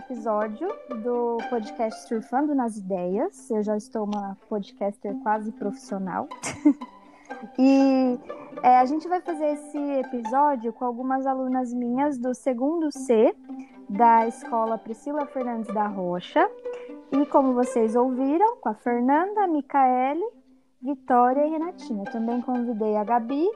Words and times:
episódio 0.00 0.66
do 1.02 1.36
podcast 1.50 2.08
Surfando 2.08 2.54
nas 2.54 2.78
Ideias. 2.78 3.50
Eu 3.50 3.62
já 3.62 3.76
estou 3.76 4.04
uma 4.04 4.36
podcaster 4.48 5.14
quase 5.22 5.52
profissional. 5.52 6.26
e 7.58 8.18
é, 8.62 8.78
a 8.78 8.84
gente 8.86 9.06
vai 9.06 9.20
fazer 9.20 9.52
esse 9.52 9.78
episódio 9.78 10.72
com 10.72 10.86
algumas 10.86 11.26
alunas 11.26 11.72
minhas 11.74 12.18
do 12.18 12.34
segundo 12.34 12.90
C 12.90 13.34
da 13.88 14.26
escola 14.26 14.78
Priscila 14.78 15.26
Fernandes 15.26 15.72
da 15.74 15.86
Rocha. 15.86 16.50
E 17.12 17.26
como 17.26 17.52
vocês 17.52 17.94
ouviram, 17.94 18.56
com 18.56 18.70
a 18.70 18.74
Fernanda, 18.74 19.44
a 19.44 19.46
Micaele, 19.46 20.24
Vitória 20.80 21.46
e 21.46 21.50
Renatinha. 21.50 22.04
Também 22.10 22.40
convidei 22.40 22.96
a 22.96 23.04
Gabi, 23.04 23.46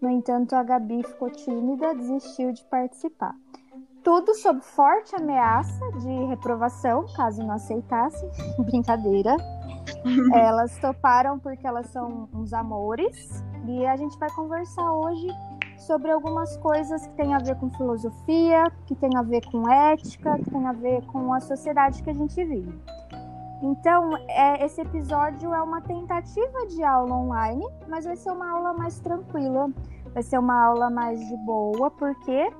no 0.00 0.08
entanto, 0.08 0.54
a 0.54 0.62
Gabi 0.62 1.02
ficou 1.02 1.28
tímida, 1.30 1.94
desistiu 1.94 2.52
de 2.52 2.64
participar. 2.64 3.34
Tudo 4.02 4.34
sob 4.34 4.60
forte 4.60 5.14
ameaça 5.14 5.92
de 5.98 6.24
reprovação, 6.26 7.06
caso 7.14 7.42
não 7.42 7.54
aceitassem. 7.54 8.30
Brincadeira. 8.64 9.36
elas 10.34 10.76
toparam 10.78 11.38
porque 11.38 11.66
elas 11.66 11.86
são 11.86 12.28
uns 12.32 12.52
amores. 12.52 13.44
E 13.66 13.86
a 13.86 13.96
gente 13.96 14.18
vai 14.18 14.30
conversar 14.30 14.90
hoje 14.92 15.28
sobre 15.76 16.10
algumas 16.10 16.56
coisas 16.58 17.06
que 17.06 17.14
tem 17.14 17.34
a 17.34 17.38
ver 17.38 17.56
com 17.56 17.70
filosofia, 17.70 18.70
que 18.86 18.94
tem 18.94 19.16
a 19.16 19.22
ver 19.22 19.44
com 19.50 19.68
ética, 19.70 20.38
que 20.38 20.50
tem 20.50 20.66
a 20.66 20.72
ver 20.72 21.04
com 21.06 21.32
a 21.32 21.40
sociedade 21.40 22.02
que 22.02 22.10
a 22.10 22.14
gente 22.14 22.42
vive. 22.44 22.78
Então, 23.62 24.16
é, 24.28 24.64
esse 24.64 24.80
episódio 24.80 25.52
é 25.52 25.60
uma 25.60 25.82
tentativa 25.82 26.66
de 26.66 26.82
aula 26.82 27.14
online, 27.14 27.66
mas 27.88 28.06
vai 28.06 28.16
ser 28.16 28.30
uma 28.30 28.50
aula 28.50 28.72
mais 28.72 28.98
tranquila, 29.00 29.70
vai 30.14 30.22
ser 30.22 30.38
uma 30.38 30.64
aula 30.64 30.88
mais 30.88 31.20
de 31.28 31.36
boa, 31.38 31.90
porque 31.90 32.50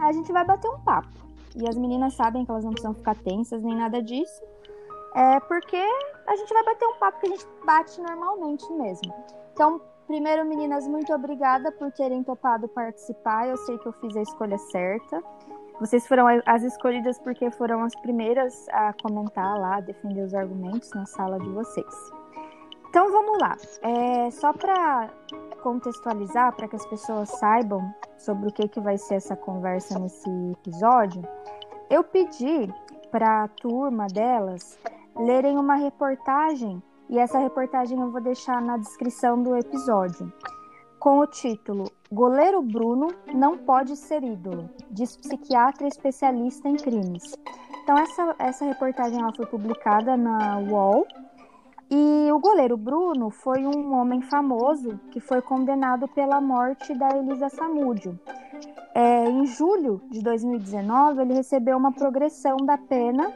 a 0.00 0.12
gente 0.12 0.32
vai 0.32 0.44
bater 0.44 0.68
um 0.68 0.80
papo. 0.80 1.08
E 1.56 1.68
as 1.68 1.76
meninas 1.76 2.14
sabem 2.14 2.44
que 2.44 2.50
elas 2.50 2.64
não 2.64 2.72
precisam 2.72 2.94
ficar 2.94 3.16
tensas 3.16 3.62
nem 3.62 3.74
nada 3.74 4.02
disso. 4.02 4.42
É 5.14 5.40
porque 5.40 5.82
a 6.26 6.36
gente 6.36 6.52
vai 6.52 6.64
bater 6.64 6.86
um 6.86 6.98
papo 6.98 7.20
que 7.20 7.26
a 7.26 7.30
gente 7.30 7.46
bate 7.64 8.00
normalmente 8.00 8.70
mesmo. 8.72 9.12
Então, 9.52 9.80
primeiro, 10.06 10.44
meninas, 10.44 10.86
muito 10.86 11.12
obrigada 11.12 11.72
por 11.72 11.90
terem 11.92 12.22
topado 12.22 12.68
participar. 12.68 13.48
Eu 13.48 13.56
sei 13.56 13.78
que 13.78 13.86
eu 13.86 13.92
fiz 13.92 14.16
a 14.16 14.22
escolha 14.22 14.58
certa. 14.58 15.22
Vocês 15.80 16.06
foram 16.06 16.26
as 16.44 16.62
escolhidas 16.62 17.18
porque 17.20 17.50
foram 17.50 17.84
as 17.84 17.94
primeiras 17.96 18.68
a 18.70 18.92
comentar 19.00 19.58
lá, 19.58 19.80
defender 19.80 20.22
os 20.22 20.34
argumentos 20.34 20.92
na 20.92 21.06
sala 21.06 21.38
de 21.38 21.48
vocês. 21.50 22.17
Então 22.88 23.10
vamos 23.10 23.38
lá. 23.38 23.56
É, 23.82 24.30
só 24.30 24.52
para 24.52 25.10
contextualizar, 25.62 26.54
para 26.54 26.68
que 26.68 26.76
as 26.76 26.86
pessoas 26.86 27.28
saibam 27.30 27.92
sobre 28.16 28.48
o 28.48 28.52
que, 28.52 28.68
que 28.68 28.80
vai 28.80 28.96
ser 28.96 29.16
essa 29.16 29.36
conversa 29.36 29.98
nesse 29.98 30.28
episódio, 30.52 31.22
eu 31.90 32.02
pedi 32.02 32.72
para 33.10 33.44
a 33.44 33.48
turma 33.48 34.06
delas 34.06 34.78
lerem 35.16 35.58
uma 35.58 35.74
reportagem, 35.74 36.82
e 37.08 37.18
essa 37.18 37.38
reportagem 37.38 37.98
eu 37.98 38.10
vou 38.10 38.20
deixar 38.20 38.60
na 38.60 38.76
descrição 38.76 39.42
do 39.42 39.56
episódio, 39.56 40.32
com 40.98 41.18
o 41.18 41.26
título 41.26 41.90
Goleiro 42.10 42.62
Bruno 42.62 43.08
não 43.34 43.56
pode 43.58 43.96
ser 43.96 44.22
ídolo, 44.22 44.68
diz 44.90 45.16
psiquiatra 45.16 45.86
especialista 45.86 46.68
em 46.68 46.76
crimes. 46.76 47.36
Então 47.82 47.98
essa, 47.98 48.36
essa 48.38 48.64
reportagem 48.64 49.20
ela 49.20 49.32
foi 49.34 49.46
publicada 49.46 50.16
na 50.16 50.58
UOL 50.58 51.06
e 51.90 52.30
o 52.30 52.38
goleiro 52.38 52.76
Bruno 52.76 53.30
foi 53.30 53.64
um 53.64 53.94
homem 53.94 54.20
famoso 54.22 55.00
que 55.10 55.20
foi 55.20 55.40
condenado 55.40 56.06
pela 56.08 56.40
morte 56.40 56.94
da 56.94 57.16
Elisa 57.16 57.48
Samúdio. 57.48 58.18
É, 58.94 59.24
em 59.28 59.46
julho 59.46 60.00
de 60.10 60.22
2019, 60.22 61.22
ele 61.22 61.34
recebeu 61.34 61.76
uma 61.76 61.92
progressão 61.92 62.56
da 62.58 62.76
pena 62.76 63.32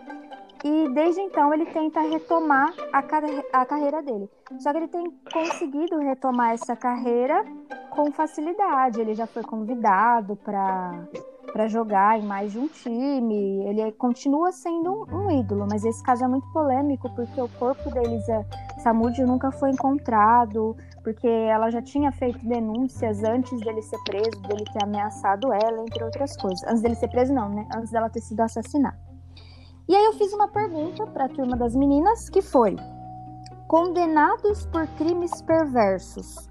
e 0.64 0.88
desde 0.90 1.20
então 1.20 1.52
ele 1.52 1.66
tenta 1.66 2.00
retomar 2.00 2.72
a, 2.92 3.02
car 3.02 3.22
a 3.52 3.64
carreira 3.64 4.02
dele. 4.02 4.28
Só 4.58 4.70
que 4.70 4.78
ele 4.78 4.88
tem 4.88 5.10
conseguido 5.32 5.98
retomar 5.98 6.52
essa 6.52 6.76
carreira 6.76 7.44
com 7.90 8.12
facilidade. 8.12 9.00
Ele 9.00 9.14
já 9.14 9.26
foi 9.26 9.42
convidado 9.42 10.36
para 10.36 11.06
para 11.52 11.68
jogar 11.68 12.18
em 12.18 12.22
mais 12.22 12.52
de 12.52 12.58
um 12.58 12.66
time. 12.66 13.64
Ele 13.66 13.92
continua 13.92 14.50
sendo 14.50 14.90
um, 14.90 15.16
um, 15.16 15.30
ídolo, 15.30 15.66
mas 15.70 15.84
esse 15.84 16.02
caso 16.02 16.24
é 16.24 16.28
muito 16.28 16.50
polêmico 16.52 17.10
porque 17.14 17.40
o 17.40 17.48
corpo 17.48 17.90
da 17.90 18.02
Elisa 18.02 18.46
Samúdio 18.82 19.26
nunca 19.26 19.52
foi 19.52 19.70
encontrado, 19.70 20.74
porque 21.04 21.28
ela 21.28 21.70
já 21.70 21.82
tinha 21.82 22.10
feito 22.10 22.44
denúncias 22.46 23.22
antes 23.22 23.60
dele 23.60 23.82
ser 23.82 23.98
preso, 24.04 24.40
dele 24.42 24.64
ter 24.72 24.82
ameaçado 24.82 25.52
ela, 25.52 25.82
entre 25.82 26.02
outras 26.02 26.36
coisas. 26.36 26.62
Antes 26.64 26.82
dele 26.82 26.94
ser 26.94 27.08
preso, 27.08 27.32
não, 27.34 27.48
né? 27.48 27.68
Antes 27.76 27.90
dela 27.90 28.08
ter 28.08 28.20
sido 28.20 28.40
assassinada. 28.40 28.98
E 29.88 29.94
aí 29.94 30.04
eu 30.04 30.12
fiz 30.14 30.32
uma 30.32 30.48
pergunta 30.48 31.06
para 31.06 31.26
a 31.26 31.28
turma 31.28 31.56
das 31.56 31.74
meninas 31.76 32.30
que 32.30 32.40
foi: 32.40 32.76
condenados 33.68 34.64
por 34.66 34.86
crimes 34.96 35.42
perversos, 35.42 36.48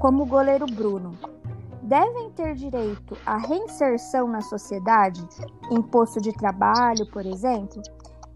como 0.00 0.22
o 0.22 0.26
goleiro 0.26 0.66
Bruno, 0.66 1.18
devem 1.84 2.30
ter 2.30 2.54
direito 2.54 3.16
à 3.26 3.36
reinserção 3.36 4.26
na 4.26 4.40
sociedade, 4.40 5.22
em 5.70 5.82
posto 5.82 6.20
de 6.20 6.32
trabalho, 6.32 7.06
por 7.12 7.24
exemplo? 7.26 7.82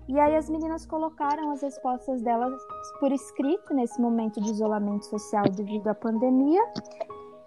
E 0.06 0.18
aí 0.18 0.36
as 0.36 0.48
meninas 0.48 0.86
colocaram 0.86 1.50
as 1.50 1.62
respostas 1.62 2.22
delas 2.22 2.62
por 3.00 3.12
escrito 3.12 3.74
nesse 3.74 4.00
momento 4.00 4.40
de 4.40 4.50
isolamento 4.50 5.06
social 5.06 5.44
devido 5.44 5.88
à 5.88 5.94
pandemia. 5.94 6.62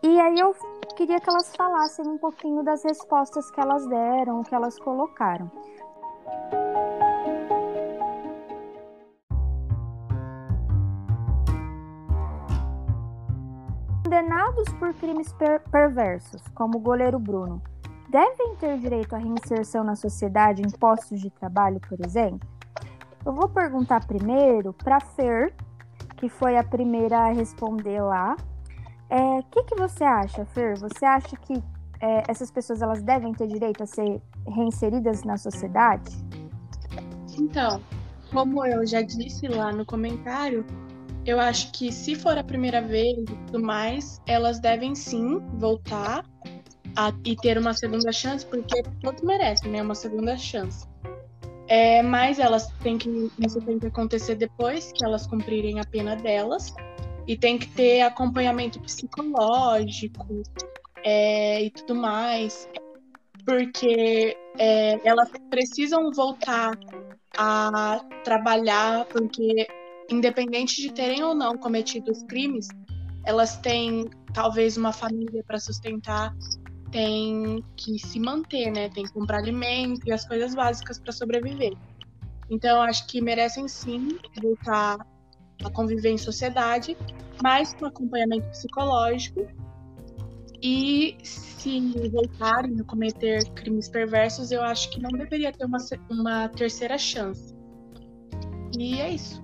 E 0.04 0.20
aí 0.20 0.40
eu 0.40 0.56
queria 0.96 1.20
que 1.20 1.30
elas 1.30 1.56
falassem 1.56 2.08
um 2.08 2.18
pouquinho 2.18 2.64
das 2.64 2.84
respostas 2.84 3.50
que 3.52 3.60
elas 3.60 3.88
deram, 3.88 4.44
que 4.44 4.54
elas 4.54 4.78
colocaram. 4.80 5.50
Condenados 14.12 14.68
por 14.78 14.94
crimes 14.96 15.32
per 15.32 15.62
perversos, 15.72 16.42
como 16.54 16.78
o 16.78 16.82
goleiro 16.82 17.18
Bruno, 17.18 17.62
devem 18.10 18.58
ter 18.58 18.78
direito 18.78 19.16
à 19.16 19.18
reinserção 19.18 19.86
na 19.86 19.96
sociedade 19.96 20.62
em 20.62 20.70
postos 20.70 21.22
de 21.22 21.30
trabalho, 21.30 21.80
por 21.80 21.98
exemplo? 22.06 22.46
Eu 23.26 23.32
vou 23.32 23.48
perguntar 23.48 24.06
primeiro 24.06 24.74
para 24.74 25.00
Fer, 25.00 25.54
que 26.18 26.28
foi 26.28 26.58
a 26.58 26.64
primeira 26.64 27.20
a 27.20 27.32
responder 27.32 28.02
lá. 28.02 28.36
O 28.36 29.14
é, 29.14 29.44
que, 29.50 29.64
que 29.64 29.76
você 29.76 30.04
acha, 30.04 30.44
Fer? 30.44 30.78
Você 30.80 31.06
acha 31.06 31.38
que 31.38 31.64
é, 32.02 32.24
essas 32.28 32.52
pessoas 32.52 32.82
elas 32.82 33.02
devem 33.02 33.34
ter 33.34 33.48
direito 33.48 33.82
a 33.82 33.86
ser 33.86 34.22
reinseridas 34.46 35.24
na 35.24 35.38
sociedade? 35.38 36.12
Então, 37.40 37.82
como 38.34 38.66
eu 38.66 38.86
já 38.86 39.02
disse 39.02 39.48
lá 39.48 39.72
no 39.72 39.86
comentário, 39.86 40.66
eu 41.26 41.40
acho 41.40 41.72
que 41.72 41.92
se 41.92 42.16
for 42.16 42.38
a 42.38 42.44
primeira 42.44 42.82
vez 42.82 43.18
e 43.20 43.26
tudo 43.26 43.62
mais, 43.62 44.22
elas 44.26 44.60
devem 44.60 44.96
sim 44.96 45.40
voltar 45.56 46.26
a, 46.96 47.14
e 47.24 47.36
ter 47.36 47.58
uma 47.58 47.74
segunda 47.74 48.12
chance, 48.12 48.46
porque 48.46 48.82
todos 49.02 49.22
merecem, 49.22 49.72
né? 49.72 49.82
Uma 49.82 49.96
segunda 49.96 50.36
chance. 50.38 50.86
É, 51.68 52.02
mas 52.02 52.40
elas 52.40 52.68
têm 52.84 52.98
que. 52.98 53.32
Isso 53.40 53.62
tem 53.62 53.80
que 53.80 53.88
acontecer 53.88 54.36
depois 54.36 54.92
que 54.92 55.06
elas 55.06 55.26
cumprirem 55.28 55.80
a 55.80 55.86
pena 55.86 56.16
delas. 56.16 56.74
E 57.28 57.38
tem 57.38 57.58
que 57.58 57.68
ter 57.68 58.02
acompanhamento 58.02 58.80
psicológico 58.82 60.26
é, 61.04 61.64
e 61.64 61.70
tudo 61.70 61.96
mais. 61.96 62.68
Porque 63.46 64.36
é, 64.58 65.00
elas 65.08 65.30
precisam 65.50 66.12
voltar 66.12 66.78
a 67.38 68.02
trabalhar, 68.24 69.06
porque 69.06 69.68
independente 70.12 70.82
de 70.82 70.92
terem 70.92 71.24
ou 71.24 71.34
não 71.34 71.58
cometido 71.58 72.12
os 72.12 72.24
crimes, 72.24 72.68
elas 73.26 73.58
têm 73.58 74.10
talvez 74.34 74.78
uma 74.78 74.92
família 74.92 75.44
para 75.44 75.60
sustentar, 75.60 76.36
têm 76.92 77.64
que 77.76 77.98
se 78.00 78.20
manter, 78.20 78.72
né? 78.72 78.90
Tem 78.90 79.04
que 79.04 79.14
comprar 79.14 79.38
alimento 79.38 80.02
e 80.06 80.12
as 80.12 80.28
coisas 80.28 80.54
básicas 80.54 81.00
para 81.00 81.12
sobreviver. 81.12 81.74
Então, 82.50 82.82
acho 82.82 83.08
que 83.08 83.22
merecem 83.22 83.68
sim 83.68 84.18
voltar 84.42 84.98
a 85.64 85.70
conviver 85.70 86.10
em 86.10 86.18
sociedade, 86.18 86.98
mas 87.42 87.74
com 87.74 87.86
acompanhamento 87.86 88.48
psicológico. 88.50 89.48
E 90.62 91.18
se 91.24 91.80
voltarem 92.10 92.80
a 92.80 92.84
cometer 92.84 93.44
crimes 93.54 93.90
perversos, 93.90 94.52
eu 94.52 94.62
acho 94.62 94.92
que 94.92 95.02
não 95.02 95.10
deveria 95.10 95.52
ter 95.52 95.66
uma, 95.66 95.80
uma 96.10 96.50
terceira 96.50 96.98
chance. 96.98 97.56
E 98.78 99.00
é 99.00 99.14
isso. 99.14 99.42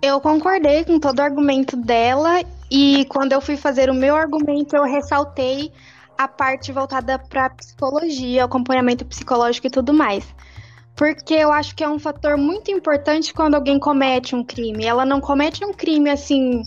Eu 0.00 0.20
concordei 0.20 0.84
com 0.84 0.98
todo 0.98 1.18
o 1.18 1.22
argumento 1.22 1.76
dela 1.76 2.42
e 2.70 3.04
quando 3.10 3.32
eu 3.32 3.40
fui 3.40 3.56
fazer 3.56 3.90
o 3.90 3.94
meu 3.94 4.16
argumento, 4.16 4.76
eu 4.76 4.84
ressaltei 4.84 5.72
a 6.16 6.26
parte 6.26 6.72
voltada 6.72 7.18
para 7.18 7.50
psicologia, 7.50 8.44
acompanhamento 8.44 9.04
psicológico 9.04 9.66
e 9.66 9.70
tudo 9.70 9.92
mais. 9.92 10.24
Porque 10.96 11.34
eu 11.34 11.52
acho 11.52 11.76
que 11.76 11.84
é 11.84 11.88
um 11.88 11.98
fator 11.98 12.36
muito 12.36 12.70
importante 12.70 13.32
quando 13.32 13.54
alguém 13.54 13.78
comete 13.78 14.34
um 14.34 14.42
crime. 14.42 14.84
Ela 14.84 15.04
não 15.04 15.20
comete 15.20 15.64
um 15.64 15.72
crime 15.72 16.10
assim 16.10 16.62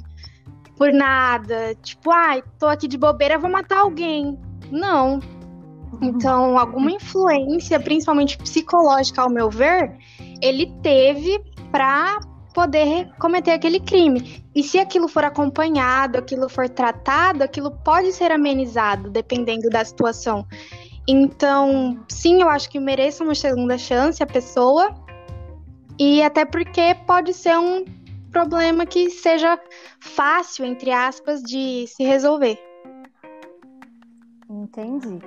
por 0.81 0.91
nada. 0.91 1.75
Tipo, 1.83 2.09
ai, 2.09 2.43
tô 2.57 2.65
aqui 2.65 2.87
de 2.87 2.97
bobeira, 2.97 3.37
vou 3.37 3.51
matar 3.51 3.81
alguém. 3.81 4.35
Não. 4.71 5.19
Então, 6.01 6.57
alguma 6.57 6.89
influência, 6.89 7.79
principalmente 7.79 8.35
psicológica, 8.35 9.21
ao 9.21 9.29
meu 9.29 9.47
ver, 9.47 9.95
ele 10.41 10.73
teve 10.81 11.39
para 11.71 12.19
poder 12.51 13.11
cometer 13.19 13.51
aquele 13.51 13.79
crime. 13.79 14.43
E 14.55 14.63
se 14.63 14.79
aquilo 14.79 15.07
for 15.07 15.23
acompanhado, 15.23 16.17
aquilo 16.17 16.49
for 16.49 16.67
tratado, 16.67 17.43
aquilo 17.43 17.69
pode 17.85 18.11
ser 18.11 18.31
amenizado, 18.31 19.11
dependendo 19.11 19.69
da 19.69 19.85
situação. 19.85 20.47
Então, 21.07 22.03
sim, 22.09 22.41
eu 22.41 22.49
acho 22.49 22.67
que 22.71 22.79
mereça 22.79 23.23
uma 23.23 23.35
segunda 23.35 23.77
chance 23.77 24.23
a 24.23 24.25
pessoa. 24.25 24.95
E 25.99 26.23
até 26.23 26.43
porque 26.43 26.95
pode 27.05 27.35
ser 27.35 27.55
um 27.59 27.85
problema 28.31 28.85
que 28.85 29.09
seja 29.09 29.59
fácil, 29.99 30.65
entre 30.65 30.91
aspas, 30.91 31.41
de 31.41 31.85
se 31.87 32.03
resolver. 32.03 32.59
Entendi. 34.49 35.19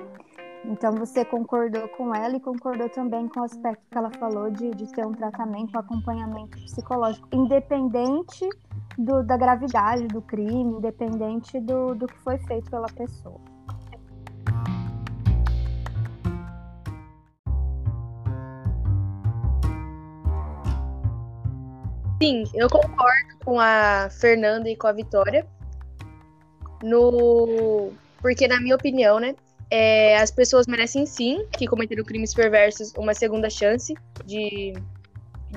Então 0.65 0.93
você 0.93 1.23
concordou 1.23 1.87
com 1.89 2.13
ela 2.13 2.35
e 2.35 2.39
concordou 2.39 2.89
também 2.89 3.27
com 3.27 3.41
o 3.41 3.43
aspecto 3.43 3.83
que 3.89 3.97
ela 3.97 4.09
falou 4.19 4.49
de, 4.49 4.71
de 4.71 4.91
ter 4.91 5.05
um 5.05 5.11
tratamento, 5.11 5.75
um 5.75 5.79
acompanhamento 5.79 6.57
psicológico, 6.57 7.27
independente 7.31 8.49
do, 8.97 9.23
da 9.23 9.37
gravidade 9.37 10.07
do 10.07 10.21
crime, 10.21 10.77
independente 10.77 11.59
do, 11.59 11.93
do 11.93 12.07
que 12.07 12.17
foi 12.19 12.37
feito 12.39 12.69
pela 12.71 12.87
pessoa. 12.87 13.39
Sim, 22.21 22.45
eu 22.53 22.69
concordo 22.69 23.37
com 23.43 23.59
a 23.59 24.09
Fernanda 24.09 24.69
e 24.69 24.75
com 24.75 24.87
a 24.87 24.93
Vitória. 24.93 25.45
No... 26.81 27.91
Porque, 28.21 28.47
na 28.47 28.59
minha 28.59 28.75
opinião, 28.75 29.19
né? 29.19 29.35
É, 29.69 30.17
as 30.17 30.31
pessoas 30.31 30.67
merecem 30.67 31.05
sim, 31.05 31.45
que 31.57 31.67
cometeram 31.67 32.03
crimes 32.03 32.33
perversos, 32.33 32.93
uma 32.97 33.13
segunda 33.13 33.49
chance 33.49 33.93
de. 34.25 34.73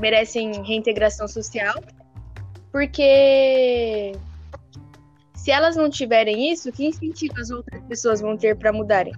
merecem 0.00 0.62
reintegração 0.64 1.28
social. 1.28 1.74
Porque 2.72 4.12
se 5.34 5.50
elas 5.50 5.76
não 5.76 5.88
tiverem 5.88 6.50
isso, 6.50 6.72
que 6.72 6.86
incentivo 6.86 7.34
as 7.40 7.50
outras 7.50 7.82
pessoas 7.84 8.20
vão 8.20 8.36
ter 8.36 8.56
para 8.56 8.72
mudarem? 8.72 9.14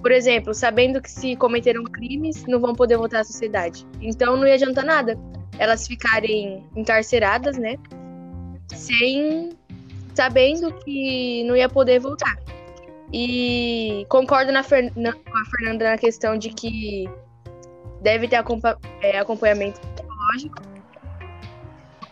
Por 0.00 0.12
exemplo, 0.12 0.52
sabendo 0.52 1.00
que 1.00 1.10
se 1.10 1.34
cometeram 1.36 1.82
crimes, 1.84 2.44
não 2.46 2.60
vão 2.60 2.74
poder 2.74 2.98
voltar 2.98 3.20
à 3.20 3.24
sociedade. 3.24 3.86
Então 4.02 4.36
não 4.36 4.46
ia 4.46 4.54
adiantar 4.54 4.84
nada 4.84 5.18
elas 5.58 5.86
ficarem 5.86 6.64
encarceradas, 6.76 7.56
né? 7.56 7.76
Sem 8.72 9.50
sabendo 10.14 10.72
que 10.72 11.44
não 11.44 11.56
ia 11.56 11.68
poder 11.68 11.98
voltar. 11.98 12.38
E 13.12 14.06
concordo 14.08 14.50
na, 14.50 14.62
com 14.62 15.36
a 15.36 15.44
Fernanda 15.56 15.90
na 15.90 15.98
questão 15.98 16.36
de 16.36 16.50
que 16.50 17.08
deve 18.00 18.28
ter 18.28 18.36
acompa 18.36 18.78
é, 19.00 19.18
acompanhamento 19.18 19.80
psicológico 19.80 20.62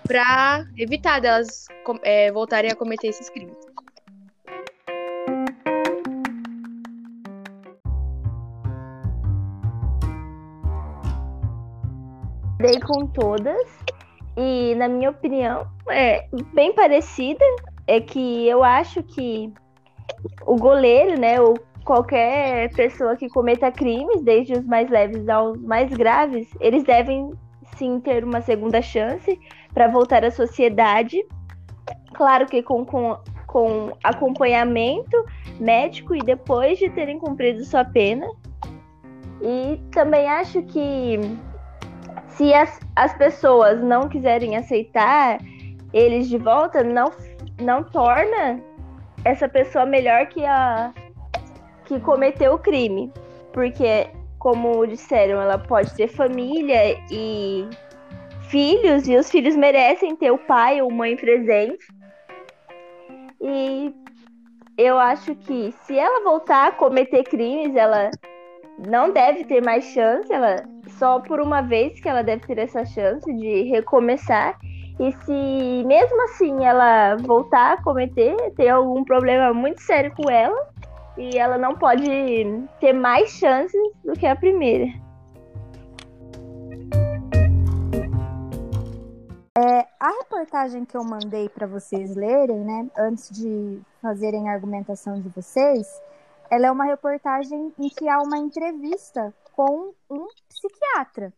para 0.07 0.65
evitar 0.77 1.21
delas 1.21 1.67
é, 2.03 2.31
voltarem 2.33 2.71
a 2.71 2.77
cometer 2.77 3.09
esses 3.09 3.29
crimes. 3.31 3.57
Dei 12.63 12.79
com 12.79 13.09
todas 13.09 13.67
e 14.37 14.77
na 14.77 14.87
minha 14.87 15.11
opinião 15.11 15.67
é 15.91 16.29
bem 16.55 16.73
parecida 16.73 17.45
é 17.89 18.01
que 18.01 18.49
eu 18.49 18.63
acho 18.63 19.03
que 19.03 19.53
o 20.47 20.55
goleiro, 20.55 21.19
né, 21.19 21.41
ou 21.41 21.59
qualquer 21.85 22.73
pessoa 22.75 23.17
que 23.17 23.29
cometa 23.29 23.73
crimes, 23.73 24.23
desde 24.23 24.53
os 24.53 24.65
mais 24.65 24.89
leves 24.89 25.29
aos 25.29 25.61
mais 25.61 25.91
graves, 25.91 26.49
eles 26.61 26.85
devem 26.85 27.33
sim 27.77 27.99
ter 27.99 28.23
uma 28.23 28.41
segunda 28.41 28.81
chance 28.81 29.37
para 29.75 29.89
voltar 29.89 30.25
à 30.25 30.31
sociedade. 30.31 31.21
Claro 32.15 32.47
que 32.47 32.63
com, 32.63 32.87
com, 32.87 33.19
com 33.49 33.91
acompanhamento 34.05 35.25
médico 35.59 36.15
e 36.15 36.21
depois 36.21 36.79
de 36.79 36.89
terem 36.91 37.19
cumprido 37.19 37.65
sua 37.65 37.85
pena. 37.85 38.29
E 39.41 39.81
também 39.91 40.29
acho 40.29 40.63
que 40.63 41.19
se 42.37 42.53
as, 42.55 42.81
as 42.97 43.15
pessoas 43.15 43.83
não 43.83 44.09
quiserem 44.09 44.57
aceitar 44.57 45.39
eles 45.93 46.29
de 46.29 46.39
volta, 46.39 46.83
não, 46.83 47.13
não 47.61 47.85
torna 47.85 48.61
essa 49.25 49.49
pessoa 49.49 49.85
melhor 49.87 50.27
que 50.27 50.45
a 50.45 50.93
que 51.85 51.99
cometeu 52.01 52.55
o 52.55 52.59
crime, 52.59 53.13
porque 53.53 54.09
como 54.39 54.87
disseram, 54.87 55.41
ela 55.41 55.59
pode 55.59 55.95
ter 55.95 56.09
família 56.09 56.97
e 57.11 57.69
filhos 58.49 59.07
e 59.07 59.17
os 59.17 59.31
filhos 59.31 59.55
merecem 59.57 60.17
ter 60.17 60.31
o 60.31 60.39
pai 60.39 60.81
ou 60.81 60.91
mãe 60.91 61.17
presente. 61.17 61.87
E 63.41 63.95
eu 64.79 64.99
acho 64.99 65.35
que 65.35 65.73
se 65.83 65.99
ela 65.99 66.25
voltar 66.25 66.69
a 66.69 66.73
cometer 66.73 67.25
crimes, 67.25 67.77
ela 67.77 68.11
não 68.89 69.13
deve 69.13 69.45
ter 69.45 69.63
mais 69.63 69.85
chance, 69.85 70.33
ela 70.33 70.57
só 70.99 71.21
por 71.21 71.41
uma 71.41 71.61
vez 71.61 72.01
que 72.01 72.09
ela 72.09 72.23
deve 72.23 72.47
ter 72.47 72.59
essa 72.59 72.85
chance 72.85 73.33
de 73.33 73.63
recomeçar. 73.63 74.59
E 75.01 75.13
se 75.25 75.85
mesmo 75.87 76.23
assim 76.25 76.65
ela 76.65 77.17
voltar 77.17 77.75
a 77.75 77.83
cometer, 77.83 78.37
tem 78.57 78.69
algum 78.69 79.05
problema 79.05 79.53
muito 79.53 79.81
sério 79.81 80.13
com 80.15 80.31
ela 80.31 80.73
e 81.17 81.37
ela 81.39 81.59
não 81.59 81.75
pode 81.75 82.05
ter 82.81 82.93
mais 82.93 83.31
chances 83.31 83.81
do 84.05 84.13
que 84.13 84.27
a 84.27 84.37
primeira. 84.37 84.87
É, 89.59 89.87
a 90.01 90.09
reportagem 90.21 90.85
que 90.85 90.97
eu 90.97 91.05
mandei 91.05 91.49
para 91.49 91.67
vocês 91.67 92.17
lerem, 92.17 92.59
né, 92.59 92.89
antes 92.97 93.31
de 93.31 93.81
fazerem 94.01 94.49
a 94.49 94.53
argumentação 94.53 95.21
de 95.21 95.29
vocês, 95.29 95.87
ela 96.51 96.67
é 96.67 96.71
uma 96.71 96.85
reportagem 96.85 97.73
em 97.79 97.89
que 97.89 98.09
há 98.09 98.21
uma 98.23 98.39
entrevista 98.39 99.33
com 99.55 99.93
um 100.11 100.27
psiquiatra. 100.63 101.33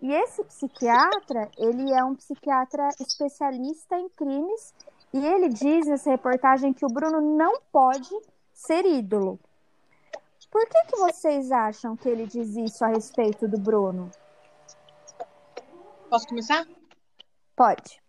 E 0.00 0.12
esse 0.12 0.44
psiquiatra, 0.44 1.50
ele 1.56 1.92
é 1.92 2.04
um 2.04 2.14
psiquiatra 2.14 2.88
especialista 3.00 3.96
em 3.96 4.08
crimes 4.10 4.74
e 5.12 5.24
ele 5.24 5.48
diz 5.48 5.86
nessa 5.86 6.10
reportagem 6.10 6.72
que 6.72 6.84
o 6.84 6.88
Bruno 6.88 7.36
não 7.36 7.60
pode 7.70 8.10
ser 8.52 8.84
ídolo. 8.84 9.38
Por 10.50 10.68
que, 10.68 10.84
que 10.84 10.96
vocês 10.96 11.50
acham 11.50 11.96
que 11.96 12.08
ele 12.08 12.26
diz 12.26 12.54
isso 12.56 12.84
a 12.84 12.88
respeito 12.88 13.48
do 13.48 13.58
Bruno? 13.58 14.10
Posso 16.10 16.26
começar? 16.26 16.66
Pode. 17.56 18.02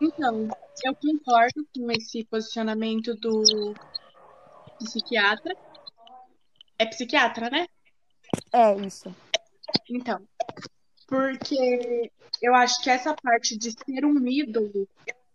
Então, 0.00 0.48
eu 0.84 0.94
concordo 0.94 1.66
com 1.74 1.90
esse 1.90 2.24
posicionamento 2.24 3.14
do 3.16 3.74
psiquiatra. 4.78 5.56
É 6.78 6.86
psiquiatra, 6.86 7.50
né? 7.50 7.66
É 8.52 8.74
isso. 8.86 9.14
Então, 9.88 10.20
porque 11.08 12.10
eu 12.40 12.54
acho 12.54 12.82
que 12.82 12.90
essa 12.90 13.14
parte 13.14 13.56
de 13.56 13.70
ser 13.70 14.04
um 14.04 14.26
ídolo 14.26 14.88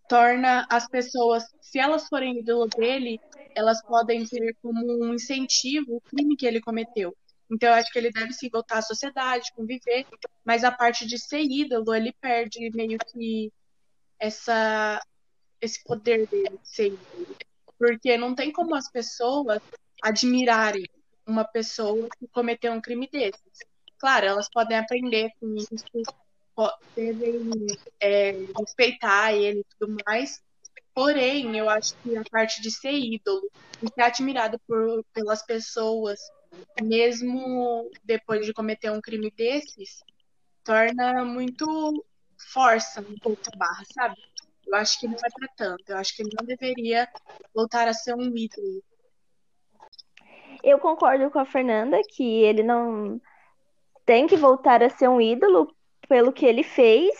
torna 0.08 0.66
as 0.70 0.88
pessoas, 0.88 1.44
se 1.62 1.80
elas 1.80 2.08
forem 2.08 2.40
ídolo 2.40 2.68
dele, 2.68 3.20
elas 3.56 3.82
podem 3.84 4.26
ter 4.26 4.56
como 4.62 4.86
um 5.04 5.14
incentivo 5.14 5.98
o 5.98 6.02
crime 6.02 6.36
que 6.36 6.46
ele 6.46 6.62
cometeu. 6.62 7.16
Então, 7.50 7.70
eu 7.70 7.76
acho 7.76 7.92
que 7.92 8.00
ele 8.00 8.12
deve 8.12 8.34
se 8.34 8.50
voltar 8.50 8.80
à 8.80 8.82
sociedade, 8.82 9.54
conviver, 9.56 10.06
mas 10.44 10.64
a 10.64 10.72
parte 10.72 11.06
de 11.06 11.18
ser 11.18 11.42
ídolo, 11.42 11.94
ele 11.94 12.14
perde 12.20 12.70
meio 12.72 12.98
que 13.00 13.52
essa, 14.20 15.02
esse 15.62 15.84
poder 15.84 16.28
dele 16.28 16.58
de 16.62 16.70
ser 16.70 16.88
ídolo. 16.88 17.38
Porque 17.80 18.18
não 18.18 18.36
tem 18.36 18.52
como 18.52 18.76
as 18.76 18.92
pessoas 18.92 19.62
admirarem 20.02 20.86
uma 21.28 21.44
pessoa 21.44 22.08
que 22.18 22.28
cometeu 22.28 22.72
um 22.74 22.82
crime 22.82 23.08
desses. 23.12 23.42
Claro, 24.00 24.26
elas 24.26 24.50
podem 24.50 24.78
aprender 24.78 25.32
com 25.40 25.56
isso, 25.56 25.76
devem 26.96 27.68
é, 28.00 28.32
respeitar 28.60 29.34
ele 29.34 29.60
e 29.60 29.66
tudo 29.78 29.96
mais. 30.06 30.42
Porém, 30.94 31.58
eu 31.58 31.70
acho 31.70 31.94
que 32.02 32.16
a 32.18 32.24
parte 32.32 32.62
de 32.62 32.72
ser 32.72 32.94
ídolo 32.94 33.50
e 33.84 33.88
ser 33.88 34.02
admirado 34.02 34.60
por, 34.68 35.04
pelas 35.14 35.44
pessoas, 35.46 36.20
mesmo 36.82 37.90
depois 38.04 38.46
de 38.46 38.54
cometer 38.54 38.92
um 38.92 39.02
crime 39.02 39.32
desses, 39.32 40.04
torna 40.64 41.24
muito 41.24 42.04
força 42.52 43.02
um 43.02 43.16
pouco 43.20 43.42
a 43.54 43.58
barra, 43.58 43.84
sabe? 43.94 44.16
Eu 44.66 44.76
acho 44.76 45.00
que 45.00 45.08
não 45.08 45.16
é 45.16 45.30
para 45.40 45.48
tanto. 45.56 45.84
Eu 45.88 45.98
acho 45.98 46.16
que 46.16 46.24
ele 46.24 46.36
não 46.38 46.46
deveria 46.46 47.08
voltar 47.54 47.88
a 47.88 47.94
ser 47.94 48.16
um 48.16 48.36
ídolo. 48.36 48.84
Eu 50.68 50.80
concordo 50.80 51.32
com 51.32 51.40
a 51.40 51.46
Fernanda 51.46 51.98
que 52.10 52.44
ele 52.44 52.62
não 52.62 53.22
tem 54.06 54.28
que 54.28 54.36
voltar 54.36 54.84
a 54.84 54.90
ser 54.90 55.08
um 55.08 55.22
ídolo 55.22 55.74
pelo 56.10 56.34
que 56.34 56.46
ele 56.46 56.62
fez, 56.62 57.16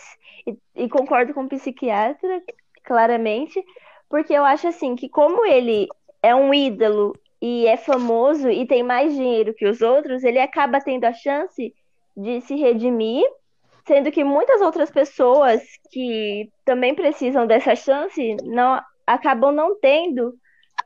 e, 0.46 0.54
e 0.76 0.86
concordo 0.86 1.32
com 1.32 1.44
o 1.44 1.48
psiquiatra, 1.48 2.42
claramente, 2.84 3.64
porque 4.06 4.34
eu 4.34 4.44
acho 4.44 4.68
assim 4.68 4.94
que 4.94 5.08
como 5.08 5.46
ele 5.46 5.88
é 6.22 6.34
um 6.34 6.52
ídolo 6.52 7.18
e 7.40 7.66
é 7.66 7.78
famoso 7.78 8.50
e 8.50 8.66
tem 8.66 8.82
mais 8.82 9.14
dinheiro 9.14 9.54
que 9.54 9.66
os 9.66 9.80
outros, 9.80 10.24
ele 10.24 10.38
acaba 10.38 10.78
tendo 10.78 11.06
a 11.06 11.14
chance 11.14 11.74
de 12.14 12.42
se 12.42 12.54
redimir, 12.54 13.26
sendo 13.86 14.12
que 14.12 14.24
muitas 14.24 14.60
outras 14.60 14.90
pessoas 14.90 15.62
que 15.90 16.50
também 16.66 16.94
precisam 16.94 17.46
dessa 17.46 17.74
chance 17.74 18.36
não 18.44 18.78
acabam 19.06 19.50
não 19.54 19.74
tendo, 19.80 20.34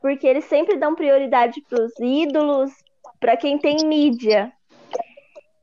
porque 0.03 0.27
eles 0.27 0.43
sempre 0.43 0.75
dão 0.75 0.93
prioridade 0.93 1.61
para 1.61 1.81
os 1.81 1.97
ídolos, 1.97 2.69
para 3.21 3.37
quem 3.37 3.57
tem 3.57 3.77
mídia. 3.85 4.51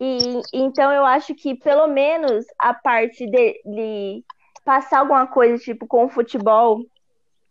E 0.00 0.40
então 0.50 0.90
eu 0.90 1.04
acho 1.04 1.34
que 1.34 1.54
pelo 1.54 1.86
menos 1.86 2.46
a 2.58 2.72
parte 2.72 3.30
dele 3.30 4.24
passar 4.64 5.00
alguma 5.00 5.26
coisa 5.26 5.62
tipo 5.62 5.86
com 5.86 6.06
o 6.06 6.08
futebol, 6.08 6.80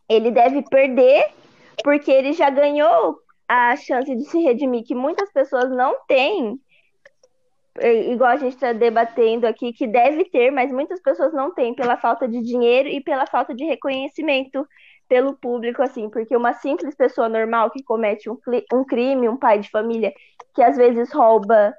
ele 0.10 0.32
deve 0.32 0.64
perder, 0.64 1.28
porque 1.84 2.10
ele 2.10 2.34
já 2.34 2.50
ganhou 2.50 3.20
a 3.48 3.76
chance 3.76 4.16
de 4.16 4.24
se 4.24 4.40
redimir 4.40 4.84
que 4.84 4.96
muitas 4.96 5.32
pessoas 5.32 5.70
não 5.70 5.96
têm. 6.08 6.60
Igual 8.12 8.32
a 8.32 8.38
gente 8.38 8.56
está 8.56 8.74
debatendo 8.74 9.46
aqui, 9.46 9.72
que 9.72 9.86
deve 9.86 10.26
ter, 10.26 10.50
mas 10.50 10.72
muitas 10.72 11.00
pessoas 11.00 11.32
não 11.34 11.54
têm 11.54 11.76
pela 11.76 11.98
falta 11.98 12.28
de 12.28 12.42
dinheiro 12.42 12.90
e 12.90 13.00
pela 13.00 13.28
falta 13.28 13.54
de 13.54 13.64
reconhecimento 13.64 14.68
pelo 15.10 15.34
público, 15.34 15.82
assim, 15.82 16.08
porque 16.08 16.38
uma 16.38 16.54
simples 16.54 16.96
pessoa 16.96 17.28
normal 17.28 17.72
que 17.72 17.84
comete 17.84 18.30
um, 18.30 18.38
um 18.72 18.86
crime, 18.86 19.28
um 19.28 19.36
pai 19.36 19.60
de 19.60 19.70
família, 19.70 20.14
que 20.54 20.62
às 20.62 20.78
vezes 20.78 21.12
rouba 21.12 21.74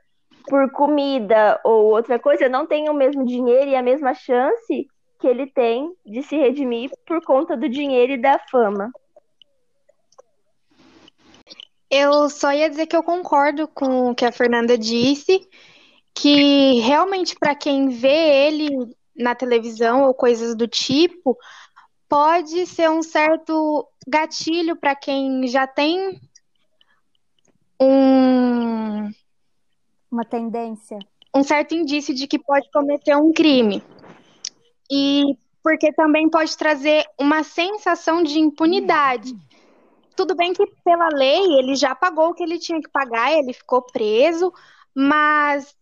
por 0.49 0.71
comida 0.73 1.61
ou 1.65 1.93
outra 1.93 2.19
coisa, 2.19 2.49
não 2.49 2.67
tem 2.67 2.91
o 2.91 2.95
mesmo 2.95 3.25
dinheiro 3.25 3.71
e 3.71 3.77
a 3.77 3.83
mesma 3.83 4.13
chance 4.13 4.89
que 5.21 5.29
ele 5.29 5.47
tem 5.47 5.95
de 6.05 6.23
se 6.23 6.37
redimir 6.37 6.91
por 7.07 7.25
conta 7.25 7.57
do 7.57 7.69
dinheiro 7.69 8.13
e 8.13 8.21
da 8.21 8.39
fama. 8.51 8.91
Eu 11.89 12.29
só 12.29 12.53
ia 12.53 12.69
dizer 12.69 12.87
que 12.87 12.97
eu 12.97 13.03
concordo 13.03 13.69
com 13.69 14.11
o 14.11 14.15
que 14.15 14.25
a 14.25 14.33
Fernanda 14.33 14.77
disse, 14.77 15.49
que 16.15 16.81
realmente 16.81 17.37
para 17.39 17.55
quem 17.55 17.89
vê 17.89 18.47
ele 18.47 18.71
na 19.17 19.35
televisão 19.35 20.05
ou 20.05 20.15
coisas 20.15 20.57
do 20.57 20.67
tipo, 20.67 21.37
pode 22.11 22.67
ser 22.67 22.91
um 22.91 23.03
certo 23.03 23.89
gatilho 24.07 24.75
para 24.75 24.97
quem 24.97 25.47
já 25.47 25.65
tem 25.65 26.21
um 27.81 29.09
uma 30.11 30.25
tendência. 30.25 30.99
Um 31.33 31.45
certo 31.45 31.73
indício 31.73 32.13
de 32.13 32.27
que 32.27 32.37
pode 32.37 32.69
cometer 32.73 33.17
um 33.17 33.33
crime. 33.33 33.81
E 34.91 35.23
porque 35.63 35.93
também 35.93 36.29
pode 36.29 36.57
trazer 36.57 37.05
uma 37.17 37.45
sensação 37.45 38.25
de 38.25 38.41
impunidade. 38.41 39.33
Tudo 40.17 40.35
bem 40.35 40.53
que 40.53 40.67
pela 40.85 41.09
lei 41.13 41.59
ele 41.59 41.77
já 41.77 41.95
pagou 41.95 42.31
o 42.31 42.35
que 42.35 42.43
ele 42.43 42.59
tinha 42.59 42.81
que 42.81 42.91
pagar, 42.91 43.33
ele 43.33 43.53
ficou 43.53 43.83
preso, 43.83 44.53
mas 44.93 45.77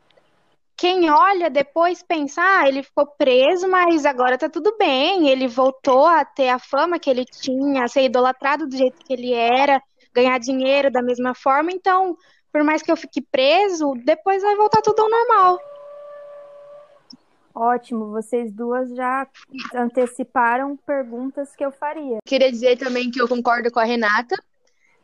quem 0.78 1.11
olha 1.11 1.50
depois 1.50 2.04
pensa, 2.04 2.40
ah, 2.40 2.68
ele 2.68 2.85
ficou 2.85 3.04
preso, 3.04 3.68
mas 3.68 4.06
agora 4.06 4.38
tá 4.38 4.49
tudo 4.49 4.76
bem, 4.78 5.28
ele 5.28 5.49
voltou 5.49 6.06
a 6.06 6.25
ter 6.25 6.50
a 6.50 6.58
fama 6.61 7.00
que 7.00 7.11
ele 7.11 7.25
tinha, 7.25 7.82
a 7.82 7.88
ser 7.88 8.04
idolatrado 8.04 8.64
do 8.64 8.76
jeito 8.76 9.04
que 9.04 9.12
ele 9.12 9.35
era, 9.35 9.82
ganhar 10.14 10.38
dinheiro 10.38 10.88
da 10.88 11.02
mesma 11.02 11.35
forma, 11.35 11.73
então 11.73 12.16
por 12.52 12.62
mais 12.62 12.80
que 12.80 12.92
eu 12.92 12.97
fique 12.97 13.20
preso, 13.20 13.92
depois 14.04 14.40
vai 14.40 14.54
voltar 14.54 14.80
tudo 14.80 15.02
ao 15.02 15.11
normal. 15.11 15.58
Ótimo, 17.52 18.12
vocês 18.12 18.52
duas 18.52 18.88
já 18.94 19.26
anteciparam 19.75 20.76
perguntas 20.76 21.56
que 21.56 21.64
eu 21.64 21.73
faria. 21.73 22.18
Queria 22.25 22.52
dizer 22.52 22.78
também 22.78 23.11
que 23.11 23.20
eu 23.20 23.26
concordo 23.26 23.68
com 23.73 23.80
a 23.80 23.85
Renata 23.85 24.37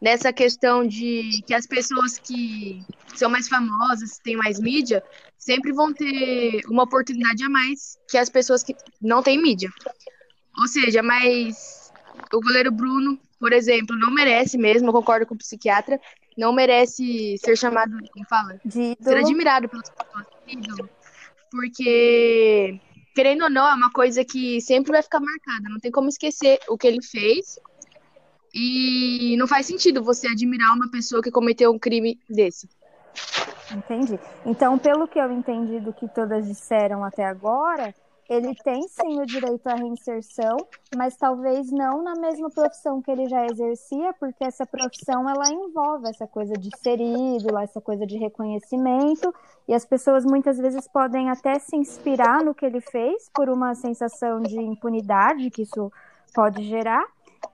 nessa 0.05 0.35
questão 0.35 0.87
de 0.87 1.43
que 1.47 1.55
as 1.55 1.67
pessoas 1.67 2.19
que 2.19 2.85
são 3.15 3.31
mais 3.31 3.49
famosas, 3.49 4.19
têm 4.19 4.37
mais 4.37 4.61
mídia, 4.61 5.03
sempre 5.39 5.73
vão 5.73 5.95
ter 5.95 6.61
uma 6.69 6.83
oportunidade 6.83 7.43
a 7.43 7.49
mais 7.49 7.97
que 8.07 8.19
as 8.19 8.29
pessoas 8.29 8.63
que 8.63 8.77
não 9.01 9.23
têm 9.23 9.41
mídia. 9.41 9.71
Ou 10.59 10.69
seja, 10.69 11.03
mas 11.03 11.91
o 12.31 12.39
goleiro 12.39 12.71
Bruno, 12.71 13.19
por 13.41 13.55
exemplo, 13.55 13.97
não 13.97 14.11
merece 14.11 14.59
mesmo, 14.59 14.89
eu 14.89 14.93
concordo 14.93 15.25
com 15.25 15.35
o 15.35 15.39
psiquiatra, 15.39 15.99
não 16.37 16.53
merece 16.53 17.39
ser 17.39 17.57
chamado, 17.57 17.97
como 18.13 18.27
fala? 18.29 18.61
De 18.63 18.95
ser 19.01 19.17
admirado 19.17 19.71
pelas 19.71 19.89
pessoas. 19.89 20.27
Ídolo. 20.47 20.91
Porque, 21.51 22.79
querendo 23.15 23.45
ou 23.45 23.51
não, 23.51 23.67
é 23.67 23.73
uma 23.73 23.91
coisa 23.91 24.23
que 24.23 24.61
sempre 24.61 24.93
vai 24.93 25.03
ficar 25.03 25.21
marcada. 25.21 25.71
Não 25.71 25.81
tem 25.81 25.91
como 25.91 26.11
esquecer 26.11 26.59
o 26.69 26.77
que 26.77 26.87
ele 26.87 27.03
fez. 27.03 27.59
E 28.55 29.37
não 29.37 29.49
faz 29.49 29.67
sentido 29.67 30.03
você 30.03 30.29
admirar 30.29 30.75
uma 30.75 30.89
pessoa 30.89 31.21
que 31.21 31.31
cometeu 31.31 31.73
um 31.73 31.79
crime 31.79 32.21
desse. 32.31 32.69
Entendi. 33.73 34.19
Então, 34.47 34.79
pelo 34.79 35.09
que 35.09 35.19
eu 35.19 35.33
entendi 35.33 35.81
do 35.81 35.93
que 35.93 36.07
todas 36.09 36.47
disseram 36.47 37.03
até 37.03 37.25
agora, 37.25 37.93
ele 38.29 38.55
tem 38.55 38.87
sim 38.89 39.21
o 39.21 39.27
direito 39.27 39.67
à 39.67 39.75
reinserção, 39.75 40.57
mas 40.97 41.17
talvez 41.17 41.71
não 41.71 42.03
na 42.03 42.15
mesma 42.15 42.49
profissão 42.49 43.03
que 43.03 43.11
ele 43.11 43.29
já 43.29 43.45
exercia, 43.45 44.13
porque 44.15 44.45
essa 44.45 44.65
profissão 44.65 45.29
ela 45.29 45.51
envolve 45.51 46.09
essa 46.09 46.27
coisa 46.27 46.55
de 46.55 46.71
ser 46.79 47.01
ídolo, 47.01 47.59
essa 47.59 47.81
coisa 47.81 48.07
de 48.07 48.17
reconhecimento, 48.17 49.35
e 49.69 49.75
as 49.75 49.85
pessoas 49.85 50.25
muitas 50.25 50.59
vezes 50.59 50.89
podem 50.89 51.29
até 51.29 51.59
se 51.59 51.77
inspirar 51.77 52.43
no 52.43 52.55
que 52.55 52.65
ele 52.65 52.81
fez 52.81 53.29
por 53.35 53.49
uma 53.49 53.75
sensação 53.75 54.41
de 54.41 54.59
impunidade 54.59 55.51
que 55.51 55.63
isso 55.63 55.93
pode 56.35 56.63
gerar. 56.65 57.05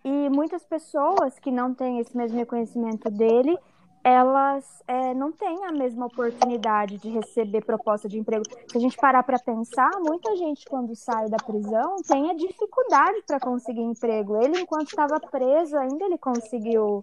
E 0.04 0.28
muitas 0.30 0.64
pessoas 0.64 1.38
que 1.38 1.50
não 1.50 1.75
têm 1.75 1.99
esse 1.99 2.16
mesmo 2.16 2.38
reconhecimento 2.38 3.11
dele 3.11 3.59
elas 4.02 4.82
é, 4.88 5.12
não 5.12 5.30
têm 5.30 5.66
a 5.66 5.73
mesma 5.73 6.06
oportunidade 6.06 6.97
de 6.99 7.11
receber 7.11 7.62
proposta 7.64 8.09
de 8.09 8.18
emprego. 8.18 8.44
Se 8.70 8.76
a 8.76 8.80
gente 8.80 8.97
parar 8.97 9.23
para 9.23 9.38
pensar, 9.38 9.90
muita 10.00 10.35
gente, 10.37 10.64
quando 10.66 10.94
sai 10.94 11.28
da 11.28 11.37
prisão, 11.37 11.97
tem 12.09 12.30
a 12.30 12.35
dificuldade 12.35 13.23
para 13.26 13.38
conseguir 13.38 13.82
emprego. 13.82 14.42
Ele, 14.42 14.61
enquanto 14.61 14.88
estava 14.88 15.20
preso, 15.20 15.76
ainda 15.76 16.04
ele 16.06 16.16
conseguiu 16.16 17.02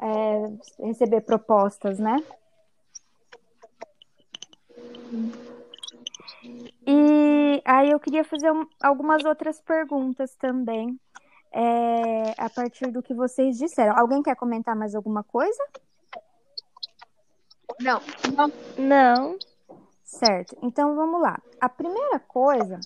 é, 0.00 0.84
receber 0.86 1.20
propostas, 1.20 1.98
né? 1.98 2.16
E 6.86 7.62
aí 7.64 7.90
eu 7.90 8.00
queria 8.00 8.24
fazer 8.24 8.50
um, 8.50 8.66
algumas 8.82 9.22
outras 9.24 9.60
perguntas 9.60 10.34
também, 10.36 10.98
é, 11.52 12.34
a 12.36 12.50
partir 12.50 12.90
do 12.90 13.02
que 13.02 13.14
vocês 13.14 13.56
disseram. 13.56 13.98
Alguém 13.98 14.22
quer 14.22 14.36
comentar 14.36 14.76
mais 14.76 14.94
alguma 14.94 15.22
coisa? 15.22 15.62
Não. 17.80 18.00
Não. 18.78 19.38
Certo. 20.04 20.56
Então 20.62 20.96
vamos 20.96 21.20
lá. 21.20 21.40
A 21.60 21.68
primeira 21.68 22.18
coisa 22.18 22.80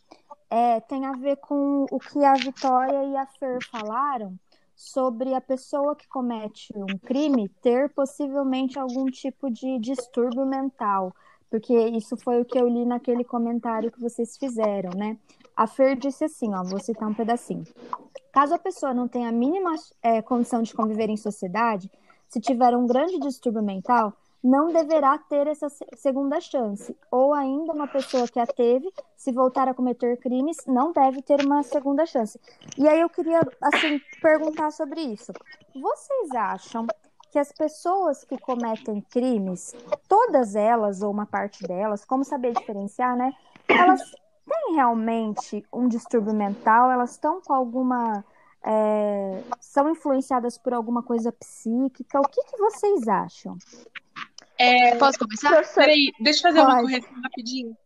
é, 0.51 0.81
tem 0.81 1.07
a 1.07 1.13
ver 1.13 1.37
com 1.37 1.87
o 1.91 1.99
que 1.99 2.25
a 2.25 2.35
Vitória 2.35 3.05
e 3.05 3.17
a 3.17 3.27
Fer 3.27 3.59
falaram 3.71 4.37
sobre 4.75 5.33
a 5.35 5.41
pessoa 5.41 5.95
que 5.95 6.09
comete 6.09 6.73
um 6.77 6.99
crime 6.99 7.49
ter 7.63 7.89
possivelmente 7.91 8.79
algum 8.79 9.07
tipo 9.07 9.51
de 9.51 9.79
distúrbio 9.79 10.45
mental. 10.45 11.15
Porque 11.53 11.75
isso 11.89 12.17
foi 12.17 12.41
o 12.41 12.47
que 12.47 12.59
eu 12.59 12.67
li 12.67 12.87
naquele 12.87 13.23
comentário 13.23 13.93
que 13.93 14.01
vocês 14.01 14.39
fizeram, 14.39 14.89
né? 14.97 15.19
A 15.55 15.67
Fer 15.67 15.99
disse 15.99 16.25
assim, 16.25 16.55
ó, 16.55 16.65
vou 16.65 16.81
citar 16.81 17.07
um 17.07 17.13
pedacinho. 17.13 17.65
Caso 18.33 18.55
a 18.55 18.59
pessoa 18.59 18.95
não 18.95 19.07
tenha 19.07 19.29
a 19.29 19.33
mínima 19.33 19.75
é, 20.03 20.23
condição 20.23 20.63
de 20.63 20.73
conviver 20.73 21.11
em 21.11 21.17
sociedade, 21.19 21.91
se 22.27 22.41
tiver 22.41 22.75
um 22.75 22.87
grande 22.87 23.19
distúrbio 23.19 23.63
mental, 23.63 24.15
não 24.43 24.73
deverá 24.73 25.19
ter 25.19 25.47
essa 25.47 25.69
segunda 25.95 26.41
chance. 26.41 26.97
Ou 27.11 27.35
ainda 27.35 27.75
uma 27.75 27.87
pessoa 27.87 28.27
que 28.27 28.41
a 28.41 28.47
teve, 28.47 28.91
se 29.15 29.31
voltar 29.31 29.69
a 29.69 29.75
cometer 29.75 30.17
crimes, 30.17 30.57
não 30.67 30.91
deve 30.91 31.21
ter 31.21 31.45
uma 31.45 31.63
segunda 31.63 32.07
chance. 32.07 32.41
E 32.79 32.89
aí 32.89 32.99
eu 32.99 33.11
queria 33.11 33.41
assim 33.61 34.01
perguntar 34.23 34.71
sobre 34.71 35.03
isso. 35.03 35.35
Vocês 35.75 36.31
acham 36.35 36.87
que 37.33 37.39
as 37.39 37.51
pessoas 37.51 38.25
que 38.25 38.37
cometem 38.39 39.01
crimes, 39.01 39.75
todas 40.07 40.55
elas 40.55 41.01
ou 41.01 41.11
uma 41.11 41.25
parte 41.25 41.67
delas, 41.67 42.05
como 42.05 42.25
saber 42.25 42.53
diferenciar, 42.53 43.17
né? 43.17 43.33
Elas 43.67 44.03
têm 44.47 44.75
realmente 44.75 45.65
um 45.73 45.89
distúrbio 45.89 46.35
mental? 46.35 46.91
Elas 46.91 47.13
estão 47.13 47.41
com 47.41 47.55
alguma 47.55 48.23
é, 48.63 49.43
são 49.59 49.91
influenciadas 49.91 50.59
por 50.59 50.75
alguma 50.75 51.03
coisa 51.03 51.33
psíquica? 51.33 52.21
O 52.21 52.29
que, 52.29 52.45
que 52.45 52.57
vocês 52.59 53.09
acham? 53.09 53.57
É, 54.59 54.95
Posso 54.97 55.19
começar? 55.19 55.49
Professor, 55.49 55.75
peraí, 55.75 56.13
deixa 56.21 56.41
eu 56.41 56.53
fazer 56.53 56.61
uma 56.61 56.77
Pode. 56.77 56.83
correção 56.83 57.23
rapidinho. 57.23 57.77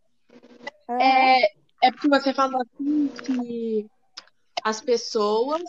É, 0.89 1.43
É, 1.43 1.51
é 1.83 1.91
porque 1.91 2.09
você 2.09 2.33
falou 2.33 2.61
assim 2.61 3.07
que 3.07 3.89
as 4.63 4.81
pessoas 4.81 5.61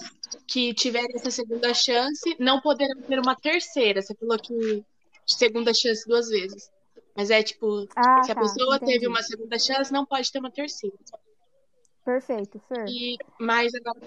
que 0.47 0.75
tiverem 0.75 1.15
essa 1.15 1.31
segunda 1.31 1.73
chance 1.75 2.37
não 2.39 2.61
poderão 2.61 3.01
ter 3.03 3.19
uma 3.19 3.37
terceira. 3.37 4.03
Você 4.03 4.15
falou 4.15 4.39
que 4.39 4.85
segunda 5.27 5.73
chance 5.75 6.07
duas 6.07 6.29
vezes. 6.29 6.71
Mas 7.17 7.31
é 7.31 7.43
tipo, 7.43 7.87
ah, 7.97 8.23
se 8.23 8.31
a 8.31 8.35
tá, 8.35 8.41
pessoa 8.41 8.77
entendi. 8.77 8.93
teve 8.93 9.09
uma 9.09 9.23
segunda 9.23 9.59
chance, 9.59 9.93
não 9.93 10.07
pode 10.07 10.31
ter 10.31 10.39
uma 10.39 10.51
terceira. 10.51 10.97
Perfeito, 12.05 12.61
Fer. 12.69 12.87
E, 12.89 13.17
mas 13.39 13.73
agora 13.75 14.01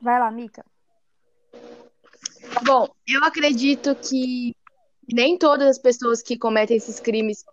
Vai 0.00 0.18
lá, 0.18 0.30
Mica. 0.30 0.64
Bom, 2.64 2.88
eu 3.06 3.24
acredito 3.24 3.94
que 3.94 4.54
nem 5.10 5.38
todas 5.38 5.68
as 5.68 5.78
pessoas 5.78 6.22
que 6.22 6.36
cometem 6.36 6.76
esses 6.76 7.00
crimes 7.00 7.44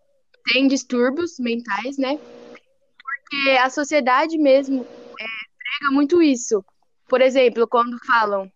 têm 0.51 0.67
distúrbios 0.67 1.39
mentais, 1.39 1.97
né? 1.97 2.19
Porque 3.29 3.51
a 3.51 3.69
sociedade 3.69 4.37
mesmo 4.37 4.81
é, 4.81 5.25
prega 5.79 5.93
muito 5.93 6.21
isso. 6.21 6.65
Por 7.07 7.21
exemplo, 7.21 7.67
quando 7.67 7.97
falam, 8.05 8.51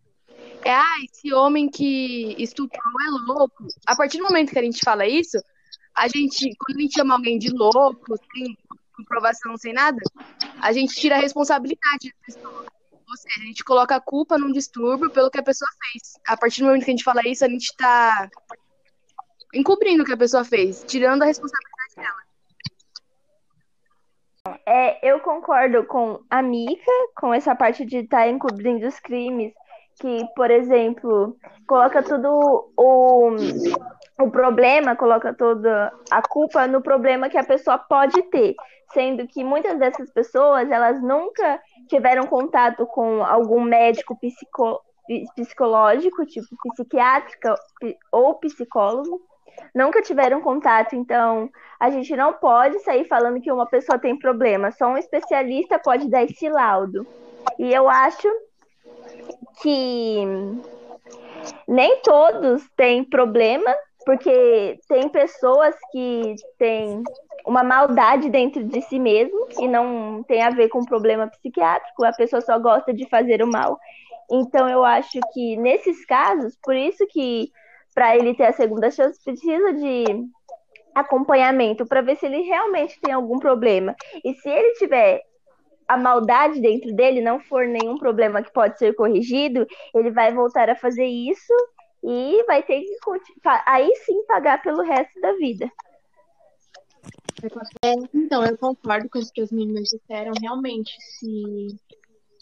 é, 0.63 0.73
ah, 0.73 0.95
esse 1.03 1.33
homem 1.33 1.69
que 1.69 2.35
estuprou 2.41 2.93
é 3.05 3.31
louco. 3.31 3.67
A 3.85 3.95
partir 3.95 4.17
do 4.17 4.23
momento 4.23 4.51
que 4.51 4.59
a 4.59 4.63
gente 4.63 4.81
fala 4.83 5.05
isso, 5.05 5.37
a 5.95 6.07
gente, 6.07 6.55
quando 6.57 6.79
a 6.79 6.81
gente 6.81 6.93
chama 6.95 7.15
alguém 7.15 7.37
de 7.37 7.49
louco, 7.51 8.15
sem 8.33 8.57
comprovação, 8.95 9.57
sem 9.57 9.73
nada, 9.73 9.97
a 10.59 10.71
gente 10.71 10.95
tira 10.95 11.15
a 11.15 11.19
responsabilidade 11.19 12.09
da 12.09 12.25
pessoa. 12.25 12.65
Ou 12.91 13.17
seja, 13.17 13.41
a 13.41 13.45
gente 13.45 13.63
coloca 13.63 13.95
a 13.95 14.01
culpa 14.01 14.37
num 14.37 14.51
distúrbio 14.51 15.09
pelo 15.11 15.29
que 15.29 15.39
a 15.39 15.43
pessoa 15.43 15.69
fez. 15.81 16.13
A 16.25 16.35
partir 16.35 16.61
do 16.61 16.67
momento 16.67 16.85
que 16.85 16.91
a 16.91 16.93
gente 16.93 17.03
fala 17.03 17.21
isso, 17.27 17.45
a 17.45 17.49
gente 17.49 17.65
está 17.65 18.29
encobrindo 19.53 20.01
o 20.01 20.05
que 20.05 20.13
a 20.13 20.17
pessoa 20.17 20.43
fez, 20.43 20.83
tirando 20.87 21.21
a 21.21 21.25
responsabilidade 21.25 21.95
dela. 21.95 22.22
É, 24.65 24.99
eu 25.09 25.21
concordo 25.21 25.85
com 25.85 26.19
a 26.29 26.41
Mika, 26.41 26.91
com 27.15 27.33
essa 27.33 27.55
parte 27.55 27.85
de 27.85 27.99
estar 27.99 28.23
tá 28.23 28.27
encobrindo 28.27 28.85
os 28.85 28.99
crimes, 28.99 29.53
que, 30.01 30.27
por 30.35 30.51
exemplo, 30.51 31.37
coloca 31.65 32.03
tudo 32.03 32.69
o, 32.75 33.35
o 34.19 34.31
problema, 34.31 34.97
coloca 34.97 35.33
toda 35.33 35.93
a 36.11 36.21
culpa 36.21 36.67
no 36.67 36.81
problema 36.81 37.29
que 37.29 37.37
a 37.37 37.43
pessoa 37.45 37.77
pode 37.77 38.21
ter, 38.23 38.53
sendo 38.91 39.25
que 39.27 39.45
muitas 39.45 39.79
dessas 39.79 40.11
pessoas, 40.11 40.69
elas 40.69 41.01
nunca 41.01 41.61
tiveram 41.87 42.27
contato 42.27 42.85
com 42.87 43.23
algum 43.23 43.61
médico 43.61 44.19
psico, 44.19 44.81
psicológico, 45.37 46.25
tipo 46.25 46.47
psiquiátrica 46.73 47.55
ou 48.11 48.35
psicólogo, 48.39 49.21
nunca 49.73 50.01
tiveram 50.01 50.41
contato, 50.41 50.95
então 50.95 51.49
a 51.79 51.89
gente 51.89 52.15
não 52.15 52.33
pode 52.33 52.79
sair 52.79 53.05
falando 53.05 53.41
que 53.41 53.51
uma 53.51 53.65
pessoa 53.65 53.99
tem 53.99 54.17
problema, 54.17 54.71
só 54.71 54.87
um 54.87 54.97
especialista 54.97 55.79
pode 55.79 56.09
dar 56.09 56.23
esse 56.23 56.47
laudo. 56.49 57.05
E 57.59 57.73
eu 57.73 57.89
acho 57.89 58.27
que 59.61 60.23
nem 61.67 62.01
todos 62.01 62.67
têm 62.75 63.03
problema, 63.03 63.73
porque 64.05 64.79
tem 64.87 65.09
pessoas 65.09 65.75
que 65.91 66.35
têm 66.57 67.03
uma 67.45 67.63
maldade 67.63 68.29
dentro 68.29 68.63
de 68.63 68.81
si 68.81 68.99
mesmo 68.99 69.47
e 69.59 69.67
não 69.67 70.23
tem 70.23 70.41
a 70.41 70.49
ver 70.49 70.69
com 70.69 70.85
problema 70.85 71.27
psiquiátrico, 71.27 72.05
a 72.05 72.13
pessoa 72.13 72.41
só 72.41 72.57
gosta 72.57 72.93
de 72.93 73.07
fazer 73.09 73.43
o 73.43 73.47
mal. 73.47 73.77
Então 74.31 74.69
eu 74.69 74.83
acho 74.83 75.19
que 75.33 75.57
nesses 75.57 76.05
casos, 76.05 76.57
por 76.63 76.75
isso 76.75 77.05
que 77.07 77.51
para 77.93 78.15
ele 78.15 78.33
ter 78.33 78.45
a 78.45 78.53
segunda 78.53 78.89
chance 78.89 79.23
precisa 79.23 79.73
de 79.73 80.05
acompanhamento 80.93 81.85
para 81.85 82.01
ver 82.01 82.17
se 82.17 82.25
ele 82.25 82.41
realmente 82.41 82.99
tem 82.99 83.13
algum 83.13 83.39
problema. 83.39 83.95
E 84.23 84.33
se 84.35 84.49
ele 84.49 84.73
tiver 84.73 85.21
a 85.87 85.97
maldade 85.97 86.61
dentro 86.61 86.93
dele 86.93 87.21
não 87.21 87.39
for 87.39 87.67
nenhum 87.67 87.97
problema 87.97 88.41
que 88.41 88.51
pode 88.53 88.77
ser 88.77 88.93
corrigido, 88.95 89.67
ele 89.93 90.11
vai 90.11 90.33
voltar 90.33 90.69
a 90.69 90.75
fazer 90.75 91.05
isso 91.05 91.53
e 92.03 92.43
vai 92.45 92.61
ter 92.63 92.81
que 92.81 92.97
aí 93.65 93.93
sim 94.05 94.23
pagar 94.25 94.61
pelo 94.61 94.83
resto 94.83 95.19
da 95.21 95.33
vida. 95.33 95.71
É, 97.83 97.93
então, 98.13 98.45
eu 98.45 98.57
concordo 98.57 99.09
com 99.09 99.19
o 99.19 99.33
que 99.33 99.41
as 99.41 99.51
meninas 99.51 99.89
disseram. 99.89 100.31
Realmente, 100.41 100.95
se 101.01 101.77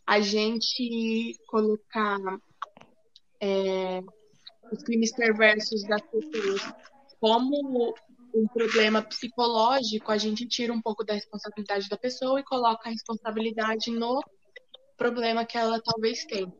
a 0.05 0.19
gente 0.19 1.35
colocar 1.47 2.19
é, 3.39 4.03
os 4.71 4.83
crimes 4.83 5.13
perversos 5.13 5.83
das 5.83 6.01
pessoas 6.01 6.61
como 7.19 7.93
um 8.33 8.47
problema 8.47 9.01
psicológico, 9.01 10.11
a 10.11 10.17
gente 10.17 10.47
tira 10.47 10.73
um 10.73 10.81
pouco 10.81 11.03
da 11.03 11.13
responsabilidade 11.13 11.89
da 11.89 11.97
pessoa 11.97 12.39
e 12.39 12.43
coloca 12.43 12.87
a 12.87 12.91
responsabilidade 12.91 13.91
no 13.91 14.21
problema 14.97 15.45
que 15.45 15.57
ela 15.57 15.81
talvez 15.81 16.25
tenha. 16.25 16.51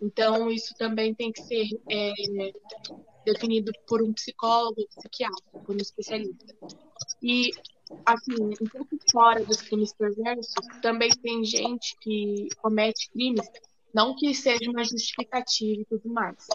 Então, 0.00 0.50
isso 0.50 0.74
também 0.76 1.14
tem 1.14 1.30
que 1.30 1.42
ser 1.42 1.68
é, 1.88 2.12
definido 3.24 3.70
por 3.86 4.02
um 4.02 4.12
psicólogo, 4.12 4.84
psiquiatra, 4.96 5.60
por 5.64 5.74
um 5.74 5.78
especialista. 5.78 6.56
E, 7.22 7.50
assim, 8.04 8.34
um 8.60 8.68
pouco 8.68 8.96
fora 9.12 9.44
dos 9.44 9.62
crimes 9.62 9.92
perversos, 9.94 10.54
também 10.80 11.10
tem 11.10 11.44
gente 11.44 11.96
que 12.00 12.48
comete 12.60 13.08
crimes, 13.10 13.48
não 13.94 14.16
que 14.16 14.34
seja 14.34 14.68
uma 14.68 14.82
justificativa 14.82 15.82
e 15.82 15.84
tudo 15.84 16.08
mais, 16.08 16.48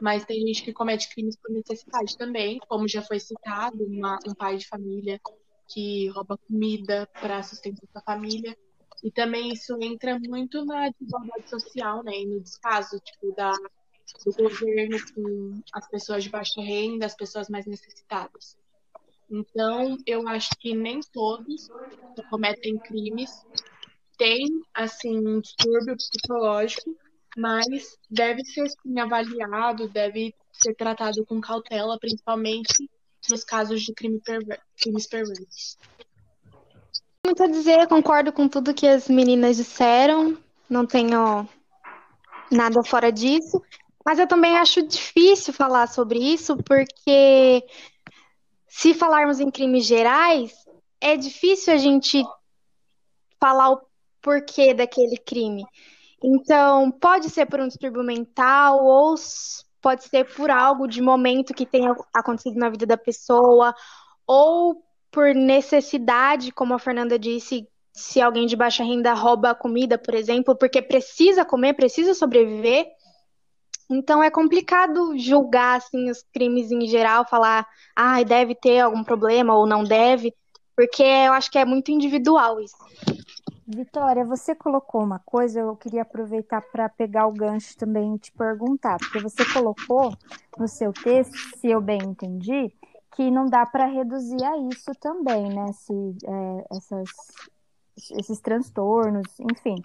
mas 0.00 0.24
tem 0.24 0.46
gente 0.46 0.62
que 0.62 0.72
comete 0.72 1.08
crimes 1.08 1.36
por 1.36 1.52
necessidade 1.52 2.16
também, 2.16 2.58
como 2.68 2.88
já 2.88 3.02
foi 3.02 3.20
citado, 3.20 3.84
uma, 3.84 4.18
um 4.26 4.34
pai 4.34 4.56
de 4.56 4.66
família 4.66 5.20
que 5.68 6.08
rouba 6.08 6.36
comida 6.38 7.08
para 7.20 7.42
sustentar 7.42 7.86
a 7.94 8.00
família. 8.00 8.56
E 9.02 9.10
também 9.10 9.52
isso 9.52 9.76
entra 9.80 10.18
muito 10.18 10.64
na 10.64 10.90
desigualdade 10.90 11.48
social, 11.48 12.02
né? 12.02 12.12
E 12.12 12.26
no 12.26 12.40
descaso, 12.40 12.98
tipo, 13.00 13.34
da, 13.34 13.52
do 13.52 14.32
governo 14.36 14.98
com 15.14 15.62
as 15.72 15.88
pessoas 15.88 16.24
de 16.24 16.30
baixa 16.30 16.60
renda, 16.60 17.06
as 17.06 17.16
pessoas 17.16 17.48
mais 17.48 17.66
necessitadas. 17.66 18.58
Então, 19.30 19.96
eu 20.04 20.26
acho 20.28 20.50
que 20.58 20.74
nem 20.74 21.00
todos 21.12 21.68
que 22.16 22.22
cometem 22.28 22.76
crimes 22.78 23.30
têm, 24.18 24.44
assim, 24.74 25.16
um 25.26 25.40
distúrbio 25.40 25.96
psicológico, 25.96 26.94
mas 27.36 27.98
deve 28.10 28.44
ser 28.44 28.68
sim, 28.68 28.98
avaliado, 28.98 29.88
deve 29.88 30.34
ser 30.52 30.74
tratado 30.74 31.24
com 31.26 31.40
cautela, 31.40 31.98
principalmente 31.98 32.90
nos 33.28 33.44
casos 33.44 33.82
de 33.82 33.92
crime 33.94 34.20
perver 34.20 34.60
crimes 34.80 35.06
perversos. 35.06 35.78
Muito 37.24 37.42
a 37.42 37.46
dizer, 37.46 37.86
concordo 37.86 38.32
com 38.32 38.48
tudo 38.48 38.74
que 38.74 38.86
as 38.86 39.08
meninas 39.08 39.56
disseram, 39.56 40.36
não 40.68 40.86
tenho 40.86 41.48
nada 42.50 42.82
fora 42.82 43.12
disso, 43.12 43.62
mas 44.04 44.18
eu 44.18 44.26
também 44.26 44.56
acho 44.56 44.82
difícil 44.82 45.52
falar 45.52 45.86
sobre 45.86 46.18
isso, 46.18 46.56
porque 46.56 47.62
se 48.66 48.94
falarmos 48.94 49.38
em 49.38 49.50
crimes 49.50 49.84
gerais, 49.84 50.52
é 51.00 51.16
difícil 51.16 51.72
a 51.74 51.76
gente 51.76 52.24
falar 53.38 53.70
o 53.72 53.80
porquê 54.20 54.74
daquele 54.74 55.16
crime. 55.16 55.64
Então, 56.22 56.90
pode 56.90 57.30
ser 57.30 57.46
por 57.46 57.60
um 57.60 57.68
distúrbio 57.68 58.02
mental 58.02 58.84
ou 58.84 59.14
pode 59.80 60.04
ser 60.04 60.24
por 60.34 60.50
algo 60.50 60.86
de 60.86 61.00
momento 61.00 61.54
que 61.54 61.64
tenha 61.64 61.94
acontecido 62.14 62.58
na 62.58 62.68
vida 62.68 62.84
da 62.84 62.96
pessoa 62.96 63.74
ou 64.26 64.84
por 65.10 65.34
necessidade, 65.34 66.52
como 66.52 66.74
a 66.74 66.78
Fernanda 66.78 67.18
disse, 67.18 67.66
se 67.92 68.20
alguém 68.20 68.46
de 68.46 68.54
baixa 68.54 68.84
renda 68.84 69.12
rouba 69.12 69.50
a 69.50 69.54
comida, 69.54 69.98
por 69.98 70.14
exemplo, 70.14 70.56
porque 70.56 70.80
precisa 70.80 71.44
comer, 71.44 71.74
precisa 71.74 72.14
sobreviver. 72.14 72.86
Então 73.90 74.22
é 74.22 74.30
complicado 74.30 75.18
julgar 75.18 75.78
assim 75.78 76.10
os 76.10 76.22
crimes 76.32 76.70
em 76.70 76.86
geral, 76.86 77.26
falar, 77.28 77.66
ah, 77.96 78.22
deve 78.22 78.54
ter 78.54 78.80
algum 78.80 79.02
problema 79.02 79.56
ou 79.56 79.66
não 79.66 79.82
deve, 79.82 80.32
porque 80.76 81.02
eu 81.02 81.32
acho 81.32 81.50
que 81.50 81.58
é 81.58 81.64
muito 81.64 81.90
individual 81.90 82.60
isso. 82.60 82.76
Vitória, 83.74 84.24
você 84.24 84.54
colocou 84.54 85.02
uma 85.02 85.20
coisa, 85.20 85.60
eu 85.60 85.76
queria 85.76 86.02
aproveitar 86.02 86.60
para 86.60 86.88
pegar 86.88 87.26
o 87.26 87.32
gancho 87.32 87.76
também 87.76 88.16
e 88.16 88.18
te 88.18 88.32
perguntar, 88.32 88.98
porque 88.98 89.20
você 89.20 89.44
colocou 89.52 90.12
no 90.58 90.66
seu 90.66 90.92
texto, 90.92 91.36
se 91.56 91.68
eu 91.68 91.80
bem 91.80 92.00
entendi, 92.02 92.74
que 93.14 93.30
não 93.30 93.46
dá 93.46 93.64
para 93.64 93.86
reduzir 93.86 94.42
a 94.44 94.56
isso 94.58 94.92
também, 95.00 95.48
né? 95.54 95.72
Se, 95.72 95.92
é, 95.92 96.76
essas, 96.76 97.08
esses 98.18 98.40
transtornos, 98.40 99.28
enfim. 99.38 99.76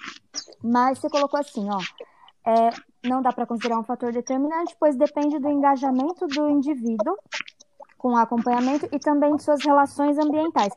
Mas 0.64 0.98
você 0.98 1.08
colocou 1.08 1.40
assim, 1.40 1.68
ó, 1.70 1.80
é, 2.50 2.70
não 3.08 3.22
dá 3.22 3.32
para 3.32 3.46
considerar 3.46 3.80
um 3.80 3.84
fator 3.84 4.12
determinante, 4.12 4.76
pois 4.80 4.96
depende 4.96 5.38
do 5.38 5.50
engajamento 5.50 6.26
do 6.26 6.50
indivíduo 6.50 7.16
com 8.06 8.16
acompanhamento 8.16 8.88
e 8.92 9.00
também 9.00 9.36
de 9.36 9.42
suas 9.42 9.66
relações 9.66 10.16
ambientais. 10.20 10.72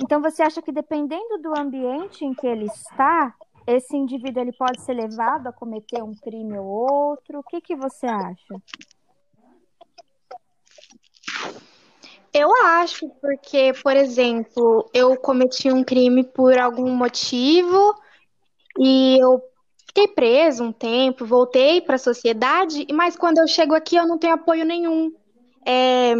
Então, 0.00 0.22
você 0.22 0.44
acha 0.44 0.62
que 0.62 0.70
dependendo 0.70 1.38
do 1.42 1.58
ambiente 1.58 2.24
em 2.24 2.32
que 2.32 2.46
ele 2.46 2.66
está, 2.66 3.34
esse 3.66 3.96
indivíduo 3.96 4.40
ele 4.40 4.52
pode 4.52 4.80
ser 4.82 4.92
levado 4.92 5.48
a 5.48 5.52
cometer 5.52 6.00
um 6.04 6.14
crime 6.14 6.56
ou 6.56 6.66
outro? 6.66 7.40
O 7.40 7.42
que, 7.42 7.60
que 7.60 7.74
você 7.74 8.06
acha? 8.06 8.62
Eu 12.32 12.48
acho, 12.64 13.08
porque, 13.20 13.72
por 13.82 13.96
exemplo, 13.96 14.88
eu 14.94 15.16
cometi 15.16 15.72
um 15.72 15.82
crime 15.82 16.22
por 16.22 16.56
algum 16.56 16.94
motivo 16.94 17.92
e 18.78 19.18
eu 19.20 19.42
fiquei 19.84 20.06
preso 20.06 20.62
um 20.62 20.72
tempo, 20.72 21.26
voltei 21.26 21.80
para 21.80 21.96
a 21.96 21.98
sociedade, 21.98 22.86
mas 22.92 23.16
quando 23.16 23.38
eu 23.38 23.48
chego 23.48 23.74
aqui 23.74 23.96
eu 23.96 24.06
não 24.06 24.16
tenho 24.16 24.34
apoio 24.34 24.64
nenhum. 24.64 25.12
É, 25.66 26.14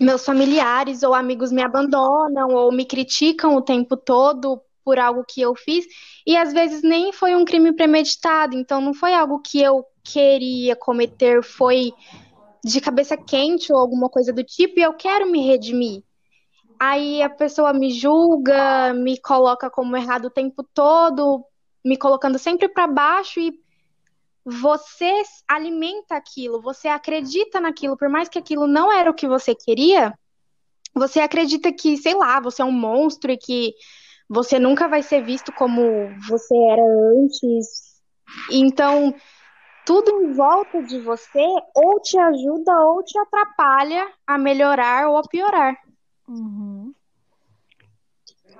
meus 0.00 0.24
familiares 0.24 1.02
ou 1.02 1.14
amigos 1.14 1.52
me 1.52 1.62
abandonam 1.62 2.48
ou 2.54 2.72
me 2.72 2.84
criticam 2.84 3.56
o 3.56 3.62
tempo 3.62 3.96
todo 3.96 4.60
por 4.84 4.98
algo 4.98 5.24
que 5.26 5.40
eu 5.40 5.54
fiz, 5.54 5.86
e 6.26 6.36
às 6.36 6.52
vezes 6.52 6.82
nem 6.82 7.10
foi 7.12 7.34
um 7.34 7.44
crime 7.44 7.72
premeditado, 7.72 8.54
então 8.54 8.80
não 8.80 8.92
foi 8.92 9.14
algo 9.14 9.40
que 9.40 9.60
eu 9.60 9.84
queria 10.04 10.76
cometer, 10.76 11.42
foi 11.42 11.92
de 12.62 12.80
cabeça 12.80 13.16
quente 13.16 13.72
ou 13.72 13.78
alguma 13.78 14.10
coisa 14.10 14.32
do 14.32 14.44
tipo, 14.44 14.78
e 14.78 14.82
eu 14.82 14.92
quero 14.92 15.30
me 15.30 15.40
redimir. 15.46 16.02
Aí 16.78 17.22
a 17.22 17.30
pessoa 17.30 17.72
me 17.72 17.90
julga, 17.90 18.92
me 18.92 19.18
coloca 19.18 19.70
como 19.70 19.96
errado 19.96 20.26
o 20.26 20.30
tempo 20.30 20.62
todo, 20.74 21.42
me 21.84 21.96
colocando 21.96 22.38
sempre 22.38 22.68
para 22.68 22.86
baixo 22.86 23.40
e 23.40 23.63
você 24.44 25.22
alimenta 25.48 26.16
aquilo, 26.16 26.60
você 26.60 26.88
acredita 26.88 27.60
naquilo, 27.60 27.96
por 27.96 28.08
mais 28.08 28.28
que 28.28 28.38
aquilo 28.38 28.66
não 28.66 28.92
era 28.92 29.10
o 29.10 29.14
que 29.14 29.26
você 29.26 29.54
queria, 29.54 30.12
você 30.94 31.20
acredita 31.20 31.72
que, 31.72 31.96
sei 31.96 32.14
lá, 32.14 32.38
você 32.40 32.62
é 32.62 32.64
um 32.64 32.72
monstro 32.72 33.32
e 33.32 33.38
que 33.38 33.74
você 34.28 34.58
nunca 34.58 34.86
vai 34.86 35.02
ser 35.02 35.22
visto 35.22 35.52
como 35.52 36.10
você 36.28 36.56
era 36.56 36.82
antes. 37.16 38.00
Então, 38.50 39.14
tudo 39.84 40.10
em 40.10 40.32
volta 40.32 40.82
de 40.82 41.00
você 41.00 41.44
ou 41.74 42.00
te 42.00 42.18
ajuda 42.18 42.72
ou 42.84 43.02
te 43.02 43.18
atrapalha 43.18 44.06
a 44.26 44.38
melhorar 44.38 45.08
ou 45.08 45.16
a 45.16 45.22
piorar. 45.22 45.76
Uhum. 46.28 46.94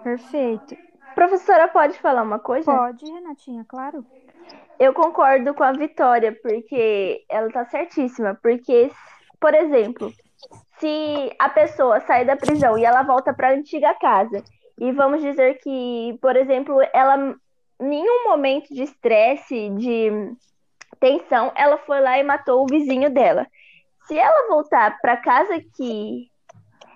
Perfeito. 0.02 0.76
Professora, 1.14 1.68
pode 1.68 1.98
falar 1.98 2.22
uma 2.22 2.38
coisa? 2.38 2.70
Pode, 2.70 3.06
Renatinha, 3.06 3.64
claro. 3.64 4.04
Eu 4.78 4.92
concordo 4.92 5.54
com 5.54 5.62
a 5.62 5.72
Vitória, 5.72 6.36
porque 6.42 7.24
ela 7.28 7.50
tá 7.50 7.64
certíssima. 7.66 8.38
Porque, 8.42 8.90
por 9.40 9.54
exemplo, 9.54 10.12
se 10.78 11.32
a 11.38 11.48
pessoa 11.48 12.00
sai 12.00 12.24
da 12.24 12.36
prisão 12.36 12.76
e 12.76 12.84
ela 12.84 13.02
volta 13.02 13.32
para 13.32 13.48
a 13.48 13.54
antiga 13.54 13.94
casa, 13.94 14.42
e 14.78 14.90
vamos 14.92 15.22
dizer 15.22 15.58
que, 15.58 16.18
por 16.20 16.36
exemplo, 16.36 16.78
ela, 16.92 17.34
nenhum 17.78 18.24
momento 18.24 18.74
de 18.74 18.82
estresse, 18.82 19.70
de 19.70 20.10
tensão, 20.98 21.52
ela 21.54 21.78
foi 21.78 22.00
lá 22.00 22.18
e 22.18 22.24
matou 22.24 22.62
o 22.62 22.66
vizinho 22.66 23.10
dela. 23.10 23.46
Se 24.06 24.18
ela 24.18 24.48
voltar 24.48 24.98
para 25.00 25.16
casa 25.16 25.60
que 25.76 26.28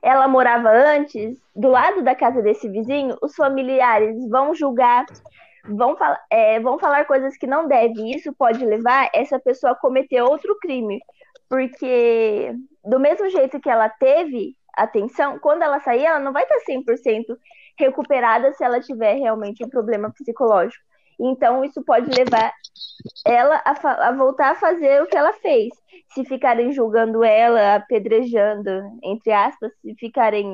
ela 0.02 0.28
morava 0.28 0.70
antes, 0.70 1.38
do 1.54 1.68
lado 1.68 2.02
da 2.02 2.14
casa 2.14 2.42
desse 2.42 2.68
vizinho, 2.68 3.16
os 3.22 3.34
familiares 3.34 4.28
vão 4.28 4.54
julgar, 4.54 5.06
vão, 5.68 5.96
fal 5.96 6.16
é, 6.30 6.60
vão 6.60 6.78
falar 6.78 7.04
coisas 7.06 7.36
que 7.36 7.46
não 7.46 7.68
devem. 7.68 8.10
Isso 8.14 8.32
pode 8.32 8.64
levar 8.64 9.10
essa 9.14 9.38
pessoa 9.38 9.72
a 9.72 9.76
cometer 9.76 10.22
outro 10.22 10.56
crime. 10.60 11.00
Porque, 11.48 12.52
do 12.84 13.00
mesmo 13.00 13.28
jeito 13.30 13.60
que 13.60 13.70
ela 13.70 13.88
teve 13.88 14.54
atenção, 14.74 15.38
quando 15.38 15.62
ela 15.62 15.80
sair, 15.80 16.04
ela 16.04 16.18
não 16.18 16.32
vai 16.32 16.42
estar 16.44 16.58
100% 16.68 17.24
recuperada 17.78 18.52
se 18.52 18.62
ela 18.62 18.80
tiver 18.80 19.14
realmente 19.14 19.64
um 19.64 19.68
problema 19.68 20.12
psicológico. 20.12 20.84
Então, 21.20 21.64
isso 21.64 21.82
pode 21.82 22.08
levar 22.10 22.52
ela 23.26 23.60
a, 23.64 24.08
a, 24.08 24.12
voltar 24.12 24.52
a 24.52 24.54
fazer 24.54 25.02
o 25.02 25.06
que 25.06 25.16
ela 25.16 25.32
fez. 25.32 25.68
Se 26.14 26.24
ficarem 26.24 26.72
julgando 26.72 27.24
ela, 27.24 27.76
apedrejando, 27.76 28.70
entre 29.02 29.32
aspas, 29.32 29.72
se 29.80 29.94
ficarem 29.96 30.52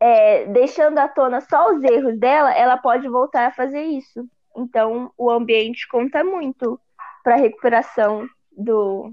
é, 0.00 0.46
deixando 0.46 0.98
à 0.98 1.08
tona 1.08 1.40
só 1.40 1.72
os 1.72 1.82
erros 1.82 2.18
dela, 2.18 2.52
ela 2.52 2.76
pode 2.76 3.08
voltar 3.08 3.46
a 3.46 3.52
fazer 3.52 3.82
isso. 3.82 4.28
Então, 4.56 5.12
o 5.16 5.30
ambiente 5.30 5.88
conta 5.88 6.22
muito 6.22 6.80
para 7.22 7.34
a 7.34 7.38
recuperação 7.38 8.28
do 8.56 9.12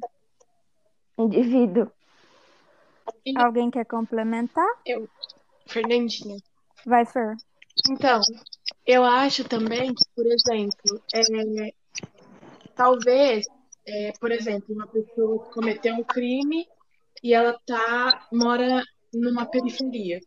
indivíduo. 1.17 1.91
Alguém 3.35 3.69
quer 3.71 3.85
complementar? 3.85 4.67
Eu, 4.85 5.07
Fernandinha. 5.67 6.37
Vai, 6.85 7.05
Fer. 7.05 7.35
Então, 7.89 8.21
eu 8.85 9.03
acho 9.03 9.47
também 9.47 9.93
que, 9.93 10.03
por 10.15 10.25
exemplo, 10.25 11.01
é, 11.13 11.73
talvez, 12.75 13.45
é, 13.87 14.11
por 14.19 14.31
exemplo, 14.31 14.75
uma 14.75 14.87
pessoa 14.87 15.45
cometeu 15.45 15.95
um 15.95 16.03
crime 16.03 16.67
e 17.23 17.33
ela 17.33 17.57
tá 17.65 18.27
mora 18.31 18.83
numa 19.13 19.45
periferia. 19.45 20.19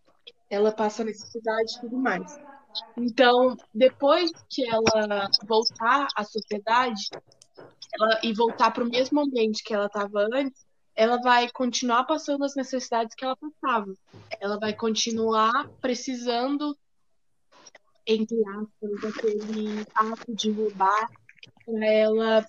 Ela 0.55 0.73
passa 0.73 1.05
necessidade 1.05 1.75
e 1.77 1.81
tudo 1.81 1.99
mais. 1.99 2.39
Então, 2.97 3.57
depois 3.73 4.31
que 4.51 4.65
ela 4.69 5.29
voltar 5.47 6.07
à 6.17 6.25
sociedade 6.25 7.03
ela, 8.01 8.21
e 8.23 8.33
voltar 8.33 8.71
para 8.71 8.85
o 8.85 8.89
mesmo 8.89 9.21
ambiente 9.21 9.63
que 9.63 9.75
ela 9.75 9.87
estava 9.87 10.27
antes, 10.33 10.65
ela 10.95 11.19
vai 11.21 11.51
continuar 11.51 12.05
passando 12.05 12.45
as 12.45 12.55
necessidades 12.55 13.15
que 13.15 13.25
ela 13.25 13.37
passava. 13.37 13.93
Ela 14.41 14.59
vai 14.59 14.75
continuar 14.75 15.53
precisando 15.81 16.77
entre 18.07 18.37
aspas, 18.49 19.01
daquele 19.01 19.85
ato 19.95 20.35
de 20.35 20.53
roubar 20.53 21.09
para 21.65 21.87
ela 21.87 22.47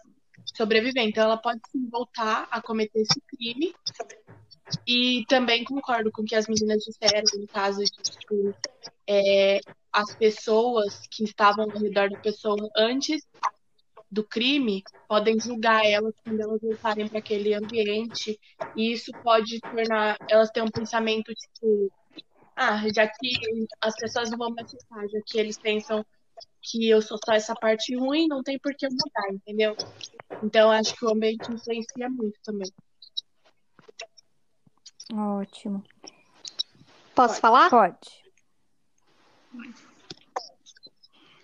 sobreviver. 0.55 1.03
Então, 1.03 1.23
ela 1.23 1.37
pode 1.37 1.61
sim 1.71 1.87
voltar 1.89 2.47
a 2.51 2.61
cometer 2.61 2.99
esse 2.99 3.21
crime. 3.21 3.73
E 4.88 5.23
também 5.28 5.63
concordo 5.63 6.12
com 6.12 6.21
o 6.21 6.25
que 6.25 6.36
as 6.36 6.47
meninas 6.47 6.84
disseram, 6.84 7.23
no 7.39 7.47
caso 7.47 7.84
de, 7.84 7.91
tipo, 7.91 8.56
é, 9.08 9.60
as 9.91 10.15
pessoas 10.15 11.01
que 11.12 11.23
estavam 11.23 11.65
ao 11.65 11.80
redor 11.80 12.10
da 12.10 12.19
pessoa 12.19 12.58
antes 12.75 13.21
do 14.12 14.23
crime 14.23 14.84
podem 15.08 15.39
julgar 15.39 15.86
elas 15.86 16.13
quando 16.23 16.39
elas 16.39 16.62
voltarem 16.62 17.08
para 17.08 17.19
aquele 17.19 17.54
ambiente. 17.54 18.39
E 18.75 18.91
isso 18.91 19.12
pode 19.23 19.60
tornar 19.60 20.17
elas 20.30 20.49
ter 20.51 20.62
um 20.62 20.71
pensamento, 20.71 21.34
tipo, 21.34 21.91
ah, 22.56 22.82
já 22.93 23.08
que 23.08 23.67
as 23.82 23.95
pessoas 23.95 24.32
não 24.32 24.38
vão 24.38 24.51
me 24.51 24.62
aceitar, 24.62 25.08
já 25.10 25.19
que 25.25 25.38
eles 25.38 25.58
pensam 25.58 26.06
que 26.62 26.89
eu 26.89 27.01
sou 27.01 27.17
só 27.23 27.34
essa 27.34 27.54
parte 27.54 27.95
ruim, 27.95 28.28
não 28.28 28.41
tem 28.41 28.58
por 28.58 28.73
que 28.75 28.88
mudar, 28.88 29.32
entendeu? 29.32 29.75
Então 30.41 30.71
acho 30.71 30.95
que 30.95 31.06
o 31.06 31.10
ambiente 31.10 31.51
influencia 31.51 32.10
muito 32.10 32.39
também. 32.43 32.71
Ótimo. 35.13 35.83
Posso 37.13 37.39
falar? 37.39 37.69
Pode. 37.69 38.25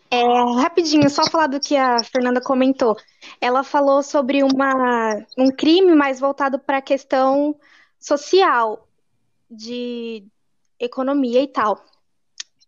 É, 0.10 0.24
rapidinho, 0.62 1.10
só 1.10 1.24
falar 1.30 1.48
do 1.48 1.60
que 1.60 1.78
a 1.78 2.04
Fernanda 2.04 2.42
comentou. 2.42 2.98
Ela 3.40 3.64
falou 3.64 4.04
sobre 4.04 4.44
uma, 4.44 5.14
um 5.38 5.50
crime 5.50 5.96
mais 5.96 6.20
voltado 6.20 6.60
para 6.60 6.78
a 6.78 6.82
questão 6.82 7.56
social, 7.98 8.86
de 9.50 10.26
economia 10.78 11.42
e 11.42 11.48
tal. 11.48 11.82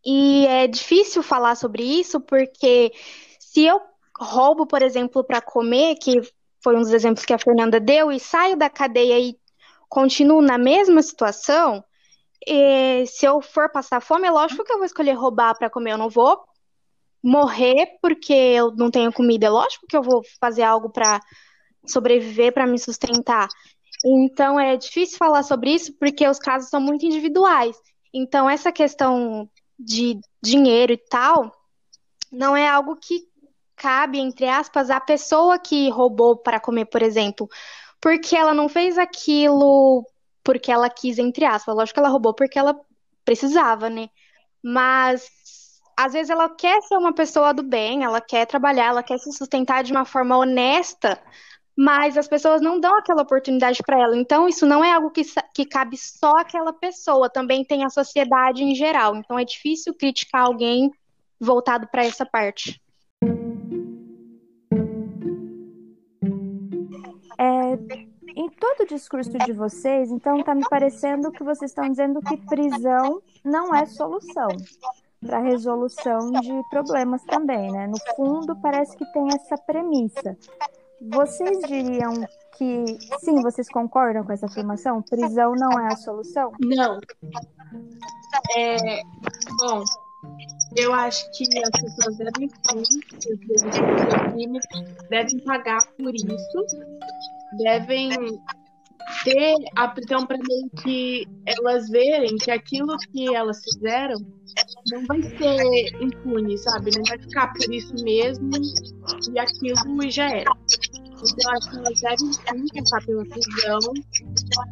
E 0.06 0.46
é 0.48 0.68
difícil 0.68 1.22
falar 1.22 1.56
sobre 1.56 1.84
isso 1.84 2.22
porque 2.22 2.94
se 3.40 3.66
eu 3.66 3.82
roubo, 4.18 4.66
por 4.66 4.82
exemplo, 4.82 5.24
para 5.24 5.42
comer, 5.42 5.96
que 5.96 6.22
foi 6.62 6.78
um 6.78 6.82
dos 6.82 6.94
exemplos 6.94 7.26
que 7.26 7.34
a 7.34 7.40
Fernanda 7.40 7.78
deu, 7.80 8.10
e 8.10 8.20
saio 8.20 8.56
da 8.56 8.70
cadeia 8.70 9.20
e 9.20 9.38
continuo 9.94 10.42
na 10.42 10.58
mesma 10.58 11.04
situação, 11.04 11.84
se 13.06 13.26
eu 13.28 13.44
for 13.44 13.72
passar 13.72 14.02
fome, 14.02 14.28
é 14.28 14.32
lógico 14.32 14.64
que 14.64 14.74
eu 14.74 14.78
vou 14.78 14.86
escolher 14.86 15.14
roubar 15.14 15.56
para 15.56 15.70
comer. 15.70 15.92
Eu 15.92 16.00
não 16.00 16.10
vou 16.10 16.44
morrer 17.24 18.00
porque 18.02 18.34
eu 18.34 18.72
não 18.76 18.90
tenho 18.90 19.14
comida. 19.14 19.46
É 19.46 19.50
lógico 19.52 19.86
que 19.88 19.96
eu 19.96 20.02
vou 20.02 20.24
fazer 20.42 20.64
algo 20.64 20.90
para 20.90 21.20
sobreviver, 21.88 22.52
para 22.52 22.66
me 22.66 22.80
sustentar. 22.80 23.48
Então 24.04 24.60
é 24.60 24.76
difícil 24.76 25.20
falar 25.20 25.44
sobre 25.44 25.76
isso 25.76 25.94
porque 26.00 26.28
os 26.28 26.40
casos 26.40 26.70
são 26.70 26.82
muito 26.82 27.06
individuais. 27.06 27.78
Então, 28.12 28.50
essa 28.50 28.72
questão 28.72 29.48
de 29.78 30.20
dinheiro 30.42 30.92
e 30.92 30.98
tal 30.98 31.52
não 32.32 32.58
é 32.58 32.68
algo 32.68 32.96
que 32.96 33.22
cabe, 33.76 34.18
entre 34.18 34.48
aspas, 34.48 34.90
à 34.90 35.00
pessoa 35.00 35.60
que 35.60 35.88
roubou 35.90 36.36
para 36.38 36.60
comer, 36.60 36.86
por 36.86 37.04
exemplo. 37.04 37.48
Porque 38.04 38.36
ela 38.36 38.54
não 38.54 38.68
fez 38.68 38.98
aquilo 38.98 40.06
porque 40.44 40.70
ela 40.70 40.90
quis, 40.90 41.18
entre 41.18 41.46
aspas. 41.46 41.74
Lógico 41.74 41.96
que 41.96 42.00
ela 42.02 42.10
roubou 42.10 42.34
porque 42.34 42.60
ela 42.60 42.78
precisava, 43.24 43.90
né? 43.90 44.10
Mas 44.62 45.26
às 45.98 46.12
vezes 46.12 46.30
ela 46.30 46.50
quer 46.50 46.82
ser 46.82 46.98
uma 46.98 47.14
pessoa 47.14 47.54
do 47.54 47.64
bem, 47.64 48.04
ela 48.04 48.20
quer 48.20 48.46
trabalhar, 48.46 48.88
ela 48.88 49.04
quer 49.04 49.18
se 49.20 49.32
sustentar 49.32 49.84
de 49.84 49.94
uma 49.94 50.04
forma 50.04 50.38
honesta 50.38 51.18
mas 51.76 52.18
as 52.18 52.28
pessoas 52.28 52.62
não 52.62 52.80
dão 52.80 52.96
aquela 52.96 53.24
oportunidade 53.24 53.82
para 53.84 54.00
ela. 54.00 54.16
Então, 54.16 54.48
isso 54.48 54.66
não 54.66 54.84
é 54.84 54.92
algo 54.92 55.10
que, 55.10 55.24
que 55.54 55.66
cabe 55.66 55.98
só 55.98 56.38
àquela 56.38 56.72
pessoa, 56.72 57.30
também 57.30 57.66
tem 57.66 57.84
a 57.84 57.90
sociedade 57.90 58.64
em 58.64 58.76
geral. 58.76 59.16
Então, 59.16 59.40
é 59.40 59.44
difícil 59.44 59.94
criticar 59.94 60.46
alguém 60.46 60.92
voltado 61.40 61.88
para 61.88 62.06
essa 62.06 62.26
parte. 62.26 62.82
Em 68.36 68.50
todo 68.50 68.82
o 68.82 68.88
discurso 68.88 69.32
de 69.32 69.54
vocês, 69.54 70.10
então, 70.12 70.40
está 70.40 70.56
me 70.56 70.68
parecendo 70.68 71.32
que 71.32 71.44
vocês 71.44 71.72
estão 71.72 71.88
dizendo 71.90 72.20
que 72.22 72.38
prisão 72.38 73.22
não 73.44 73.74
é 73.74 73.86
solução 73.86 74.48
para 75.20 75.40
resolução 75.40 76.32
de 76.32 76.70
problemas 76.70 77.24
também, 77.24 77.72
né? 77.72 77.88
No 77.88 77.98
fundo, 78.16 78.56
parece 78.62 78.98
que 78.98 79.06
tem 79.14 79.28
essa 79.34 79.58
premissa 79.58 80.38
vocês 81.12 81.60
diriam 81.68 82.14
que 82.58 82.86
sim, 83.20 83.42
vocês 83.42 83.68
concordam 83.70 84.24
com 84.24 84.32
essa 84.32 84.46
afirmação? 84.46 85.02
Prisão 85.02 85.54
não 85.56 85.80
é 85.80 85.88
a 85.88 85.96
solução? 85.98 86.52
Não. 86.60 87.00
É, 88.56 89.02
bom, 89.60 89.84
eu 90.76 90.94
acho 90.94 91.30
que 91.32 91.44
as 91.60 91.82
pessoas 91.82 92.18
devem 92.18 92.50
sim, 92.50 93.38
crimes, 94.32 94.64
devem 95.10 95.40
pagar 95.44 95.80
por 95.98 96.14
isso, 96.16 96.66
devem 97.58 98.10
ter 99.24 99.56
a 99.76 99.88
prisão 99.88 100.26
para 100.26 100.38
meio 100.38 100.70
que 100.82 101.28
elas 101.46 101.90
verem 101.90 102.36
que 102.38 102.52
aquilo 102.52 102.96
que 103.12 103.34
elas 103.34 103.62
fizeram 103.64 104.16
não 104.92 105.06
vai 105.06 105.22
ser 105.22 106.02
impune, 106.02 106.58
sabe? 106.58 106.92
Não 106.96 107.04
vai 107.08 107.20
ficar 107.20 107.54
por 107.54 107.74
isso 107.74 107.94
mesmo 108.04 108.50
e 109.32 109.40
aquilo 109.40 110.10
já 110.10 110.30
era. 110.30 110.52
Então, 111.24 111.52
acho 111.54 111.70
que 111.70 111.78
elas 111.78 112.02
devem 112.02 112.34
sim 112.34 112.82
passar 112.82 113.06
pela 113.06 113.26
prisão, 113.26 113.80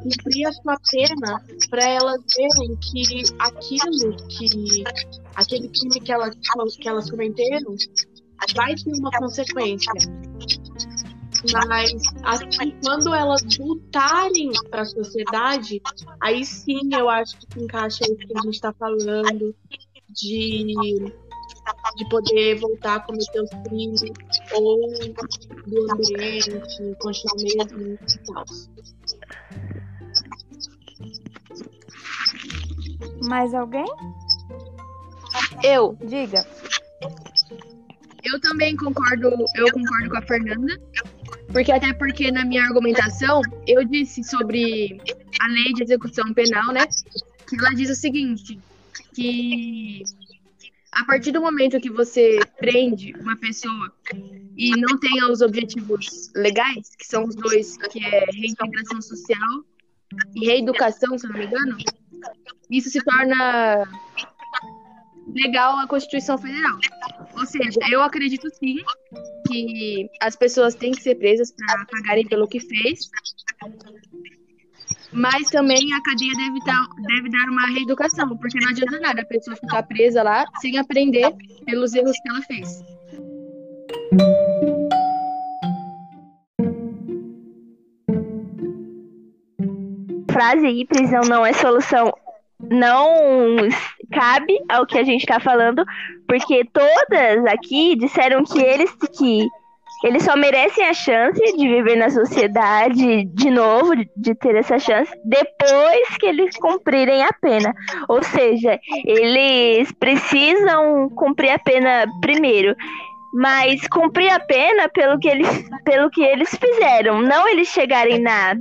cumprir 0.03 0.47
a 0.47 0.51
sua 0.51 0.77
pena, 0.91 1.45
para 1.69 1.85
elas 1.85 2.21
verem 2.35 2.75
que 2.77 3.23
aquilo 3.39 4.17
que. 4.27 4.83
aquele 5.35 5.69
crime 5.69 6.01
que 6.01 6.11
elas, 6.11 6.35
que 6.77 6.89
elas 6.89 7.09
cometeram 7.09 7.75
vai 8.55 8.75
ter 8.75 8.91
uma 8.99 9.11
consequência. 9.11 9.93
Mas 11.67 11.91
assim, 12.23 12.71
quando 12.83 13.13
elas 13.13 13.41
voltarem 13.57 14.51
para 14.69 14.81
a 14.81 14.85
sociedade, 14.85 15.81
aí 16.21 16.45
sim 16.45 16.89
eu 16.93 17.09
acho 17.09 17.37
que 17.37 17.59
encaixa 17.59 18.03
isso 18.03 18.15
que 18.15 18.37
a 18.37 18.41
gente 18.41 18.53
está 18.53 18.73
falando 18.73 19.55
de 20.09 20.73
de 21.95 22.09
poder 22.09 22.55
voltar 22.59 22.95
a 22.95 22.99
cometer 23.01 23.41
os 23.41 23.49
crimes 23.67 24.01
ou 24.53 24.79
do 25.67 25.91
ambiente, 25.91 26.51
continuar 26.99 27.67
mesmo 27.67 27.93
e 27.93 28.33
tal. 28.33 28.45
Mais 33.23 33.53
alguém? 33.53 33.85
Eu. 35.63 35.97
Diga. 36.03 36.45
Eu 38.23 38.39
também 38.39 38.75
concordo, 38.75 39.29
eu 39.55 39.71
concordo 39.71 40.09
com 40.09 40.17
a 40.17 40.21
Fernanda. 40.21 40.79
Porque 41.51 41.71
até 41.71 41.93
porque 41.93 42.31
na 42.31 42.45
minha 42.45 42.63
argumentação 42.63 43.41
eu 43.67 43.83
disse 43.83 44.23
sobre 44.23 45.01
a 45.39 45.47
lei 45.47 45.73
de 45.73 45.83
execução 45.83 46.33
penal, 46.33 46.71
né? 46.71 46.85
Que 47.47 47.57
ela 47.57 47.71
diz 47.71 47.89
o 47.89 47.95
seguinte, 47.95 48.59
que 49.13 50.03
a 50.91 51.05
partir 51.05 51.31
do 51.31 51.41
momento 51.41 51.79
que 51.79 51.89
você 51.89 52.39
prende 52.57 53.13
uma 53.19 53.37
pessoa 53.37 53.91
e 54.57 54.71
não 54.71 54.97
tem 54.99 55.23
os 55.23 55.41
objetivos 55.41 56.31
legais, 56.35 56.95
que 56.97 57.05
são 57.05 57.23
os 57.25 57.35
dois, 57.35 57.77
que 57.77 58.03
é 58.03 58.25
reintegração 58.31 59.01
social 59.01 59.63
e 60.35 60.45
reeducação, 60.45 61.17
se 61.17 61.27
não 61.27 61.37
me 61.37 61.45
engano, 61.45 61.77
isso 62.69 62.89
se 62.89 63.01
torna 63.03 63.87
legal 65.33 65.77
a 65.79 65.87
Constituição 65.87 66.37
Federal. 66.37 66.77
Ou 67.37 67.45
seja, 67.45 67.79
eu 67.89 68.01
acredito 68.01 68.49
sim 68.49 68.75
que 69.47 70.09
as 70.21 70.35
pessoas 70.35 70.75
têm 70.75 70.91
que 70.91 71.01
ser 71.01 71.15
presas 71.15 71.51
para 71.51 71.85
pagarem 71.85 72.27
pelo 72.27 72.47
que 72.47 72.59
fez, 72.59 73.09
mas 75.11 75.49
também 75.49 75.93
a 75.93 76.01
cadeia 76.01 76.33
deve 76.33 76.59
dar, 76.65 76.87
deve 77.07 77.29
dar 77.29 77.49
uma 77.49 77.67
reeducação, 77.67 78.37
porque 78.37 78.59
não 78.59 78.69
adianta 78.69 78.99
nada 78.99 79.21
a 79.21 79.25
pessoa 79.25 79.55
ficar 79.55 79.83
presa 79.83 80.23
lá 80.23 80.45
sem 80.61 80.77
aprender 80.77 81.33
pelos 81.65 81.93
erros 81.93 82.17
que 82.21 82.29
ela 82.29 82.41
fez. 82.41 82.83
Frase 90.31 90.65
aí, 90.65 90.85
prisão 90.85 91.21
não 91.23 91.45
é 91.45 91.51
solução, 91.51 92.13
não 92.69 93.55
cabe 94.11 94.57
ao 94.69 94.85
que 94.85 94.97
a 94.97 95.03
gente 95.03 95.21
está 95.21 95.39
falando, 95.39 95.83
porque 96.27 96.63
todas 96.71 97.45
aqui 97.45 97.95
disseram 97.95 98.43
que 98.43 98.61
eles 98.61 98.91
que 99.11 99.47
eles 100.03 100.23
só 100.23 100.35
merecem 100.35 100.87
a 100.87 100.93
chance 100.93 101.39
de 101.55 101.67
viver 101.67 101.95
na 101.95 102.09
sociedade 102.09 103.23
de 103.25 103.51
novo, 103.51 103.93
de 104.17 104.33
ter 104.35 104.55
essa 104.55 104.79
chance, 104.79 105.11
depois 105.23 106.17
que 106.19 106.25
eles 106.25 106.57
cumprirem 106.57 107.23
a 107.23 107.31
pena. 107.33 107.73
Ou 108.09 108.23
seja, 108.23 108.79
eles 109.05 109.91
precisam 109.91 111.07
cumprir 111.09 111.51
a 111.51 111.59
pena 111.59 112.07
primeiro. 112.19 112.75
Mas 113.33 113.87
cumprir 113.87 114.29
a 114.29 114.39
pena 114.39 114.89
pelo 114.89 115.19
que 115.19 115.29
eles, 115.29 115.69
pelo 115.85 116.09
que 116.09 116.21
eles 116.21 116.49
fizeram, 116.49 117.21
não 117.21 117.47
eles 117.47 117.69
chegarem 117.69 118.19
na 118.19 118.55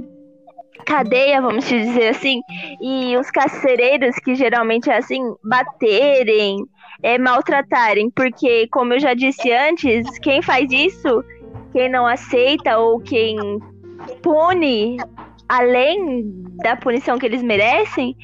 cadeia, 0.80 1.40
vamos 1.40 1.66
dizer 1.68 2.08
assim, 2.08 2.42
e 2.80 3.16
os 3.16 3.30
carcereiros, 3.30 4.16
que 4.16 4.34
geralmente 4.34 4.90
é 4.90 4.96
assim, 4.96 5.22
baterem, 5.42 6.58
é, 7.02 7.18
maltratarem, 7.18 8.10
porque, 8.10 8.68
como 8.68 8.94
eu 8.94 9.00
já 9.00 9.14
disse 9.14 9.52
antes, 9.52 10.18
quem 10.18 10.42
faz 10.42 10.70
isso, 10.70 11.24
quem 11.72 11.88
não 11.88 12.06
aceita 12.06 12.78
ou 12.78 13.00
quem 13.00 13.36
pune 14.22 14.96
além 15.48 16.24
da 16.62 16.76
punição 16.76 17.18
que 17.18 17.26
eles 17.26 17.42
merecem, 17.42 18.16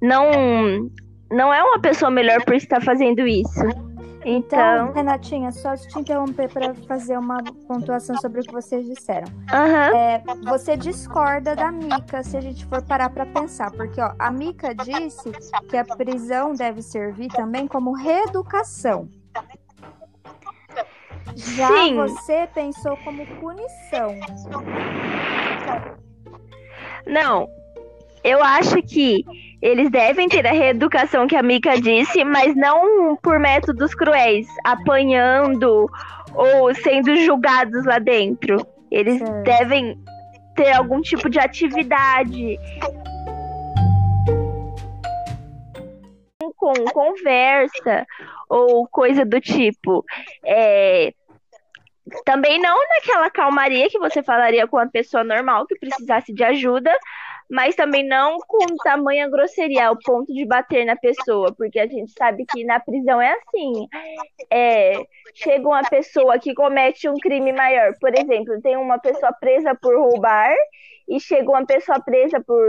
não, 0.00 0.90
não 1.30 1.52
é 1.52 1.62
uma 1.62 1.80
pessoa 1.80 2.10
melhor 2.10 2.44
por 2.44 2.54
estar 2.54 2.80
fazendo 2.80 3.26
isso. 3.26 3.87
Então, 4.24 4.58
Então, 4.84 4.92
Renatinha, 4.92 5.52
só 5.52 5.76
te 5.76 5.98
interromper 5.98 6.52
para 6.52 6.74
fazer 6.74 7.16
uma 7.16 7.38
pontuação 7.66 8.16
sobre 8.18 8.40
o 8.40 8.44
que 8.44 8.52
vocês 8.52 8.84
disseram. 8.86 9.26
aham, 9.52 9.96
É, 9.96 10.22
você 10.44 10.76
discorda 10.76 11.54
da 11.54 11.70
Mica 11.70 12.22
se 12.22 12.36
a 12.36 12.40
gente 12.40 12.66
for 12.66 12.82
parar 12.82 13.10
para 13.10 13.24
pensar, 13.26 13.70
porque 13.70 14.00
ó, 14.00 14.12
a 14.18 14.30
Mica 14.30 14.74
disse 14.74 15.30
que 15.68 15.76
a 15.76 15.84
prisão 15.84 16.52
deve 16.54 16.82
servir 16.82 17.28
também 17.28 17.66
como 17.66 17.92
reeducação. 17.92 19.08
Já 21.36 21.68
Sim. 21.68 21.94
você 21.94 22.48
pensou 22.52 22.96
como 23.04 23.24
punição. 23.38 24.14
não. 27.06 27.48
Eu 28.24 28.42
acho 28.42 28.82
que 28.82 29.24
eles 29.62 29.90
devem 29.90 30.28
ter 30.28 30.46
a 30.46 30.52
reeducação 30.52 31.26
que 31.26 31.36
a 31.36 31.42
Mika 31.42 31.80
disse, 31.80 32.24
mas 32.24 32.54
não 32.54 33.16
por 33.16 33.38
métodos 33.38 33.94
cruéis, 33.94 34.46
apanhando 34.64 35.88
ou 36.34 36.74
sendo 36.74 37.16
julgados 37.16 37.84
lá 37.84 37.98
dentro. 37.98 38.64
Eles 38.90 39.18
Certo. 39.18 39.42
devem 39.42 39.98
ter 40.54 40.72
algum 40.72 41.00
tipo 41.00 41.28
de 41.28 41.38
atividade 41.38 42.58
com 46.56 46.72
conversa 46.86 48.06
ou 48.48 48.86
coisa 48.88 49.24
do 49.24 49.40
tipo. 49.40 50.04
É, 50.44 51.12
Também 52.24 52.58
não 52.58 52.78
naquela 52.88 53.30
calmaria 53.30 53.88
que 53.90 53.98
você 53.98 54.22
falaria 54.22 54.66
com 54.66 54.78
uma 54.78 54.88
pessoa 54.90 55.22
normal 55.22 55.66
que 55.66 55.78
precisasse 55.78 56.32
de 56.32 56.42
ajuda, 56.42 56.90
mas 57.50 57.74
também 57.74 58.06
não 58.06 58.38
com 58.46 58.66
tamanha 58.84 59.28
grosseria 59.28 59.88
ao 59.88 59.98
ponto 59.98 60.32
de 60.32 60.44
bater 60.44 60.84
na 60.84 60.96
pessoa, 60.96 61.52
porque 61.56 61.80
a 61.80 61.86
gente 61.86 62.12
sabe 62.12 62.44
que 62.44 62.62
na 62.64 62.78
prisão 62.78 63.20
é 63.20 63.32
assim. 63.32 63.88
É, 64.50 65.00
chega 65.34 65.66
uma 65.66 65.82
pessoa 65.82 66.38
que 66.38 66.54
comete 66.54 67.08
um 67.08 67.14
crime 67.14 67.52
maior, 67.52 67.94
por 67.98 68.14
exemplo, 68.14 68.60
tem 68.60 68.76
uma 68.76 68.98
pessoa 68.98 69.32
presa 69.32 69.74
por 69.74 69.98
roubar 69.98 70.54
e 71.08 71.18
chega 71.18 71.48
uma 71.48 71.64
pessoa 71.64 71.98
presa 72.00 72.38
por, 72.40 72.68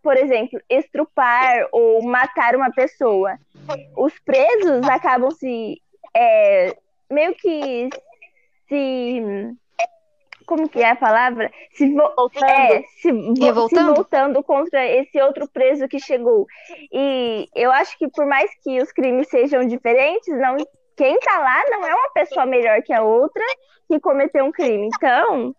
por 0.00 0.16
exemplo, 0.16 0.60
estrupar 0.70 1.66
ou 1.72 2.02
matar 2.02 2.54
uma 2.54 2.70
pessoa. 2.70 3.36
Os 3.96 4.16
presos 4.20 4.88
acabam 4.88 5.30
se 5.32 5.80
é, 6.14 6.76
meio 7.10 7.34
que 7.34 7.88
se 8.68 9.56
como 10.46 10.68
que 10.68 10.80
é 10.80 10.90
a 10.90 10.96
palavra? 10.96 11.50
Se 11.72 11.92
vo- 11.92 12.12
é, 12.44 12.82
se, 13.00 13.12
vo- 13.12 13.34
se 13.68 13.74
voltando 13.94 14.42
contra 14.42 14.86
esse 14.86 15.20
outro 15.20 15.48
preso 15.48 15.88
que 15.88 15.98
chegou. 15.98 16.46
E 16.92 17.48
eu 17.54 17.70
acho 17.72 17.96
que 17.98 18.08
por 18.08 18.26
mais 18.26 18.50
que 18.62 18.80
os 18.80 18.92
crimes 18.92 19.28
sejam 19.28 19.66
diferentes, 19.66 20.28
não 20.38 20.56
quem 20.96 21.18
tá 21.18 21.38
lá 21.40 21.62
não 21.70 21.84
é 21.86 21.92
uma 21.94 22.10
pessoa 22.10 22.46
melhor 22.46 22.80
que 22.82 22.92
a 22.92 23.02
outra 23.02 23.42
que 23.88 23.98
cometeu 23.98 24.44
um 24.44 24.52
crime. 24.52 24.88
Então, 24.94 25.54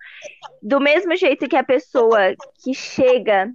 do 0.61 0.79
mesmo 0.79 1.15
jeito 1.15 1.47
que 1.49 1.57
a 1.57 1.63
pessoa 1.63 2.33
que 2.63 2.73
chega 2.73 3.51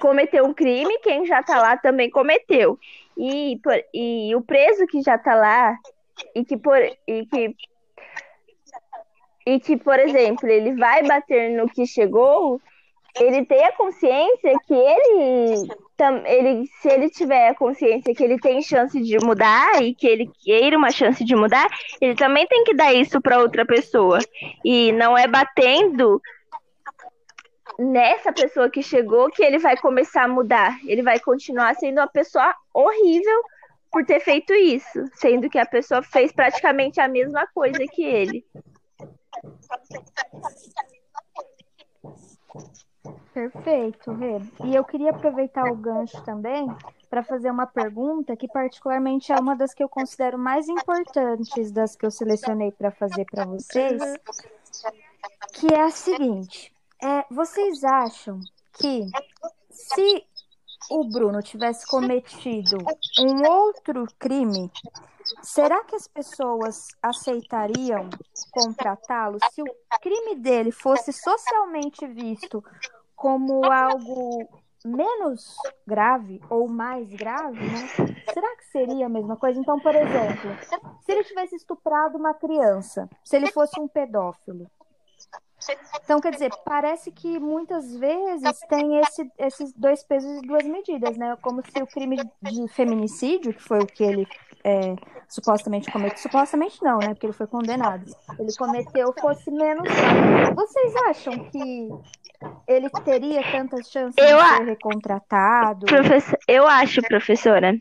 cometeu 0.00 0.44
um 0.44 0.54
crime, 0.54 0.98
quem 1.00 1.26
já 1.26 1.42
tá 1.42 1.60
lá 1.60 1.76
também 1.76 2.10
cometeu. 2.10 2.78
E, 3.16 3.58
por- 3.62 3.82
e 3.94 4.34
o 4.34 4.40
preso 4.42 4.86
que 4.86 5.00
já 5.02 5.16
tá 5.18 5.34
lá 5.34 5.76
e 6.34 6.44
que 6.44 6.56
por 6.56 6.76
e 7.06 7.26
que 7.26 7.54
e 9.46 9.60
que, 9.60 9.76
por 9.76 9.98
exemplo, 9.98 10.48
ele 10.48 10.74
vai 10.74 11.04
bater 11.04 11.56
no 11.56 11.68
que 11.68 11.86
chegou, 11.86 12.60
ele 13.18 13.44
tem 13.46 13.64
a 13.64 13.72
consciência 13.72 14.52
que 14.66 14.74
ele 14.74 15.68
ele, 16.26 16.66
se 16.82 16.88
ele 16.88 17.08
tiver 17.08 17.48
a 17.48 17.54
consciência 17.54 18.14
que 18.14 18.22
ele 18.22 18.38
tem 18.38 18.60
chance 18.60 19.00
de 19.00 19.16
mudar 19.24 19.82
e 19.82 19.94
que 19.94 20.06
ele 20.06 20.30
queira 20.44 20.76
uma 20.76 20.90
chance 20.90 21.24
de 21.24 21.34
mudar, 21.34 21.66
ele 22.00 22.14
também 22.14 22.46
tem 22.46 22.64
que 22.64 22.74
dar 22.74 22.92
isso 22.92 23.18
para 23.20 23.38
outra 23.38 23.64
pessoa. 23.64 24.18
E 24.62 24.92
não 24.92 25.16
é 25.16 25.26
batendo 25.26 26.20
nessa 27.78 28.30
pessoa 28.30 28.68
que 28.68 28.82
chegou 28.82 29.30
que 29.30 29.42
ele 29.42 29.58
vai 29.58 29.76
começar 29.78 30.24
a 30.24 30.28
mudar. 30.28 30.78
Ele 30.84 31.02
vai 31.02 31.18
continuar 31.18 31.74
sendo 31.76 31.98
uma 31.98 32.08
pessoa 32.08 32.54
horrível 32.74 33.40
por 33.90 34.04
ter 34.04 34.20
feito 34.20 34.52
isso, 34.52 35.04
sendo 35.14 35.48
que 35.48 35.58
a 35.58 35.64
pessoa 35.64 36.02
fez 36.02 36.30
praticamente 36.30 37.00
a 37.00 37.08
mesma 37.08 37.46
coisa 37.54 37.78
que 37.90 38.04
ele. 38.04 38.44
Perfeito, 43.32 44.12
Rê. 44.12 44.40
E 44.64 44.74
eu 44.74 44.84
queria 44.84 45.10
aproveitar 45.10 45.70
o 45.70 45.76
gancho 45.76 46.22
também 46.24 46.66
para 47.10 47.22
fazer 47.22 47.50
uma 47.50 47.66
pergunta 47.66 48.36
que 48.36 48.48
particularmente 48.48 49.30
é 49.32 49.36
uma 49.36 49.54
das 49.54 49.74
que 49.74 49.82
eu 49.82 49.88
considero 49.88 50.38
mais 50.38 50.68
importantes 50.68 51.70
das 51.70 51.94
que 51.94 52.06
eu 52.06 52.10
selecionei 52.10 52.72
para 52.72 52.90
fazer 52.90 53.24
para 53.26 53.44
vocês, 53.44 54.00
que 55.52 55.72
é 55.72 55.82
a 55.82 55.90
seguinte: 55.90 56.72
é, 57.02 57.24
vocês 57.30 57.84
acham 57.84 58.40
que 58.72 59.06
se 59.70 60.24
o 60.90 61.04
Bruno 61.04 61.42
tivesse 61.42 61.86
cometido 61.86 62.78
um 63.20 63.46
outro 63.46 64.06
crime, 64.18 64.70
será 65.42 65.84
que 65.84 65.96
as 65.96 66.06
pessoas 66.06 66.88
aceitariam 67.02 68.08
contratá-lo 68.50 69.38
se 69.52 69.62
o 69.62 69.66
crime 70.00 70.36
dele 70.36 70.70
fosse 70.70 71.12
socialmente 71.12 72.06
visto 72.06 72.62
como 73.14 73.64
algo 73.70 74.48
menos 74.84 75.56
grave 75.86 76.40
ou 76.48 76.68
mais 76.68 77.08
grave, 77.08 77.58
né? 77.58 77.88
Será 78.32 78.56
que 78.56 78.64
seria 78.66 79.06
a 79.06 79.08
mesma 79.08 79.36
coisa? 79.36 79.58
Então, 79.58 79.80
por 79.80 79.94
exemplo, 79.94 80.50
se 81.04 81.12
ele 81.12 81.24
tivesse 81.24 81.56
estuprado 81.56 82.16
uma 82.16 82.34
criança, 82.34 83.08
se 83.24 83.36
ele 83.36 83.50
fosse 83.50 83.80
um 83.80 83.88
pedófilo, 83.88 84.70
então, 86.04 86.20
quer 86.20 86.32
dizer, 86.32 86.52
parece 86.64 87.10
que 87.10 87.38
muitas 87.40 87.96
vezes 87.96 88.60
tem 88.68 88.98
esse, 88.98 89.32
esses 89.38 89.72
dois 89.72 90.04
pesos 90.04 90.38
e 90.38 90.46
duas 90.46 90.64
medidas, 90.64 91.16
né? 91.16 91.36
Como 91.42 91.62
se 91.64 91.82
o 91.82 91.86
crime 91.86 92.16
de 92.42 92.68
feminicídio, 92.68 93.54
que 93.54 93.62
foi 93.62 93.80
o 93.80 93.86
que 93.86 94.04
ele 94.04 94.26
é, 94.66 94.96
supostamente 95.28 95.90
cometeu, 95.92 96.18
supostamente 96.18 96.82
não, 96.82 96.98
né? 96.98 97.08
Porque 97.10 97.26
ele 97.26 97.32
foi 97.32 97.46
condenado. 97.46 98.04
Ele 98.36 98.52
cometeu 98.58 99.14
fosse 99.20 99.48
menos. 99.50 99.88
Vocês 100.56 100.96
acham 101.08 101.38
que 101.50 101.88
ele 102.66 102.90
teria 103.04 103.42
tantas 103.52 103.88
chances 103.88 104.16
eu 104.18 104.36
de 104.36 104.56
ser 104.56 104.64
recontratado? 104.64 105.86
Professor, 105.86 106.38
eu 106.48 106.66
acho, 106.66 107.00
professora. 107.02 107.78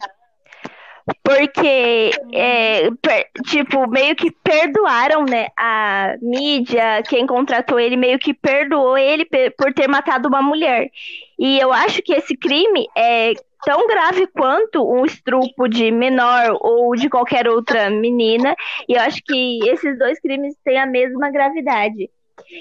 Porque, 1.24 2.12
é, 2.34 2.90
per, 3.02 3.30
tipo, 3.46 3.88
meio 3.88 4.16
que 4.16 4.32
perdoaram, 4.32 5.24
né? 5.24 5.50
A 5.58 6.16
mídia, 6.22 7.02
quem 7.08 7.26
contratou 7.26 7.80
ele, 7.80 7.96
meio 7.96 8.20
que 8.20 8.34
perdoou 8.34 8.98
ele 8.98 9.28
por 9.58 9.74
ter 9.74 9.88
matado 9.88 10.28
uma 10.28 10.42
mulher. 10.42 10.90
E 11.38 11.60
eu 11.60 11.74
acho 11.74 12.02
que 12.02 12.14
esse 12.14 12.36
crime 12.36 12.88
é 12.96 13.34
tão 13.66 13.88
grave 13.88 14.28
quanto 14.28 14.88
um 14.88 15.04
estrupo 15.04 15.68
de 15.68 15.92
menor 15.92 16.56
ou 16.62 16.96
de 16.96 17.10
qualquer 17.10 17.50
outra 17.50 17.90
menina. 17.90 18.56
E 18.88 18.94
eu 18.94 19.02
acho 19.02 19.22
que 19.26 19.60
esses 19.68 19.98
dois 19.98 20.20
crimes 20.20 20.56
têm 20.64 20.78
a 20.78 20.86
mesma 20.86 21.32
gravidade. 21.32 22.10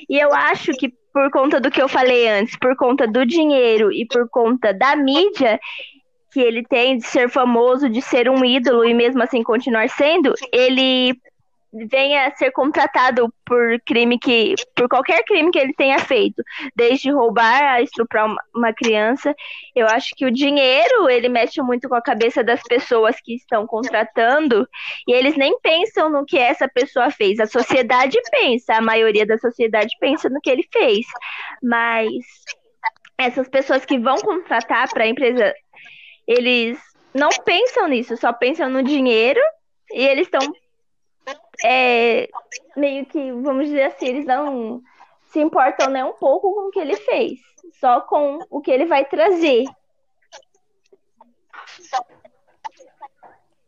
E 0.09 0.19
eu 0.19 0.33
acho 0.33 0.73
que 0.73 0.93
por 1.13 1.31
conta 1.31 1.61
do 1.61 1.71
que 1.71 1.81
eu 1.81 1.89
falei 1.89 2.27
antes, 2.29 2.59
por 2.59 2.75
conta 2.77 3.07
do 3.07 3.25
dinheiro 3.25 3.93
e 3.93 4.07
por 4.07 4.29
conta 4.29 4.73
da 4.73 4.97
mídia, 4.97 5.61
que 6.33 6.41
ele 6.41 6.65
tem 6.65 6.97
de 6.97 7.07
ser 7.07 7.29
famoso, 7.29 7.89
de 7.89 8.03
ser 8.03 8.29
um 8.29 8.45
ídolo 8.45 8.85
e 8.85 8.93
mesmo 8.93 9.23
assim 9.23 9.43
continuar 9.43 9.89
sendo, 9.89 10.35
ele 10.53 11.15
venha 11.91 12.27
a 12.27 12.35
ser 12.35 12.51
contratado 12.53 13.33
por 13.45 13.81
crime 13.85 14.19
que 14.19 14.55
por 14.75 14.89
qualquer 14.89 15.25
crime 15.25 15.51
que 15.51 15.59
ele 15.59 15.75
tenha 15.75 15.99
feito, 15.99 16.43
desde 16.75 17.11
roubar 17.11 17.63
a 17.63 17.83
estuprar 17.83 18.33
uma 18.55 18.73
criança. 18.73 19.35
Eu 19.75 19.87
acho 19.87 20.15
que 20.17 20.25
o 20.25 20.31
dinheiro, 20.31 21.09
ele 21.09 21.29
mexe 21.29 21.61
muito 21.61 21.89
com 21.89 21.95
a 21.95 22.03
cabeça 22.03 22.45
das 22.45 22.63
pessoas 22.63 23.17
que 23.21 23.35
estão 23.35 23.67
contratando, 23.67 24.69
e 25.09 25.13
eles 25.13 25.37
nem 25.37 25.59
pensam 25.61 26.09
no 26.09 26.25
que 26.25 26.39
essa 26.39 26.69
pessoa 26.69 27.11
fez. 27.11 27.41
A 27.41 27.47
sociedade 27.47 28.19
pensa, 28.31 28.75
a 28.75 28.81
maioria 28.81 29.27
da 29.27 29.39
sociedade 29.39 29.95
pensa 29.99 30.29
no 30.29 30.41
que 30.41 30.51
ele 30.51 30.67
fez. 30.73 31.07
Mas 31.63 32.09
essas 33.19 33.49
pessoas 33.49 33.85
que 33.85 33.99
vão 33.99 34.17
contratar 34.17 34.89
para 34.93 35.05
a 35.05 35.09
empresa 35.09 35.55
eles 36.27 36.79
não 37.15 37.29
pensam 37.45 37.89
nisso, 37.89 38.17
só 38.17 38.33
pensam 38.33 38.69
no 38.69 38.83
dinheiro 38.83 39.41
e 39.93 40.05
eles 40.05 40.27
estão 40.27 40.41
é, 41.63 42.29
meio 42.77 43.05
que, 43.07 43.33
vamos 43.33 43.67
dizer 43.67 43.85
assim, 43.85 44.07
eles 44.07 44.27
não 44.27 44.83
se 45.27 45.41
importam 45.41 45.91
nem 45.91 46.03
um 46.03 46.15
pouco 46.15 46.55
com 46.55 46.69
o 46.69 46.71
que 46.71 46.79
ele 46.79 46.97
fez, 46.97 47.41
só 47.81 48.01
com 48.01 48.39
o 48.51 48.61
que 48.61 48.71
ele 48.71 48.87
vai 48.87 49.05
trazer. 49.05 49.65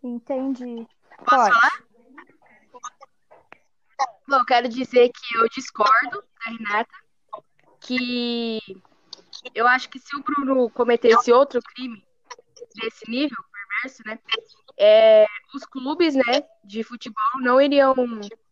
Entendi. 0.02 0.86
Posso 1.18 1.50
Pode. 1.50 1.60
falar? 1.60 1.86
Bom, 4.28 4.44
quero 4.44 4.68
dizer 4.68 5.10
que 5.10 5.36
eu 5.36 5.48
discordo 5.48 6.20
da 6.20 6.50
Renata, 6.50 6.94
que 7.80 8.58
eu 9.54 9.66
acho 9.68 9.88
que 9.88 9.98
se 9.98 10.16
o 10.16 10.22
Bruno 10.22 10.68
cometesse 10.70 11.32
outro 11.32 11.60
crime, 11.62 12.04
desse 12.74 13.08
nível 13.08 13.38
perverso, 13.76 14.02
né? 14.06 14.18
É, 14.78 15.26
os 15.54 15.64
clubes, 15.64 16.14
né, 16.14 16.42
de 16.64 16.82
futebol 16.82 17.40
não 17.40 17.60
iriam 17.60 17.94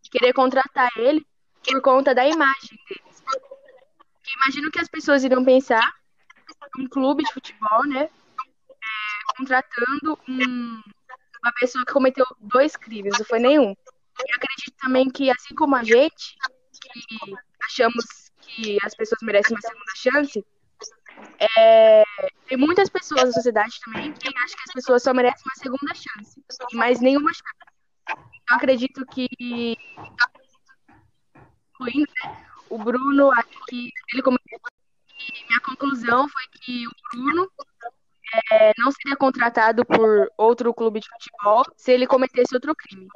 querer 0.09 0.33
contratar 0.33 0.89
ele 0.97 1.25
por 1.63 1.81
conta 1.81 2.15
da 2.15 2.25
imagem 2.27 2.79
deles. 2.87 3.23
Porque 3.23 4.33
imagino 4.43 4.71
que 4.71 4.79
as 4.79 4.87
pessoas 4.87 5.23
iriam 5.23 5.43
pensar 5.43 5.87
um 6.77 6.87
clube 6.87 7.23
de 7.23 7.33
futebol, 7.33 7.85
né, 7.87 8.03
é, 8.03 9.37
contratando 9.37 10.19
um, 10.27 10.81
uma 11.43 11.53
pessoa 11.59 11.85
que 11.85 11.93
cometeu 11.93 12.25
dois 12.39 12.75
crimes, 12.75 13.17
não 13.17 13.25
foi 13.25 13.39
nenhum. 13.39 13.71
E 13.71 14.33
acredito 14.33 14.75
também 14.79 15.09
que, 15.09 15.29
assim 15.29 15.53
como 15.53 15.75
a 15.75 15.83
gente, 15.83 16.35
que 16.81 17.35
achamos 17.63 18.31
que 18.39 18.77
as 18.83 18.95
pessoas 18.95 19.21
merecem 19.21 19.55
uma 19.55 19.61
segunda 19.61 19.95
chance, 19.95 20.45
é, 21.57 22.03
tem 22.47 22.57
muitas 22.57 22.89
pessoas 22.89 23.25
na 23.25 23.31
sociedade 23.31 23.79
também 23.83 24.11
que 24.13 24.27
acham 24.27 24.57
que 24.57 24.63
as 24.69 24.73
pessoas 24.73 25.03
só 25.03 25.13
merecem 25.13 25.43
uma 25.45 25.55
segunda 25.55 25.93
chance, 25.93 26.43
mas 26.73 26.99
nenhuma 26.99 27.31
chance. 27.33 28.19
Eu 28.49 28.57
acredito 28.57 29.05
que, 29.07 29.27
incluindo, 31.73 32.11
né, 32.23 32.45
o 32.69 32.77
Bruno, 32.77 33.31
acho 33.31 33.65
que 33.67 33.89
ele 34.13 34.21
cometeu. 34.21 34.59
E 35.17 35.45
minha 35.47 35.59
conclusão 35.61 36.27
foi 36.29 36.43
que 36.61 36.87
o 36.87 36.91
Bruno 37.11 37.49
é, 38.51 38.71
não 38.77 38.91
seria 38.91 39.15
contratado 39.15 39.85
por 39.85 40.31
outro 40.37 40.73
clube 40.73 40.99
de 40.99 41.07
futebol 41.09 41.63
se 41.75 41.91
ele 41.91 42.05
cometesse 42.05 42.53
outro 42.53 42.75
crime. 42.75 43.07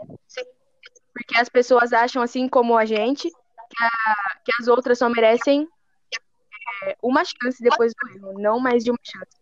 Porque 1.14 1.38
as 1.38 1.50
pessoas 1.50 1.94
acham, 1.94 2.22
assim 2.22 2.48
como 2.48 2.78
a 2.78 2.86
gente, 2.86 3.30
que, 3.30 3.84
a, 3.84 4.40
que 4.44 4.52
as 4.60 4.68
outras 4.68 4.98
só 4.98 5.10
merecem 5.10 5.68
é, 6.84 6.98
uma 7.02 7.24
chance 7.24 7.62
depois 7.62 7.94
do 7.94 8.10
erro, 8.10 8.40
não 8.40 8.60
mais 8.60 8.84
de 8.84 8.92
uma 8.92 9.00
chance. 9.04 9.40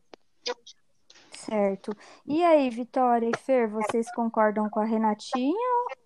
Certo. 1.31 1.95
E 2.25 2.43
aí, 2.43 2.69
Vitória 2.69 3.29
e 3.33 3.37
Fer, 3.37 3.69
vocês 3.69 4.11
concordam 4.13 4.69
com 4.69 4.81
a 4.81 4.83
Renatinha 4.83 5.55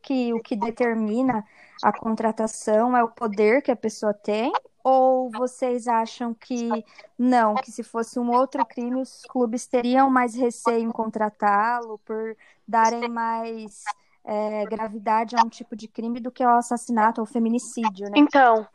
que 0.04 0.32
o 0.34 0.39
que 0.39 0.56
determina 0.56 1.44
a 1.82 1.91
contratação 1.91 2.96
é 2.96 3.04
o 3.04 3.10
poder 3.10 3.62
que 3.62 3.72
a 3.72 3.76
pessoa 3.76 4.13
tem? 4.13 4.52
Ou 4.84 5.32
vocês 5.32 5.88
acham 5.88 6.34
que 6.34 6.70
não, 7.17 7.56
que 7.56 7.72
se 7.72 7.82
fosse 7.82 8.20
um 8.20 8.32
outro 8.32 8.63
crime, 8.65 9.02
os 9.02 9.24
clubes 9.30 9.65
teriam 9.65 10.10
mais 10.10 10.36
receio 10.36 10.80
em 10.80 10.91
contratá-lo 10.91 12.00
por 12.00 12.36
darem 12.67 13.10
mais 13.10 13.84
é, 14.23 14.65
gravidade 14.65 15.36
a 15.36 15.44
um 15.44 15.50
tipo 15.50 15.75
de 15.75 15.88
crime 15.88 16.19
do 16.19 16.32
que 16.32 16.44
ao 16.44 16.58
assassinato 16.58 17.19
ou 17.21 17.25
feminicídio, 17.25 18.08
né? 18.08 18.13
Então, 18.15 18.67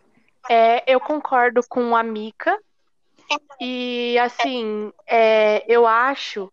é, 0.48 0.82
eu 0.86 1.00
concordo 1.00 1.60
com 1.68 1.96
a 1.96 2.02
Mika. 2.02 2.58
E, 3.60 4.16
assim, 4.18 4.92
é, 5.06 5.64
eu 5.66 5.86
acho 5.86 6.52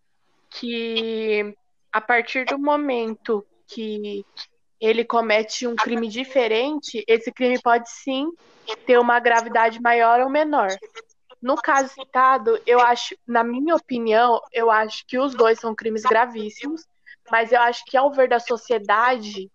que 0.49 1.55
a 1.91 2.01
partir 2.01 2.45
do 2.45 2.57
momento 2.57 3.45
que 3.67 4.25
ele 4.79 5.05
comete 5.05 5.67
um 5.67 5.75
crime 5.75 6.07
diferente, 6.07 7.03
esse 7.07 7.31
crime 7.31 7.61
pode 7.61 7.89
sim 7.89 8.31
ter 8.85 8.99
uma 8.99 9.19
gravidade 9.19 9.79
maior 9.81 10.19
ou 10.21 10.29
menor. 10.29 10.69
No 11.41 11.55
caso 11.55 11.93
citado, 11.93 12.59
eu 12.65 12.79
acho, 12.79 13.15
na 13.27 13.43
minha 13.43 13.75
opinião, 13.75 14.41
eu 14.51 14.71
acho 14.71 15.05
que 15.05 15.19
os 15.19 15.35
dois 15.35 15.59
são 15.59 15.75
crimes 15.75 16.03
gravíssimos, 16.03 16.85
mas 17.29 17.51
eu 17.51 17.61
acho 17.61 17.83
que 17.85 17.97
ao 17.97 18.11
ver 18.11 18.29
da 18.29 18.39
sociedade, 18.39 19.51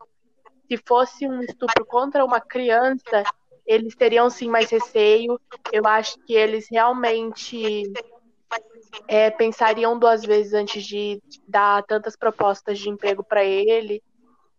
se 0.68 0.76
fosse 0.86 1.26
um 1.26 1.40
estupro 1.40 1.84
contra 1.86 2.24
uma 2.24 2.40
criança, 2.40 3.24
eles 3.68 3.94
teriam 3.94 4.30
sim 4.30 4.48
mais 4.48 4.70
receio. 4.70 5.38
Eu 5.70 5.86
acho 5.86 6.18
que 6.24 6.32
eles 6.32 6.66
realmente 6.70 7.82
é, 9.06 9.30
pensariam 9.30 9.98
duas 9.98 10.24
vezes 10.24 10.54
antes 10.54 10.82
de 10.82 11.22
dar 11.46 11.84
tantas 11.84 12.16
propostas 12.16 12.78
de 12.78 12.88
emprego 12.88 13.22
para 13.22 13.44
ele, 13.44 14.02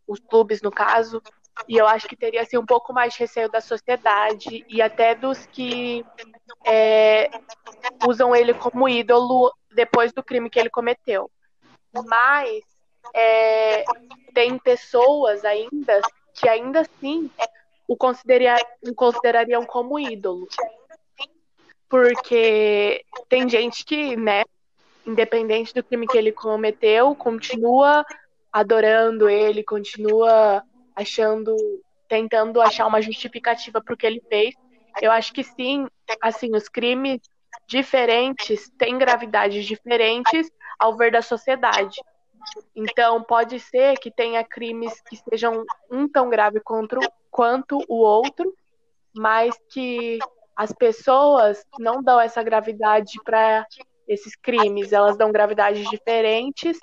os 0.08 0.20
clubes 0.20 0.62
no 0.62 0.72
caso. 0.72 1.22
E 1.68 1.76
eu 1.76 1.88
acho 1.88 2.08
que 2.08 2.16
teria 2.16 2.44
assim, 2.44 2.58
um 2.58 2.66
pouco 2.66 2.94
mais 2.94 3.14
de 3.14 3.20
receio 3.20 3.50
da 3.50 3.60
sociedade 3.60 4.64
e 4.70 4.80
até 4.80 5.16
dos 5.16 5.46
que 5.48 6.06
é, 6.64 7.32
usam 8.08 8.36
ele 8.36 8.54
como 8.54 8.88
ídolo 8.88 9.52
depois 9.74 10.14
do 10.14 10.24
crime 10.24 10.52
que 10.52 10.60
ele 10.60 10.70
cometeu. 10.70 11.32
Mas 12.06 12.64
é, 13.14 13.84
tem 14.36 14.58
pessoas 14.60 15.44
ainda 15.44 16.00
que 16.36 16.48
ainda 16.48 16.82
assim 16.82 17.30
o, 17.90 17.98
o 18.90 18.96
considerariam 18.96 19.66
como 19.66 20.00
ídolo. 20.00 20.48
Porque 21.90 23.04
tem 23.28 23.50
gente 23.50 23.84
que, 23.84 24.16
né, 24.16 24.44
independente 25.06 25.74
do 25.74 25.84
crime 25.84 26.08
que 26.08 26.18
ele 26.18 26.32
cometeu, 26.32 27.16
continua 27.16 28.06
adorando 28.54 29.28
ele, 29.28 29.64
continua 29.64 30.64
achando, 30.96 31.56
tentando 32.08 32.62
achar 32.62 32.86
uma 32.86 33.02
justificativa 33.02 33.82
para 33.82 33.94
o 33.94 33.98
que 33.98 34.06
ele 34.06 34.22
fez. 34.30 34.54
Eu 35.02 35.12
acho 35.12 35.34
que 35.34 35.44
sim, 35.44 35.88
assim, 36.22 36.56
os 36.56 36.70
crimes 36.70 37.20
diferentes 37.68 38.70
têm 38.78 38.98
gravidades 38.98 39.66
diferentes 39.66 40.50
ao 40.78 40.96
ver 40.96 41.12
da 41.12 41.22
sociedade. 41.22 41.96
Então, 42.76 43.24
pode 43.24 43.60
ser 43.60 43.98
que 43.98 44.12
tenha 44.12 44.44
crimes 44.44 45.02
que 45.02 45.18
sejam 45.18 45.64
um 45.92 46.08
tão 46.08 46.30
grave 46.30 46.60
quanto, 46.60 46.98
quanto 47.30 47.80
o 47.88 47.96
outro, 47.96 48.54
mas 49.16 49.56
que 49.72 50.20
as 50.56 50.72
pessoas 50.72 51.66
não 51.80 52.04
dão 52.04 52.20
essa 52.20 52.44
gravidade 52.44 53.14
para 53.24 53.66
esses 54.08 54.36
crimes, 54.36 54.92
elas 54.92 55.18
dão 55.18 55.32
gravidades 55.32 55.90
diferentes, 55.90 56.78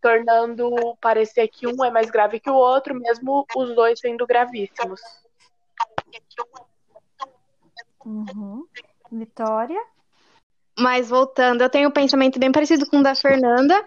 tornando 0.00 0.70
parecer 1.00 1.48
que 1.48 1.66
um 1.66 1.84
é 1.84 1.90
mais 1.90 2.10
grave 2.10 2.38
que 2.38 2.50
o 2.50 2.54
outro, 2.54 2.94
mesmo 2.94 3.44
os 3.56 3.74
dois 3.74 3.98
sendo 3.98 4.26
gravíssimos. 4.26 5.00
Uhum. 8.04 8.66
Vitória? 9.10 9.82
Mas 10.78 11.08
voltando, 11.08 11.62
eu 11.62 11.70
tenho 11.70 11.88
um 11.88 11.92
pensamento 11.92 12.38
bem 12.38 12.52
parecido 12.52 12.88
com 12.88 12.98
o 12.98 13.02
da 13.02 13.14
Fernanda, 13.14 13.84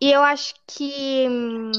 e 0.00 0.12
eu 0.12 0.22
acho 0.22 0.54
que 0.66 1.26
hum, 1.28 1.72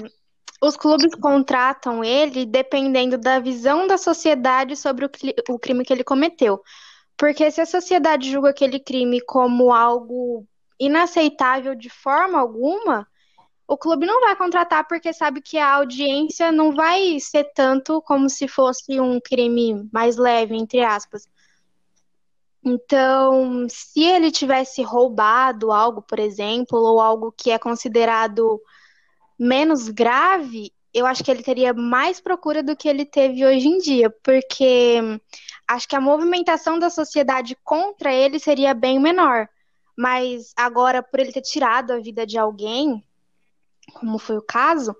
os 0.61 0.75
clubes 0.75 1.15
contratam 1.15 2.03
ele 2.03 2.45
dependendo 2.45 3.17
da 3.17 3.39
visão 3.39 3.87
da 3.87 3.97
sociedade 3.97 4.75
sobre 4.75 5.05
o, 5.05 5.09
o 5.49 5.59
crime 5.59 5.85
que 5.85 5.93
ele 5.93 6.03
cometeu. 6.03 6.61
Porque 7.17 7.49
se 7.51 7.61
a 7.61 7.65
sociedade 7.65 8.29
julga 8.29 8.49
aquele 8.49 8.79
crime 8.79 9.21
como 9.21 9.73
algo 9.73 10.45
inaceitável 10.79 11.75
de 11.75 11.89
forma 11.89 12.39
alguma, 12.39 13.07
o 13.67 13.77
clube 13.77 14.05
não 14.05 14.21
vai 14.21 14.35
contratar 14.35 14.87
porque 14.87 15.13
sabe 15.13 15.41
que 15.41 15.57
a 15.57 15.75
audiência 15.75 16.51
não 16.51 16.73
vai 16.73 17.19
ser 17.19 17.51
tanto 17.53 18.01
como 18.01 18.29
se 18.29 18.47
fosse 18.47 18.99
um 18.99 19.19
crime 19.19 19.87
mais 19.93 20.17
leve, 20.17 20.55
entre 20.55 20.81
aspas. 20.81 21.27
Então, 22.63 23.67
se 23.69 24.03
ele 24.03 24.31
tivesse 24.31 24.81
roubado 24.81 25.71
algo, 25.71 26.01
por 26.01 26.19
exemplo, 26.19 26.79
ou 26.79 26.99
algo 26.99 27.31
que 27.31 27.51
é 27.51 27.59
considerado 27.59 28.59
menos 29.39 29.87
grave, 29.87 30.73
eu 30.93 31.05
acho 31.05 31.23
que 31.23 31.31
ele 31.31 31.43
teria 31.43 31.73
mais 31.73 32.19
procura 32.19 32.61
do 32.61 32.75
que 32.75 32.89
ele 32.89 33.05
teve 33.05 33.45
hoje 33.45 33.67
em 33.67 33.77
dia, 33.77 34.09
porque 34.23 34.99
acho 35.67 35.87
que 35.87 35.95
a 35.95 36.01
movimentação 36.01 36.77
da 36.77 36.89
sociedade 36.89 37.55
contra 37.63 38.13
ele 38.13 38.39
seria 38.39 38.73
bem 38.73 38.99
menor. 38.99 39.47
Mas 39.97 40.53
agora, 40.55 41.03
por 41.03 41.19
ele 41.19 41.31
ter 41.31 41.41
tirado 41.41 41.91
a 41.91 41.99
vida 41.99 42.25
de 42.25 42.37
alguém, 42.37 43.03
como 43.93 44.17
foi 44.17 44.37
o 44.37 44.41
caso, 44.41 44.95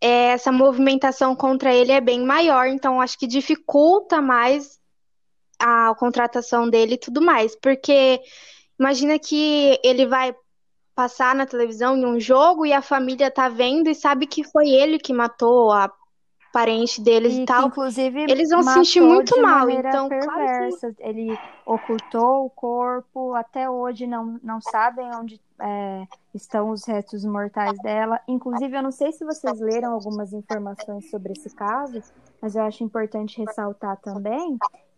é, 0.00 0.28
essa 0.32 0.52
movimentação 0.52 1.34
contra 1.34 1.74
ele 1.74 1.92
é 1.92 2.00
bem 2.00 2.24
maior, 2.24 2.66
então 2.66 3.00
acho 3.00 3.18
que 3.18 3.26
dificulta 3.26 4.20
mais 4.20 4.78
a 5.58 5.94
contratação 5.98 6.68
dele 6.68 6.94
e 6.94 6.98
tudo 6.98 7.22
mais. 7.22 7.56
Porque 7.56 8.20
imagina 8.78 9.18
que 9.18 9.80
ele 9.82 10.06
vai 10.06 10.34
passar 10.96 11.34
na 11.34 11.44
televisão 11.44 11.94
em 11.94 12.06
um 12.06 12.18
jogo 12.18 12.64
e 12.64 12.72
a 12.72 12.80
família 12.80 13.30
tá 13.30 13.50
vendo 13.50 13.90
e 13.90 13.94
sabe 13.94 14.26
que 14.26 14.42
foi 14.42 14.70
ele 14.70 14.98
que 14.98 15.12
matou 15.12 15.70
a 15.70 15.92
parente 16.50 17.02
deles 17.02 17.34
e, 17.34 17.42
e 17.42 17.44
tal. 17.44 17.66
inclusive, 17.66 18.22
eles 18.22 18.48
vão 18.48 18.62
se 18.62 18.72
sentir 18.72 19.02
muito 19.02 19.40
mal. 19.42 19.68
Então, 19.68 20.08
perversa. 20.08 20.78
Claro 20.80 20.94
que... 20.96 21.02
Ele 21.02 21.38
ocultou 21.66 22.46
o 22.46 22.50
corpo, 22.50 23.34
até 23.34 23.68
hoje 23.68 24.06
não, 24.06 24.40
não 24.42 24.58
sabem 24.62 25.06
onde 25.14 25.38
é, 25.60 26.04
estão 26.34 26.70
os 26.70 26.86
restos 26.86 27.26
mortais 27.26 27.78
dela. 27.82 28.18
Inclusive, 28.26 28.74
eu 28.74 28.82
não 28.82 28.90
sei 28.90 29.12
se 29.12 29.22
vocês 29.22 29.60
leram 29.60 29.92
algumas 29.92 30.32
informações 30.32 31.10
sobre 31.10 31.34
esse 31.34 31.54
caso, 31.54 32.02
mas 32.40 32.56
eu 32.56 32.62
acho 32.62 32.82
importante 32.82 33.38
ressaltar 33.38 33.98
também 33.98 34.56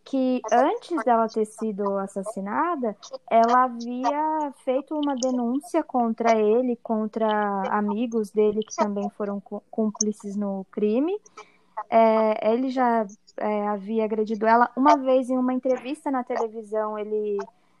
que 0.09 0.41
antes 0.51 1.03
dela 1.05 1.29
ter 1.29 1.45
sido 1.45 1.97
assassinada, 1.99 2.97
ela 3.29 3.65
havia 3.65 4.51
feito 4.65 4.95
uma 4.95 5.15
denúncia 5.15 5.83
contra 5.83 6.35
ele, 6.35 6.75
contra 6.77 7.29
amigos 7.69 8.31
dele 8.31 8.63
que 8.63 8.75
também 8.75 9.07
foram 9.11 9.39
cúmplices 9.69 10.35
no 10.35 10.65
crime. 10.71 11.15
É, 11.91 12.51
ele 12.51 12.69
já 12.71 13.05
é, 13.37 13.67
havia 13.67 14.03
agredido 14.03 14.47
ela 14.47 14.71
uma 14.75 14.97
vez 14.97 15.29
em 15.29 15.37
uma 15.37 15.53
entrevista 15.53 16.09
na 16.09 16.23
televisão. 16.23 16.97
Ele, 16.97 17.37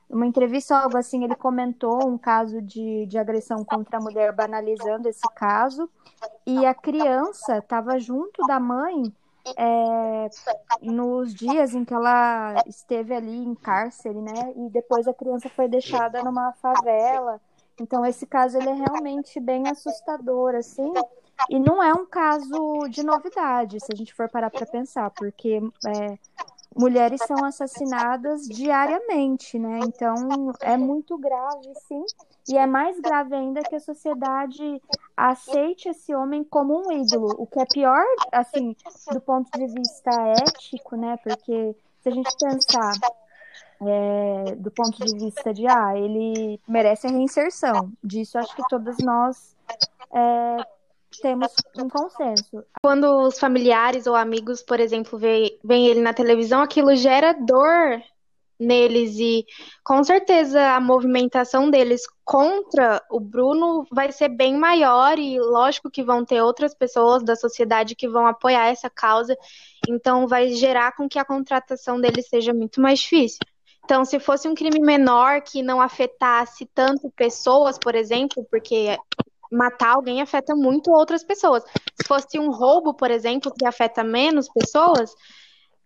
uma 0.07 0.27
entrevista 0.27 0.77
algo 0.77 0.97
assim, 0.97 1.23
ele 1.23 1.35
comentou 1.35 2.07
um 2.07 2.17
caso 2.17 2.61
de, 2.61 3.07
de 3.07 3.17
agressão 3.17 3.65
contra 3.65 3.97
a 3.97 4.01
mulher, 4.01 4.33
banalizando 4.33 5.09
esse 5.09 5.27
caso. 5.35 5.89
E 6.45 6.63
a 6.63 6.75
criança 6.75 7.57
estava 7.57 7.97
junto 7.97 8.45
da 8.45 8.59
mãe 8.59 9.11
é, 9.57 10.29
nos 10.81 11.33
dias 11.33 11.73
em 11.73 11.83
que 11.83 11.93
ela 11.93 12.63
esteve 12.67 13.13
ali 13.13 13.35
em 13.35 13.55
cárcere, 13.55 14.21
né? 14.21 14.53
E 14.55 14.69
depois 14.69 15.07
a 15.07 15.13
criança 15.13 15.49
foi 15.49 15.67
deixada 15.67 16.23
numa 16.23 16.53
favela. 16.53 17.39
Então 17.79 18.05
esse 18.05 18.25
caso 18.25 18.57
ele 18.57 18.69
é 18.69 18.73
realmente 18.73 19.39
bem 19.39 19.67
assustador, 19.67 20.55
assim. 20.55 20.91
E 21.49 21.59
não 21.59 21.81
é 21.81 21.93
um 21.93 22.05
caso 22.05 22.87
de 22.89 23.01
novidade, 23.03 23.79
se 23.79 23.93
a 23.93 23.95
gente 23.95 24.13
for 24.13 24.29
parar 24.29 24.49
para 24.49 24.65
pensar, 24.65 25.09
porque 25.11 25.61
é, 25.85 26.17
mulheres 26.75 27.21
são 27.25 27.43
assassinadas 27.45 28.47
diariamente, 28.47 29.57
né? 29.57 29.79
Então 29.83 30.51
é 30.61 30.75
muito 30.75 31.17
grave, 31.17 31.73
sim. 31.87 32.03
E 32.49 32.57
é 32.57 32.65
mais 32.65 32.99
grave 32.99 33.35
ainda 33.35 33.61
que 33.61 33.75
a 33.75 33.79
sociedade 33.79 34.81
aceite 35.15 35.89
esse 35.89 36.15
homem 36.15 36.43
como 36.43 36.87
um 36.87 36.91
ídolo, 36.91 37.35
o 37.37 37.45
que 37.45 37.59
é 37.59 37.65
pior, 37.65 38.03
assim, 38.31 38.75
do 39.11 39.21
ponto 39.21 39.51
de 39.51 39.67
vista 39.67 40.09
ético, 40.47 40.95
né? 40.95 41.17
Porque 41.23 41.75
se 42.01 42.09
a 42.09 42.11
gente 42.11 42.35
pensar 42.39 42.93
é, 43.81 44.55
do 44.55 44.71
ponto 44.71 44.97
de 45.05 45.25
vista 45.25 45.53
de, 45.53 45.67
ah, 45.67 45.95
ele 45.95 46.59
merece 46.67 47.07
a 47.07 47.11
reinserção, 47.11 47.91
disso 48.03 48.37
acho 48.37 48.55
que 48.55 48.67
todas 48.67 48.97
nós 48.97 49.55
é, 50.11 50.57
temos 51.21 51.53
um 51.77 51.87
consenso. 51.87 52.63
Quando 52.81 53.27
os 53.27 53.39
familiares 53.39 54.07
ou 54.07 54.15
amigos, 54.15 54.61
por 54.61 54.79
exemplo, 54.79 55.19
veem 55.19 55.87
ele 55.87 56.01
na 56.01 56.13
televisão, 56.13 56.61
aquilo 56.61 56.95
gera 56.95 57.33
dor 57.33 58.01
neles 58.59 59.17
e 59.17 59.45
com 59.83 60.03
certeza 60.03 60.75
a 60.75 60.79
movimentação 60.79 61.69
deles 61.69 62.01
contra 62.25 63.01
o 63.09 63.19
Bruno 63.19 63.85
vai 63.91 64.11
ser 64.11 64.29
bem 64.29 64.57
maior 64.57 65.17
e 65.17 65.39
lógico 65.39 65.89
que 65.89 66.03
vão 66.03 66.25
ter 66.25 66.41
outras 66.41 66.75
pessoas 66.75 67.23
da 67.23 67.35
sociedade 67.35 67.95
que 67.95 68.07
vão 68.07 68.27
apoiar 68.27 68.67
essa 68.67 68.89
causa, 68.89 69.35
então 69.87 70.27
vai 70.27 70.49
gerar 70.49 70.95
com 70.95 71.07
que 71.07 71.17
a 71.17 71.25
contratação 71.25 71.99
dele 71.99 72.21
seja 72.21 72.53
muito 72.53 72.81
mais 72.81 72.99
difícil. 72.99 73.39
Então, 73.85 74.05
se 74.05 74.19
fosse 74.19 74.47
um 74.47 74.53
crime 74.53 74.79
menor 74.79 75.41
que 75.41 75.63
não 75.63 75.81
afetasse 75.81 76.63
tanto 76.75 77.09
pessoas, 77.09 77.79
por 77.79 77.95
exemplo, 77.95 78.45
porque 78.51 78.95
matar 79.51 79.95
alguém 79.95 80.21
afeta 80.21 80.55
muito 80.55 80.91
outras 80.91 81.23
pessoas. 81.23 81.63
Se 81.99 82.07
fosse 82.07 82.37
um 82.37 82.51
roubo, 82.51 82.93
por 82.93 83.09
exemplo, 83.09 83.51
que 83.57 83.65
afeta 83.65 84.03
menos 84.03 84.47
pessoas, 84.47 85.11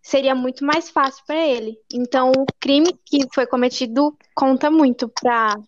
seria 0.04 0.34
muito 0.34 0.64
mais 0.64 0.90
fácil 0.90 1.24
para 1.26 1.46
ele. 1.46 1.78
Então, 1.90 2.30
o 2.30 2.44
crime 2.60 2.92
que 3.06 3.26
foi 3.32 3.46
cometido 3.46 4.16
conta 4.34 4.70
muito 4.70 5.08
para 5.08 5.58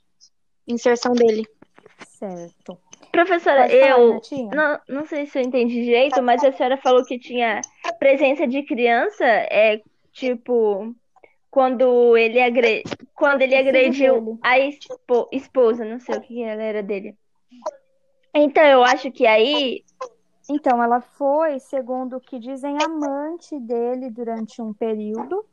inserção 0.68 1.14
dele. 1.14 1.49
Certo. 2.07 2.78
Professora, 3.11 3.72
eu 3.72 4.20
não, 4.55 4.78
não 4.87 5.07
sei 5.07 5.24
se 5.24 5.39
eu 5.39 5.43
entendi 5.43 5.82
direito, 5.82 6.22
mas 6.22 6.45
a 6.45 6.53
senhora 6.53 6.76
falou 6.76 7.03
que 7.03 7.18
tinha 7.18 7.62
presença 7.99 8.47
de 8.47 8.62
criança, 8.62 9.24
é 9.24 9.80
tipo 10.12 10.95
quando 11.51 12.14
ele 12.14 12.39
agre... 12.39 12.82
quando 13.14 13.41
ele 13.41 13.57
agrediu 13.57 14.39
a 14.43 14.59
esposa, 15.32 15.82
não 15.82 15.99
sei 15.99 16.14
o 16.14 16.20
que 16.20 16.43
ela 16.43 16.62
era 16.62 16.82
dele. 16.82 17.16
Então 18.34 18.62
eu 18.62 18.84
acho 18.84 19.11
que 19.11 19.26
aí 19.26 19.82
então, 20.49 20.83
ela 20.83 21.01
foi, 21.01 21.59
segundo 21.59 22.17
o 22.17 22.21
que 22.21 22.39
dizem, 22.39 22.77
amante 22.83 23.59
dele 23.59 24.11
durante 24.11 24.63
um 24.63 24.73
período. 24.73 25.45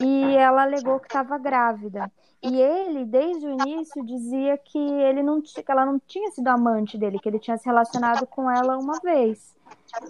e 0.00 0.36
ela 0.36 0.62
alegou 0.62 1.00
que 1.00 1.08
estava 1.08 1.36
grávida. 1.36 2.10
E 2.42 2.58
ele, 2.58 3.04
desde 3.04 3.46
o 3.46 3.50
início, 3.50 4.04
dizia 4.04 4.56
que 4.56 4.78
ele 4.78 5.22
não 5.22 5.42
que 5.42 5.64
ela 5.66 5.84
não 5.84 5.98
tinha 5.98 6.30
sido 6.30 6.48
amante 6.48 6.96
dele, 6.96 7.18
que 7.18 7.28
ele 7.28 7.38
tinha 7.38 7.58
se 7.58 7.66
relacionado 7.66 8.26
com 8.26 8.50
ela 8.50 8.78
uma 8.78 8.98
vez. 9.00 9.54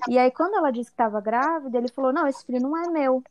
E 0.08 0.16
aí, 0.16 0.30
quando 0.30 0.54
ela 0.54 0.70
disse 0.70 0.90
que 0.90 0.94
estava 0.94 1.20
grávida, 1.20 1.76
ele 1.76 1.88
falou: 1.88 2.12
Não, 2.12 2.26
esse 2.28 2.44
filho 2.44 2.60
não 2.60 2.76
é 2.76 2.88
meu. 2.88 3.22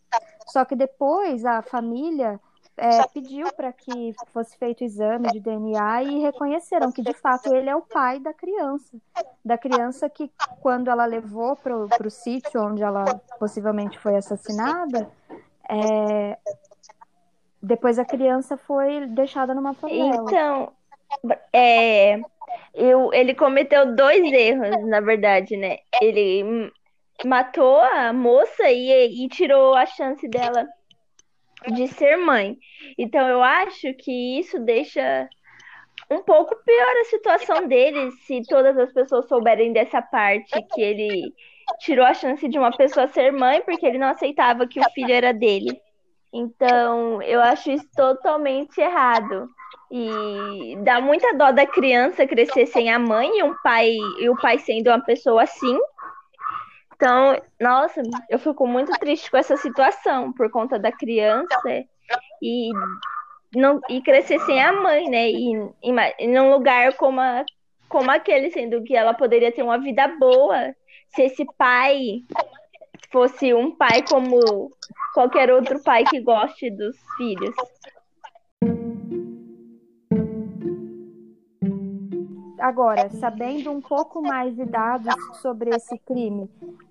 Só 0.47 0.65
que 0.65 0.75
depois 0.75 1.45
a 1.45 1.61
família 1.61 2.39
é, 2.79 3.07
pediu 3.13 3.51
para 3.53 3.71
que 3.73 4.13
fosse 4.33 4.57
feito 4.57 4.81
o 4.81 4.85
exame 4.85 5.29
de 5.31 5.39
DNA 5.39 6.03
e 6.03 6.19
reconheceram 6.19 6.91
que 6.91 7.01
de 7.01 7.13
fato 7.13 7.53
ele 7.53 7.69
é 7.69 7.75
o 7.75 7.81
pai 7.81 8.19
da 8.19 8.33
criança. 8.33 8.97
Da 9.43 9.57
criança 9.57 10.09
que, 10.09 10.31
quando 10.61 10.89
ela 10.89 11.05
levou 11.05 11.55
para 11.55 11.75
o 11.75 12.09
sítio 12.09 12.63
onde 12.63 12.81
ela 12.81 13.03
possivelmente 13.37 13.99
foi 13.99 14.15
assassinada, 14.15 15.09
é, 15.69 16.37
depois 17.61 17.99
a 17.99 18.05
criança 18.05 18.57
foi 18.57 19.05
deixada 19.07 19.53
numa 19.53 19.73
favela. 19.73 20.23
Então, 20.23 20.71
é, 21.53 22.19
eu, 22.73 23.13
ele 23.13 23.35
cometeu 23.35 23.95
dois 23.95 24.31
erros, 24.31 24.87
na 24.87 25.01
verdade, 25.01 25.57
né? 25.57 25.79
Ele 26.01 26.71
matou 27.25 27.81
a 27.81 28.13
moça 28.13 28.69
e, 28.69 29.25
e 29.25 29.27
tirou 29.27 29.75
a 29.75 29.85
chance 29.85 30.27
dela 30.27 30.65
de 31.67 31.87
ser 31.87 32.17
mãe. 32.17 32.57
Então 32.97 33.27
eu 33.27 33.43
acho 33.43 33.93
que 33.95 34.39
isso 34.39 34.59
deixa 34.59 35.27
um 36.09 36.21
pouco 36.23 36.55
pior 36.65 36.95
a 37.01 37.05
situação 37.05 37.67
dele 37.67 38.11
se 38.25 38.41
todas 38.47 38.77
as 38.77 38.91
pessoas 38.91 39.27
souberem 39.27 39.73
dessa 39.73 40.01
parte 40.01 40.61
que 40.73 40.81
ele 40.81 41.33
tirou 41.79 42.05
a 42.05 42.13
chance 42.13 42.47
de 42.47 42.57
uma 42.57 42.71
pessoa 42.71 43.07
ser 43.07 43.31
mãe 43.31 43.61
porque 43.61 43.85
ele 43.85 43.97
não 43.97 44.07
aceitava 44.07 44.67
que 44.67 44.79
o 44.79 44.89
filho 44.91 45.13
era 45.13 45.33
dele. 45.33 45.79
Então, 46.33 47.21
eu 47.23 47.41
acho 47.41 47.71
isso 47.71 47.87
totalmente 47.95 48.79
errado. 48.79 49.47
E 49.91 50.77
dá 50.83 51.01
muita 51.01 51.33
dó 51.35 51.51
da 51.51 51.65
criança 51.65 52.27
crescer 52.27 52.67
sem 52.67 52.91
a 52.91 52.99
mãe 52.99 53.39
e 53.39 53.43
um 53.43 53.55
pai 53.63 53.91
e 54.19 54.29
o 54.29 54.35
pai 54.35 54.59
sendo 54.59 54.87
uma 54.87 55.03
pessoa 55.03 55.43
assim. 55.43 55.77
Então, 56.99 57.41
nossa, 57.61 58.03
eu 58.29 58.37
fico 58.37 58.67
muito 58.67 58.91
triste 58.99 59.31
com 59.31 59.37
essa 59.37 59.55
situação 59.55 60.33
por 60.33 60.51
conta 60.51 60.77
da 60.77 60.91
criança 60.91 61.85
e 62.41 62.71
não 63.55 63.79
e 63.87 64.01
crescer 64.01 64.37
sem 64.41 64.61
a 64.61 64.73
mãe, 64.73 65.09
né? 65.09 65.31
E, 65.31 65.53
e, 65.81 65.93
e 66.19 66.27
num 66.27 66.51
lugar 66.51 66.97
como 66.97 67.21
a, 67.21 67.45
como 67.87 68.11
aquele, 68.11 68.51
sendo 68.51 68.83
que 68.83 68.97
ela 68.97 69.13
poderia 69.13 69.49
ter 69.49 69.63
uma 69.63 69.77
vida 69.79 70.09
boa 70.19 70.75
se 71.15 71.21
esse 71.21 71.45
pai 71.57 72.21
fosse 73.13 73.53
um 73.53 73.73
pai 73.73 74.03
como 74.05 74.69
qualquer 75.13 75.49
outro 75.53 75.81
pai 75.81 76.03
que 76.03 76.19
goste 76.19 76.69
dos 76.69 76.97
filhos. 77.15 77.55
Agora, 82.59 83.09
sabendo 83.09 83.71
um 83.71 83.79
pouco 83.79 84.21
mais 84.21 84.53
de 84.53 84.65
dados 84.65 85.15
sobre 85.41 85.69
esse 85.69 85.97
crime, 85.99 86.49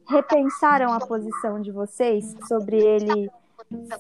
repensaram 0.09 0.93
a 0.93 1.01
posição 1.01 1.61
de 1.61 1.71
vocês 1.71 2.35
sobre 2.47 2.79
ele 2.79 3.31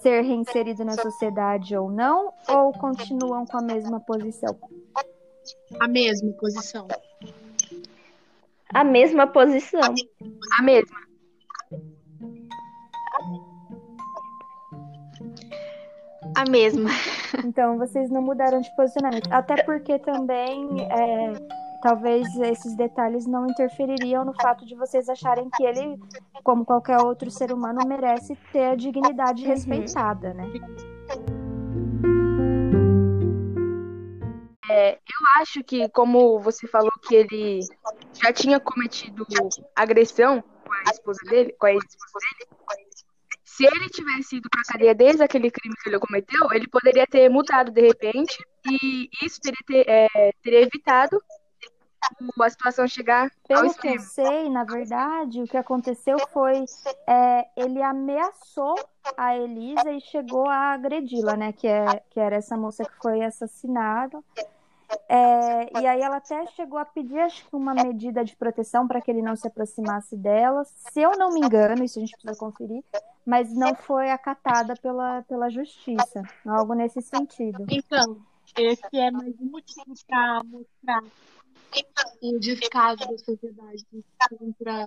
ser 0.01 0.23
reinserido 0.23 0.85
na 0.85 0.95
sociedade 0.95 1.77
ou 1.77 1.91
não? 1.91 2.33
Ou 2.49 2.73
continuam 2.73 3.45
com 3.47 3.59
a 3.59 3.63
mesma 3.63 4.01
posição? 4.01 4.59
A 5.79 5.89
mesma 5.89 6.33
posição. 6.33 6.89
A 8.73 8.85
mesma 8.85 9.27
posição. 9.27 9.95
A 10.59 10.63
mesma. 10.63 10.99
A 16.37 16.51
mesma. 16.51 16.91
Então 17.45 17.79
vocês 17.79 18.11
não 18.11 18.23
mudaram 18.23 18.61
de 18.61 18.75
posicionamento. 18.77 19.31
Até 19.33 19.63
porque 19.63 19.99
também 19.99 20.69
é, 20.91 21.33
talvez 21.83 22.27
esses 22.37 22.75
detalhes 22.75 23.27
não 23.27 23.47
interfeririam 23.47 24.25
no 24.25 24.35
fato 24.35 24.65
de 24.67 24.75
vocês 24.75 25.09
acharem 25.09 25.49
que 25.57 25.65
ele, 25.65 25.99
como 26.43 26.65
qualquer 26.65 26.99
outro 26.99 27.31
ser 27.31 27.53
humano, 27.53 27.81
merece 27.87 28.37
ter 28.53 28.65
a 28.65 28.75
dignidade 28.75 29.43
uhum. 29.43 29.49
respeitada, 29.49 30.35
né? 30.35 30.45
É, 34.71 34.95
eu 34.95 35.43
acho 35.43 35.65
que, 35.65 35.89
como 35.89 36.39
você 36.41 36.67
falou 36.69 36.93
que 37.03 37.15
ele 37.15 37.61
já 38.23 38.33
tinha 38.33 38.61
cometido 38.61 39.27
agressão 39.75 40.43
com 40.43 40.73
a 40.73 40.91
esposa 40.93 41.21
dele, 41.29 41.55
com 41.59 41.67
a 41.67 41.73
ex-esposa 41.73 42.27
dele, 42.39 42.59
se 43.45 43.65
ele 43.65 43.89
tivesse 43.89 44.37
ido 44.37 44.49
para 44.49 44.61
a 44.61 44.73
cadeia 44.73 44.95
desde 44.95 45.21
aquele 45.21 45.51
crime 45.51 45.75
que 45.83 45.89
ele 45.89 45.99
cometeu, 45.99 46.53
ele 46.53 46.69
poderia 46.69 47.05
ter 47.09 47.29
mudado 47.29 47.73
de 47.73 47.81
repente 47.81 48.39
e 48.71 49.09
isso 49.21 49.41
teria, 49.41 49.59
ter, 49.67 49.85
é, 49.89 50.33
teria 50.43 50.61
evitado 50.61 51.21
a 52.41 52.51
situação 52.51 52.87
chegar 52.87 53.31
Pelo 53.47 53.61
ao 53.61 53.67
extremo. 53.67 53.97
que 53.97 54.03
eu 54.03 54.07
sei, 54.07 54.49
na 54.49 54.65
verdade, 54.65 55.43
o 55.43 55.47
que 55.47 55.57
aconteceu 55.57 56.19
foi 56.33 56.65
é, 57.07 57.49
ele 57.57 57.83
ameaçou 57.83 58.77
a 59.17 59.37
Elisa 59.37 59.91
e 59.91 60.01
chegou 60.01 60.49
a 60.49 60.73
agredi-la, 60.75 61.37
né? 61.37 61.53
Que, 61.53 61.67
é, 61.67 62.03
que 62.11 62.21
era 62.21 62.37
essa 62.37 62.57
moça 62.57 62.85
que 62.85 62.97
foi 63.01 63.23
assassinada. 63.23 64.23
É, 65.09 65.81
e 65.81 65.87
aí 65.87 66.01
ela 66.01 66.17
até 66.17 66.47
chegou 66.49 66.79
a 66.79 66.85
pedir, 66.85 67.19
acho 67.19 67.47
que 67.47 67.55
uma 67.55 67.75
medida 67.75 68.25
de 68.25 68.35
proteção 68.35 68.89
para 68.89 69.01
que 69.03 69.11
ele 69.11 69.21
não 69.21 69.37
se 69.37 69.47
aproximasse 69.47 70.17
dela. 70.17 70.65
Se 70.65 71.01
eu 71.01 71.13
não 71.19 71.31
me 71.31 71.41
engano, 71.41 71.85
isso 71.85 71.99
a 71.99 72.01
gente 72.01 72.13
precisa 72.13 72.39
conferir, 72.39 72.83
mas 73.25 73.53
não 73.53 73.75
foi 73.75 74.11
acatada 74.11 74.75
pela, 74.77 75.23
pela 75.23 75.51
justiça. 75.51 76.23
Algo 76.47 76.73
nesse 76.73 77.03
sentido. 77.03 77.67
Então, 77.69 78.17
esse 78.57 78.89
é 78.95 79.11
mais 79.11 79.35
um 79.41 79.51
motivo 79.51 79.93
para 80.07 80.43
mostrar 80.45 81.03
o 82.23 82.39
descaso 82.39 82.99
da 82.99 83.19
sociedade 83.19 83.85
contra 84.39 84.87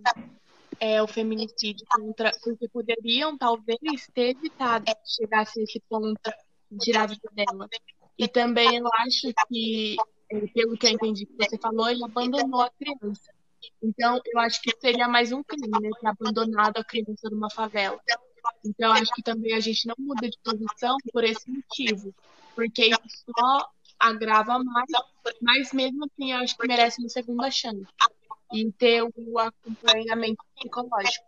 é, 0.79 1.01
o 1.01 1.07
feminicídio, 1.07 1.85
contra, 1.89 2.31
porque 2.43 2.67
poderiam 2.67 3.37
talvez 3.37 4.07
ter 4.13 4.35
evitado 4.35 4.85
que 4.85 5.15
chegasse 5.15 5.59
a 5.59 5.63
esse 5.63 5.79
ponto 5.87 6.19
de 6.71 6.77
tirar 6.79 7.03
a 7.03 7.07
vida 7.07 7.29
dela. 7.33 7.69
E 8.17 8.27
também 8.27 8.77
eu 8.77 8.87
acho 8.99 9.31
que, 9.47 9.95
é, 10.31 10.39
pelo 10.47 10.77
que 10.77 10.87
eu 10.87 10.91
entendi 10.91 11.25
que 11.25 11.35
você 11.35 11.57
falou, 11.57 11.89
ele 11.89 12.03
abandonou 12.03 12.61
a 12.61 12.69
criança. 12.71 13.31
Então, 13.81 14.19
eu 14.25 14.39
acho 14.39 14.61
que 14.61 14.75
seria 14.79 15.07
mais 15.07 15.31
um 15.31 15.43
crime, 15.43 15.69
né? 15.81 15.89
Ter 15.99 16.07
abandonado 16.07 16.77
a 16.77 16.83
criança 16.83 17.29
numa 17.29 17.49
favela. 17.49 17.99
Então, 18.65 18.89
eu 18.95 19.01
acho 19.01 19.13
que 19.13 19.21
também 19.21 19.53
a 19.53 19.59
gente 19.59 19.87
não 19.87 19.95
muda 19.99 20.27
de 20.27 20.37
posição 20.43 20.97
por 21.13 21.23
esse 21.23 21.49
motivo. 21.49 22.13
Porque 22.55 22.87
isso 22.87 23.25
só 23.37 23.69
agrava 24.01 24.59
mais, 24.63 24.89
mas 25.41 25.73
mesmo 25.73 26.05
assim, 26.05 26.33
eu 26.33 26.39
acho 26.39 26.57
que 26.57 26.67
merece 26.67 27.01
uma 27.01 27.09
segunda 27.09 27.49
chance. 27.51 27.85
E 28.53 28.71
ter 28.73 29.03
o 29.03 29.39
acompanhamento 29.39 30.43
psicológico. 30.55 31.25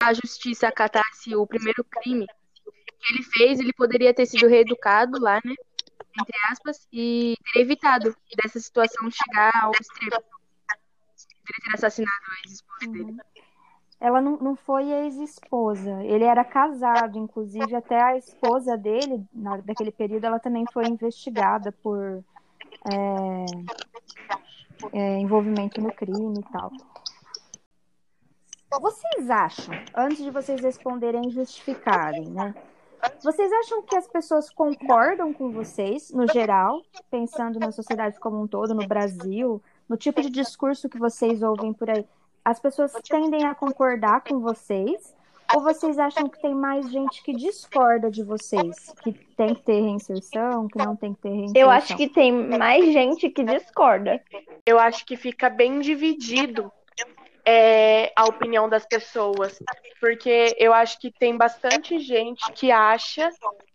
A 0.00 0.14
justiça 0.14 0.68
acatasse 0.68 1.34
o 1.36 1.46
primeiro 1.46 1.84
crime 1.84 2.26
que 2.98 3.12
ele 3.12 3.22
fez, 3.22 3.60
ele 3.60 3.72
poderia 3.74 4.14
ter 4.14 4.24
sido 4.24 4.48
reeducado 4.48 5.20
lá, 5.20 5.40
né? 5.44 5.54
entre 6.18 6.38
aspas, 6.50 6.88
e 6.92 7.36
ter 7.52 7.60
evitado 7.60 8.16
dessa 8.36 8.58
situação 8.58 9.10
chegar 9.10 9.52
ao 9.62 9.72
extremo. 9.72 10.22
Ele 11.48 11.58
ter 11.64 11.74
assassinado 11.74 12.24
a 12.28 12.40
ex-esposa 12.44 12.90
dele. 12.90 13.16
Ela 13.98 14.20
não, 14.20 14.36
não 14.36 14.56
foi 14.56 14.90
ex-esposa, 14.90 16.02
ele 16.04 16.24
era 16.24 16.44
casado, 16.44 17.18
inclusive 17.18 17.74
até 17.74 18.00
a 18.00 18.16
esposa 18.16 18.76
dele, 18.76 19.24
na, 19.32 19.56
daquele 19.56 19.90
período, 19.90 20.24
ela 20.24 20.38
também 20.38 20.64
foi 20.70 20.86
investigada 20.86 21.72
por 21.72 22.22
é, 22.92 23.46
é, 24.92 25.18
envolvimento 25.18 25.80
no 25.80 25.90
crime 25.92 26.40
e 26.40 26.52
tal. 26.52 26.70
Vocês 28.80 29.30
acham, 29.30 29.74
antes 29.94 30.22
de 30.22 30.30
vocês 30.30 30.60
responderem 30.60 31.28
e 31.28 31.30
justificarem, 31.30 32.28
né? 32.28 32.54
Vocês 33.22 33.50
acham 33.52 33.82
que 33.82 33.96
as 33.96 34.06
pessoas 34.06 34.50
concordam 34.50 35.32
com 35.32 35.50
vocês, 35.50 36.10
no 36.10 36.26
geral, 36.26 36.82
pensando 37.10 37.58
na 37.58 37.72
sociedade 37.72 38.18
como 38.18 38.42
um 38.42 38.46
todo, 38.46 38.74
no 38.74 38.86
Brasil, 38.86 39.62
no 39.88 39.96
tipo 39.96 40.20
de 40.20 40.30
discurso 40.30 40.88
que 40.88 40.98
vocês 40.98 41.42
ouvem 41.42 41.72
por 41.72 41.88
aí? 41.88 42.04
As 42.46 42.60
pessoas 42.60 42.92
tendem 43.10 43.44
a 43.44 43.56
concordar 43.56 44.20
com 44.20 44.38
vocês? 44.38 45.12
Ou 45.52 45.62
vocês 45.62 45.98
acham 45.98 46.28
que 46.28 46.40
tem 46.40 46.54
mais 46.54 46.88
gente 46.92 47.20
que 47.24 47.32
discorda 47.32 48.08
de 48.08 48.22
vocês? 48.22 48.94
Que 49.02 49.12
tem 49.36 49.52
que 49.52 49.62
ter 49.62 49.80
reinserção, 49.80 50.68
que 50.68 50.78
não 50.78 50.94
tem 50.94 51.12
que 51.12 51.22
ter 51.22 51.28
reinserção? 51.28 51.60
Eu 51.60 51.68
acho 51.68 51.96
que 51.96 52.08
tem 52.08 52.30
mais 52.56 52.92
gente 52.92 53.28
que 53.30 53.42
discorda. 53.42 54.22
Eu 54.64 54.78
acho 54.78 55.04
que 55.04 55.16
fica 55.16 55.50
bem 55.50 55.80
dividido 55.80 56.70
é, 57.44 58.12
a 58.14 58.26
opinião 58.26 58.68
das 58.68 58.86
pessoas, 58.86 59.58
porque 60.00 60.54
eu 60.56 60.72
acho 60.72 61.00
que 61.00 61.10
tem 61.10 61.36
bastante 61.36 61.98
gente 61.98 62.52
que 62.52 62.70
acha 62.70 63.28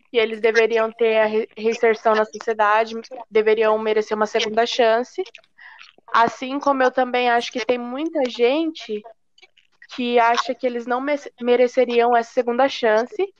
que 0.09 0.17
eles 0.17 0.39
deveriam 0.39 0.89
ter 0.93 1.17
a 1.17 1.25
reinserção 1.57 2.15
na 2.15 2.23
sociedade, 2.23 2.95
deveriam 3.29 3.77
merecer 3.77 4.15
uma 4.15 4.25
segunda 4.25 4.65
chance, 4.65 5.21
assim 6.13 6.59
como 6.59 6.83
eu 6.83 6.91
também 6.91 7.29
acho 7.29 7.51
que 7.51 7.65
tem 7.65 7.77
muita 7.77 8.29
gente 8.29 9.01
que 9.95 10.17
acha 10.19 10.55
que 10.55 10.65
eles 10.65 10.85
não 10.85 11.03
mereceriam 11.41 12.15
essa 12.15 12.31
segunda 12.31 12.67
chance 12.69 13.33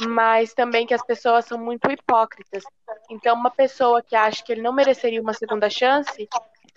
mas 0.00 0.52
também 0.54 0.86
que 0.86 0.94
as 0.94 1.04
pessoas 1.04 1.44
são 1.44 1.58
muito 1.58 1.90
hipócritas. 1.90 2.64
Então, 3.10 3.36
uma 3.36 3.50
pessoa 3.50 4.02
que 4.02 4.16
acha 4.16 4.42
que 4.42 4.52
ele 4.52 4.62
não 4.62 4.72
mereceria 4.72 5.20
uma 5.20 5.32
segunda 5.32 5.70
chance, 5.70 6.28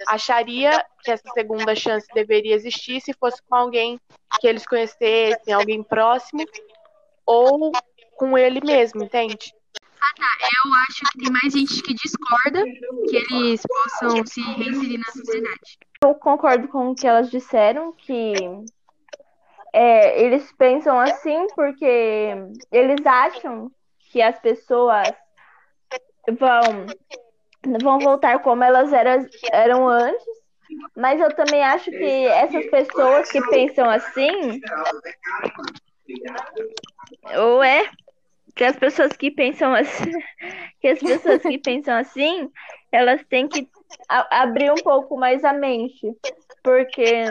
acharia 0.08 0.86
que 1.04 1.12
essa 1.12 1.28
segunda 1.34 1.76
chance 1.76 2.08
deveria 2.14 2.54
existir 2.54 3.02
se 3.02 3.14
fosse 3.14 3.42
com 3.44 3.56
alguém 3.56 4.00
que 4.40 4.48
eles 4.48 4.68
conhecessem, 4.68 5.54
alguém 5.54 5.82
próximo, 5.82 6.46
ou 7.26 7.72
com 8.16 8.38
ele 8.38 8.62
mesmo, 8.64 9.04
entende? 9.04 9.54
Ah, 10.08 10.14
tá. 10.16 10.48
Eu 10.66 10.74
acho 10.74 11.02
que 11.12 11.20
tem 11.20 11.32
mais 11.32 11.54
gente 11.54 11.82
que 11.82 11.94
discorda 11.94 12.64
que 13.10 13.18
eles 13.18 13.62
possam 13.68 14.26
se 14.26 14.42
reinserir 14.42 15.00
na 15.00 15.12
sociedade. 15.12 15.80
Eu 16.02 16.16
concordo 16.16 16.68
com 16.70 16.92
o 16.92 16.96
que 16.96 17.08
elas 17.08 17.30
disseram, 17.30 17.92
que 17.92 18.34
é, 19.74 20.24
eles 20.24 20.52
pensam 20.54 20.98
assim 21.00 21.48
porque 21.56 22.34
eles 22.72 23.06
acham 23.06 23.70
que 24.12 24.22
as 24.22 24.40
pessoas 24.40 25.10
vão, 26.40 26.86
vão 27.82 28.00
voltar 28.00 28.40
como 28.40 28.64
elas 28.64 28.94
eram, 28.94 29.26
eram 29.52 29.88
antes. 29.88 30.38
Mas 30.96 31.20
eu 31.20 31.34
também 31.36 31.64
acho 31.64 31.90
que 31.90 32.28
essas 32.28 32.66
pessoas 32.70 33.30
que 33.32 33.42
pensam 33.50 33.90
assim. 33.90 34.62
Ou 37.36 37.64
é 37.64 37.90
que 38.58 38.64
as 38.64 38.76
pessoas 38.76 39.16
que 39.16 39.30
pensam 39.30 39.74
assim, 39.74 40.12
que 40.82 40.88
as 40.88 41.00
pessoas 41.00 41.42
que 41.42 41.58
pensam 41.60 41.96
assim, 41.96 42.52
elas 42.92 43.24
têm 43.30 43.48
que 43.48 43.70
a, 44.10 44.42
abrir 44.42 44.72
um 44.72 44.76
pouco 44.76 45.16
mais 45.16 45.46
a 45.46 45.54
mente, 45.54 46.12
porque 46.64 47.24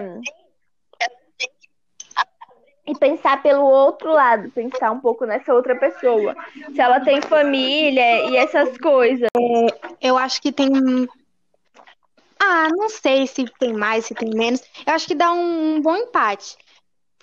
e 2.87 2.95
pensar 2.95 3.43
pelo 3.43 3.64
outro 3.64 4.12
lado, 4.12 4.49
pensar 4.53 4.93
um 4.93 5.01
pouco 5.01 5.27
nessa 5.27 5.53
outra 5.53 5.74
pessoa. 5.74 6.37
Se 6.72 6.81
ela 6.81 7.01
tem 7.01 7.20
família 7.20 8.31
e 8.31 8.37
essas 8.37 8.79
coisas. 8.79 9.29
Eu 10.01 10.16
acho 10.16 10.41
que 10.41 10.53
tem. 10.53 10.68
Ah, 12.39 12.68
não 12.77 12.89
sei 12.89 13.27
se 13.27 13.45
tem 13.59 13.72
mais, 13.72 14.07
se 14.07 14.14
tem 14.14 14.31
menos. 14.31 14.62
Eu 14.87 14.95
acho 14.95 15.09
que 15.09 15.16
dá 15.16 15.33
um 15.33 15.81
bom 15.81 15.97
empate. 15.97 16.57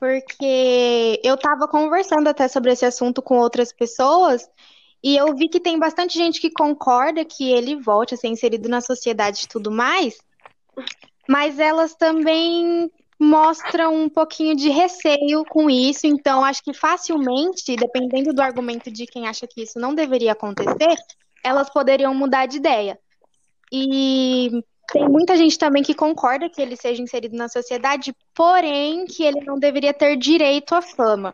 Porque 0.03 1.21
eu 1.23 1.37
tava 1.37 1.65
conversando 1.65 2.27
até 2.27 2.49
sobre 2.49 2.73
esse 2.73 2.85
assunto 2.85 3.21
com 3.21 3.37
outras 3.37 3.71
pessoas. 3.71 4.49
E 5.01 5.15
eu 5.15 5.33
vi 5.33 5.47
que 5.47 5.61
tem 5.61 5.79
bastante 5.79 6.17
gente 6.17 6.41
que 6.41 6.51
concorda 6.51 7.23
que 7.23 7.49
ele 7.49 7.77
volte 7.77 8.13
a 8.13 8.17
ser 8.17 8.27
inserido 8.27 8.67
na 8.67 8.81
sociedade 8.81 9.45
e 9.45 9.47
tudo 9.47 9.71
mais, 9.71 10.17
mas 11.25 11.57
elas 11.57 11.95
também 11.95 12.91
mostram 13.17 13.95
um 13.95 14.09
pouquinho 14.09 14.57
de 14.57 14.67
receio 14.67 15.45
com 15.45 15.69
isso, 15.69 16.05
então 16.05 16.43
acho 16.43 16.61
que 16.61 16.73
facilmente, 16.73 17.73
dependendo 17.77 18.33
do 18.33 18.41
argumento 18.41 18.91
de 18.91 19.05
quem 19.05 19.25
acha 19.25 19.47
que 19.47 19.63
isso 19.63 19.79
não 19.79 19.95
deveria 19.95 20.33
acontecer, 20.33 20.97
elas 21.41 21.69
poderiam 21.69 22.13
mudar 22.13 22.45
de 22.45 22.57
ideia. 22.57 22.99
E 23.71 24.51
tem 24.91 25.07
muita 25.07 25.35
gente 25.35 25.57
também 25.57 25.81
que 25.81 25.93
concorda 25.93 26.49
que 26.49 26.61
ele 26.61 26.75
seja 26.75 27.01
inserido 27.01 27.35
na 27.35 27.47
sociedade, 27.47 28.15
porém 28.33 29.05
que 29.05 29.23
ele 29.23 29.41
não 29.41 29.57
deveria 29.57 29.93
ter 29.93 30.15
direito 30.17 30.75
à 30.75 30.81
fama. 30.81 31.33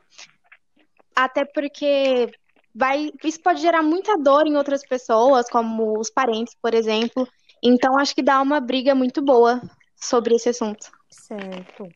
Até 1.15 1.43
porque 1.45 2.31
vai, 2.73 3.11
isso 3.23 3.41
pode 3.41 3.61
gerar 3.61 3.81
muita 3.81 4.17
dor 4.17 4.45
em 4.47 4.55
outras 4.55 4.85
pessoas, 4.85 5.49
como 5.49 5.99
os 5.99 6.09
parentes, 6.09 6.55
por 6.61 6.73
exemplo. 6.73 7.27
Então 7.61 7.97
acho 7.97 8.15
que 8.15 8.21
dá 8.21 8.41
uma 8.41 8.59
briga 8.59 8.95
muito 8.95 9.21
boa 9.21 9.61
sobre 9.95 10.35
esse 10.35 10.49
assunto. 10.49 10.89
Certo. 11.09 11.89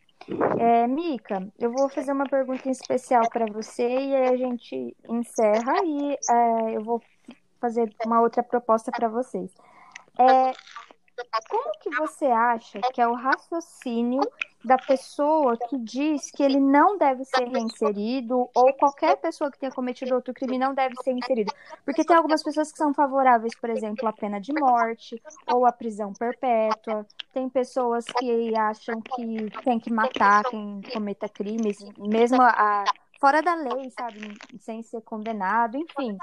É, 0.58 0.88
Mica, 0.88 1.48
eu 1.60 1.72
vou 1.72 1.90
fazer 1.90 2.12
uma 2.14 2.26
pergunta 2.26 2.70
especial 2.70 3.30
para 3.30 3.46
você 3.46 3.84
e 3.84 4.16
aí 4.16 4.28
a 4.30 4.38
gente 4.38 4.96
encerra 5.10 5.74
e 5.84 6.14
é, 6.14 6.78
eu 6.78 6.84
vou 6.84 7.02
fazer 7.60 7.94
uma 8.06 8.22
outra 8.22 8.42
proposta 8.42 8.92
para 8.92 9.08
vocês. 9.08 9.52
É, 10.18 10.52
como 11.50 11.72
que 11.82 11.90
você 11.96 12.26
acha 12.26 12.80
que 12.94 13.02
é 13.02 13.08
o 13.08 13.14
raciocínio 13.14 14.22
da 14.64 14.78
pessoa 14.78 15.58
que 15.58 15.78
diz 15.78 16.32
que 16.32 16.42
ele 16.42 16.60
não 16.60 16.98
deve 16.98 17.26
ser 17.26 17.48
reinserido 17.48 18.50
ou 18.56 18.74
qualquer 18.74 19.18
pessoa 19.18 19.52
que 19.52 19.60
tenha 19.60 19.72
cometido 19.72 20.16
outro 20.16 20.34
crime 20.34 20.58
não 20.58 20.74
deve 20.74 20.96
ser 21.04 21.12
inserido? 21.12 21.54
Porque 21.84 22.04
tem 22.04 22.16
algumas 22.16 22.42
pessoas 22.42 22.72
que 22.72 22.78
são 22.78 22.94
favoráveis, 22.94 23.54
por 23.60 23.70
exemplo, 23.70 24.08
à 24.08 24.14
pena 24.14 24.40
de 24.40 24.54
morte 24.54 25.22
ou 25.52 25.66
à 25.66 25.72
prisão 25.72 26.14
perpétua. 26.14 27.06
Tem 27.34 27.50
pessoas 27.50 28.06
que 28.06 28.56
acham 28.56 29.02
que 29.02 29.50
tem 29.64 29.80
que 29.80 29.92
matar 29.92 30.44
quem 30.46 30.82
cometa 30.94 31.28
crimes, 31.28 31.78
mesmo 31.98 32.42
a, 32.42 32.86
fora 33.20 33.42
da 33.42 33.56
lei, 33.56 33.90
sabe, 33.92 34.34
sem 34.60 34.82
ser 34.84 35.02
condenado, 35.02 35.78
enfim. 35.78 36.18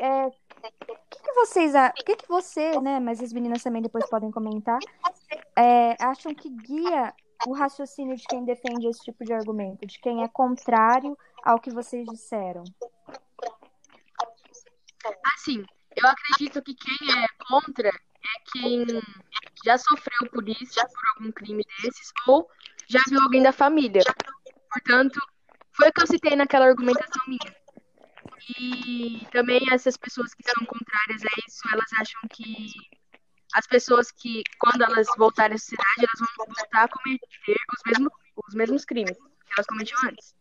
É, 0.00 0.30
que, 1.10 1.22
que 1.22 1.32
vocês, 1.34 1.72
o 1.74 2.04
que, 2.04 2.16
que 2.16 2.28
você, 2.28 2.78
né, 2.80 3.00
mas 3.00 3.22
as 3.22 3.32
meninas 3.32 3.62
também 3.62 3.82
depois 3.82 4.08
podem 4.08 4.30
comentar, 4.30 4.78
é, 5.56 5.96
acham 6.00 6.34
que 6.34 6.48
guia 6.48 7.14
o 7.46 7.52
raciocínio 7.52 8.16
de 8.16 8.24
quem 8.24 8.44
defende 8.44 8.86
esse 8.86 9.02
tipo 9.02 9.24
de 9.24 9.32
argumento, 9.32 9.86
de 9.86 9.98
quem 9.98 10.22
é 10.22 10.28
contrário 10.28 11.16
ao 11.42 11.60
que 11.60 11.70
vocês 11.70 12.06
disseram? 12.06 12.64
Assim, 15.34 15.64
eu 15.94 16.08
acredito 16.08 16.62
que 16.62 16.74
quem 16.74 17.22
é 17.22 17.26
contra 17.48 17.88
é 17.88 18.50
quem 18.52 18.84
já 19.64 19.78
sofreu 19.78 20.30
por 20.32 20.48
isso, 20.48 20.74
já 20.74 20.84
por 20.86 21.02
algum 21.14 21.32
crime 21.32 21.64
desses, 21.82 22.12
ou 22.26 22.48
já 22.88 23.00
viu 23.08 23.20
alguém 23.22 23.42
da 23.42 23.52
família. 23.52 24.02
Portanto, 24.70 25.20
foi 25.72 25.88
o 25.88 25.92
que 25.92 26.02
eu 26.02 26.06
citei 26.06 26.34
naquela 26.34 26.66
argumentação 26.66 27.22
minha. 27.28 27.56
E 28.48 29.26
também 29.32 29.60
essas 29.72 29.96
pessoas 29.96 30.32
que 30.32 30.42
são 30.48 30.64
contrárias 30.66 31.22
a 31.24 31.28
isso, 31.48 31.62
elas 31.72 31.92
acham 31.94 32.20
que 32.30 32.72
as 33.54 33.66
pessoas 33.66 34.12
que, 34.12 34.42
quando 34.58 34.82
elas 34.82 35.06
voltarem 35.16 35.56
à 35.56 35.58
sociedade, 35.58 35.98
elas 35.98 36.32
vão 36.36 36.46
voltar 36.46 36.84
a 36.84 36.88
cometer 36.88 37.56
os 37.74 37.82
mesmos, 37.86 38.12
os 38.48 38.54
mesmos 38.54 38.84
crimes 38.84 39.16
que 39.16 39.52
elas 39.56 39.66
cometiam 39.66 39.98
antes. 40.04 40.34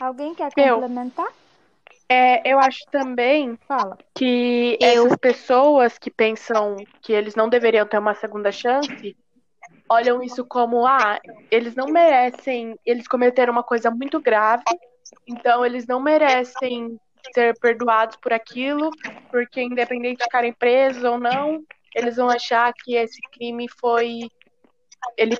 Alguém 0.00 0.34
quer 0.34 0.52
complementar? 0.52 1.26
Eu, 1.26 1.32
é, 2.08 2.52
eu 2.52 2.58
acho 2.58 2.84
também 2.90 3.56
Fala. 3.68 3.96
que 4.14 4.76
eu... 4.80 5.06
essas 5.06 5.16
pessoas 5.16 5.98
que 5.98 6.10
pensam 6.10 6.76
que 7.00 7.12
eles 7.12 7.36
não 7.36 7.48
deveriam 7.48 7.86
ter 7.86 7.98
uma 7.98 8.14
segunda 8.14 8.50
chance 8.50 9.16
olham 9.88 10.22
isso 10.22 10.44
como 10.44 10.86
ah, 10.86 11.20
eles 11.50 11.74
não 11.74 11.86
merecem, 11.86 12.78
eles 12.84 13.06
cometeram 13.06 13.52
uma 13.52 13.62
coisa 13.62 13.90
muito 13.90 14.20
grave 14.20 14.64
então, 15.26 15.64
eles 15.64 15.86
não 15.86 16.00
merecem 16.00 16.98
ser 17.34 17.58
perdoados 17.60 18.16
por 18.16 18.32
aquilo, 18.32 18.90
porque 19.30 19.62
independente 19.62 20.18
de 20.18 20.24
ficarem 20.24 20.52
presos 20.52 21.04
ou 21.04 21.18
não, 21.18 21.62
eles 21.94 22.16
vão 22.16 22.28
achar 22.28 22.72
que 22.72 22.94
esse 22.94 23.20
crime 23.32 23.66
foi. 23.80 24.28
Ele 25.16 25.38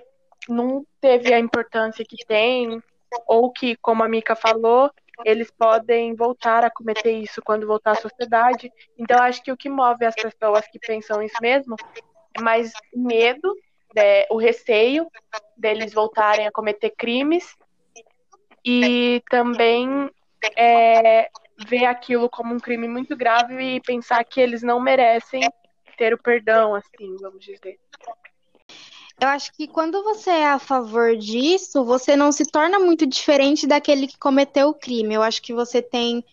não 0.48 0.84
teve 1.00 1.32
a 1.32 1.38
importância 1.38 2.04
que 2.04 2.24
tem, 2.26 2.82
ou 3.26 3.50
que, 3.50 3.76
como 3.76 4.02
a 4.02 4.08
Mika 4.08 4.34
falou, 4.34 4.90
eles 5.24 5.50
podem 5.50 6.14
voltar 6.14 6.64
a 6.64 6.70
cometer 6.70 7.12
isso 7.12 7.40
quando 7.42 7.66
voltar 7.66 7.92
à 7.92 7.96
sociedade. 7.96 8.70
Então, 8.98 9.22
acho 9.22 9.42
que 9.42 9.52
o 9.52 9.56
que 9.56 9.68
move 9.68 10.04
as 10.04 10.14
pessoas 10.14 10.66
que 10.68 10.78
pensam 10.78 11.22
isso 11.22 11.36
mesmo 11.40 11.76
é 12.36 12.40
mais 12.40 12.72
medo, 12.94 13.54
né, 13.94 14.24
o 14.30 14.36
receio 14.36 15.06
deles 15.56 15.92
voltarem 15.92 16.46
a 16.46 16.52
cometer 16.52 16.90
crimes 16.96 17.54
e 18.64 19.22
também 19.30 20.10
é, 20.56 21.28
ver 21.66 21.84
aquilo 21.84 22.28
como 22.28 22.54
um 22.54 22.60
crime 22.60 22.88
muito 22.88 23.16
grave 23.16 23.76
e 23.76 23.80
pensar 23.80 24.24
que 24.24 24.40
eles 24.40 24.62
não 24.62 24.80
merecem 24.80 25.42
ter 25.96 26.14
o 26.14 26.18
perdão, 26.18 26.74
assim, 26.74 27.16
vamos 27.20 27.44
dizer. 27.44 27.78
Eu 29.20 29.28
acho 29.28 29.52
que 29.52 29.68
quando 29.68 30.02
você 30.02 30.30
é 30.30 30.46
a 30.48 30.58
favor 30.58 31.16
disso, 31.16 31.84
você 31.84 32.16
não 32.16 32.32
se 32.32 32.44
torna 32.44 32.78
muito 32.78 33.06
diferente 33.06 33.66
daquele 33.66 34.08
que 34.08 34.18
cometeu 34.18 34.68
o 34.68 34.74
crime. 34.74 35.14
Eu 35.14 35.22
acho 35.22 35.40
que 35.42 35.52
você 35.52 35.80
tem 35.80 36.24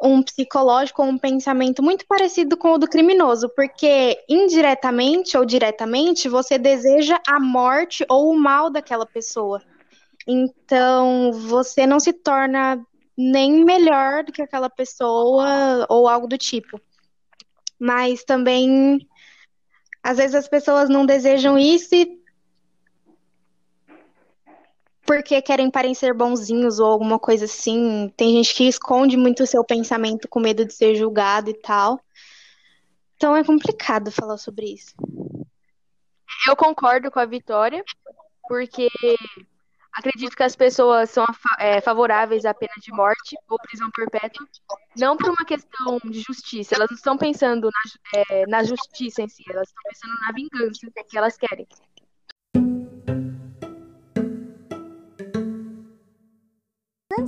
um 0.00 0.22
psicológico, 0.22 1.02
um 1.02 1.18
pensamento 1.18 1.82
muito 1.82 2.06
parecido 2.06 2.56
com 2.56 2.74
o 2.74 2.78
do 2.78 2.86
criminoso, 2.86 3.48
porque 3.48 4.16
indiretamente 4.28 5.36
ou 5.36 5.44
diretamente 5.44 6.28
você 6.28 6.56
deseja 6.56 7.18
a 7.26 7.40
morte 7.40 8.04
ou 8.08 8.30
o 8.30 8.38
mal 8.38 8.70
daquela 8.70 9.04
pessoa. 9.04 9.60
Então, 10.30 11.32
você 11.32 11.86
não 11.86 11.98
se 11.98 12.12
torna 12.12 12.78
nem 13.16 13.64
melhor 13.64 14.22
do 14.22 14.30
que 14.30 14.42
aquela 14.42 14.68
pessoa 14.68 15.86
ou 15.88 16.06
algo 16.06 16.26
do 16.28 16.36
tipo. 16.36 16.78
Mas 17.80 18.24
também, 18.24 19.08
às 20.02 20.18
vezes 20.18 20.34
as 20.34 20.46
pessoas 20.46 20.90
não 20.90 21.06
desejam 21.06 21.58
isso 21.58 21.94
e 21.94 22.18
porque 25.06 25.40
querem 25.40 25.70
parecer 25.70 26.12
bonzinhos 26.12 26.78
ou 26.78 26.86
alguma 26.86 27.18
coisa 27.18 27.46
assim. 27.46 28.12
Tem 28.14 28.32
gente 28.32 28.54
que 28.54 28.68
esconde 28.68 29.16
muito 29.16 29.42
o 29.42 29.46
seu 29.46 29.64
pensamento 29.64 30.28
com 30.28 30.38
medo 30.38 30.66
de 30.66 30.74
ser 30.74 30.94
julgado 30.94 31.48
e 31.48 31.54
tal. 31.54 31.98
Então 33.16 33.34
é 33.34 33.42
complicado 33.42 34.12
falar 34.12 34.36
sobre 34.36 34.66
isso. 34.74 34.94
Eu 36.46 36.54
concordo 36.54 37.10
com 37.10 37.18
a 37.18 37.24
Vitória, 37.24 37.82
porque 38.46 38.88
Acredito 39.92 40.36
que 40.36 40.42
as 40.42 40.54
pessoas 40.54 41.10
são 41.10 41.24
é, 41.58 41.80
favoráveis 41.80 42.44
à 42.44 42.54
pena 42.54 42.74
de 42.80 42.92
morte 42.92 43.36
ou 43.48 43.58
prisão 43.58 43.90
perpétua, 43.90 44.46
não 44.96 45.16
por 45.16 45.30
uma 45.30 45.44
questão 45.44 45.98
de 46.04 46.20
justiça. 46.20 46.74
Elas 46.74 46.88
não 46.90 46.96
estão 46.96 47.18
pensando 47.18 47.68
na, 47.70 48.20
é, 48.20 48.46
na 48.46 48.62
justiça 48.62 49.22
em 49.22 49.28
si, 49.28 49.42
elas 49.50 49.68
estão 49.68 49.82
pensando 49.84 50.20
na 50.20 50.32
vingança 50.32 50.86
que 51.08 51.18
elas 51.18 51.36
querem. 51.36 51.66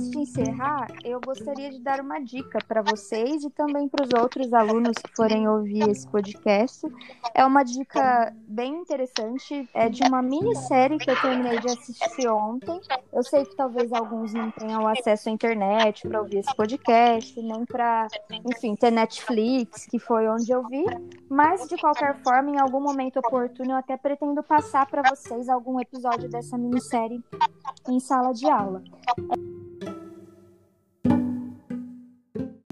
Antes 0.01 0.09
de 0.09 0.19
encerrar, 0.19 0.87
eu 1.03 1.21
gostaria 1.21 1.69
de 1.69 1.79
dar 1.79 1.99
uma 1.99 2.17
dica 2.17 2.57
para 2.67 2.81
vocês 2.81 3.43
e 3.43 3.51
também 3.51 3.87
para 3.87 4.03
os 4.03 4.09
outros 4.19 4.51
alunos 4.51 4.97
que 4.97 5.15
forem 5.15 5.47
ouvir 5.47 5.87
esse 5.87 6.07
podcast. 6.07 6.87
É 7.35 7.45
uma 7.45 7.61
dica 7.61 8.35
bem 8.47 8.79
interessante, 8.79 9.69
é 9.75 9.89
de 9.89 10.01
uma 10.01 10.23
minissérie 10.23 10.97
que 10.97 11.11
eu 11.11 11.21
terminei 11.21 11.59
de 11.59 11.67
assistir 11.67 12.27
ontem. 12.27 12.81
Eu 13.13 13.21
sei 13.21 13.45
que 13.45 13.55
talvez 13.55 13.93
alguns 13.93 14.33
não 14.33 14.49
tenham 14.49 14.87
acesso 14.87 15.29
à 15.29 15.31
internet 15.31 16.07
para 16.07 16.19
ouvir 16.19 16.39
esse 16.39 16.55
podcast, 16.55 17.39
nem 17.39 17.63
para, 17.63 18.07
enfim, 18.43 18.75
ter 18.75 18.89
Netflix, 18.89 19.85
que 19.85 19.99
foi 19.99 20.27
onde 20.27 20.51
eu 20.51 20.67
vi, 20.67 20.83
mas 21.29 21.67
de 21.67 21.77
qualquer 21.77 22.19
forma, 22.23 22.49
em 22.49 22.59
algum 22.59 22.81
momento 22.81 23.19
oportuno, 23.19 23.73
eu 23.73 23.77
até 23.77 23.95
pretendo 23.97 24.41
passar 24.41 24.87
para 24.87 25.07
vocês 25.07 25.47
algum 25.47 25.79
episódio 25.79 26.27
dessa 26.27 26.57
minissérie 26.57 27.23
em 27.87 27.99
sala 27.99 28.33
de 28.33 28.49
aula. 28.49 28.81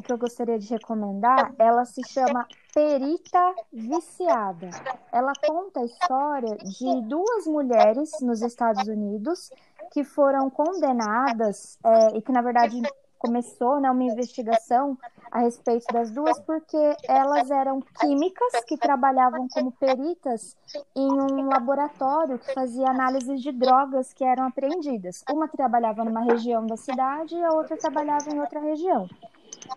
Que 0.10 0.14
eu 0.14 0.18
gostaria 0.18 0.57
de 0.57 0.68
recomendar, 0.68 1.53
ela 1.60 1.86
se 1.86 2.01
chama 2.07 2.47
Perita 2.74 3.53
Viciada. 3.72 4.72
Ela 5.12 5.34
conta 5.45 5.82
a 5.82 5.86
história 5.86 6.57
de 6.57 7.01
duas 7.03 7.45
mulheres 7.45 8.12
nos 8.22 8.41
Estados 8.41 8.88
Unidos 8.88 9.51
que 9.91 10.03
foram 10.03 10.49
condenadas 10.49 11.78
é, 11.84 12.18
e 12.18 12.22
que, 12.24 12.32
na 12.32 12.41
verdade, 12.41 12.82
começou 13.20 13.80
né, 13.80 13.91
uma 13.91 14.03
investigação 14.03 14.97
a 15.30 15.41
respeito 15.41 15.86
das 15.93 16.10
duas 16.10 16.39
porque 16.39 16.95
elas 17.07 17.51
eram 17.51 17.82
químicas 17.99 18.64
que 18.66 18.78
trabalhavam 18.78 19.47
como 19.49 19.72
peritas 19.74 20.57
em 20.95 21.12
um 21.12 21.49
laboratório 21.49 22.39
que 22.39 22.53
fazia 22.53 22.89
análise 22.89 23.36
de 23.36 23.51
drogas 23.51 24.12
que 24.12 24.24
eram 24.24 24.47
apreendidas. 24.47 25.24
Uma 25.30 25.47
trabalhava 25.47 26.03
numa 26.03 26.22
região 26.22 26.66
da 26.66 26.78
cidade 26.78 27.36
e 27.36 27.43
a 27.43 27.53
outra 27.53 27.78
trabalhava 27.78 28.30
em 28.32 28.39
outra 28.39 28.60
região. 28.60 29.07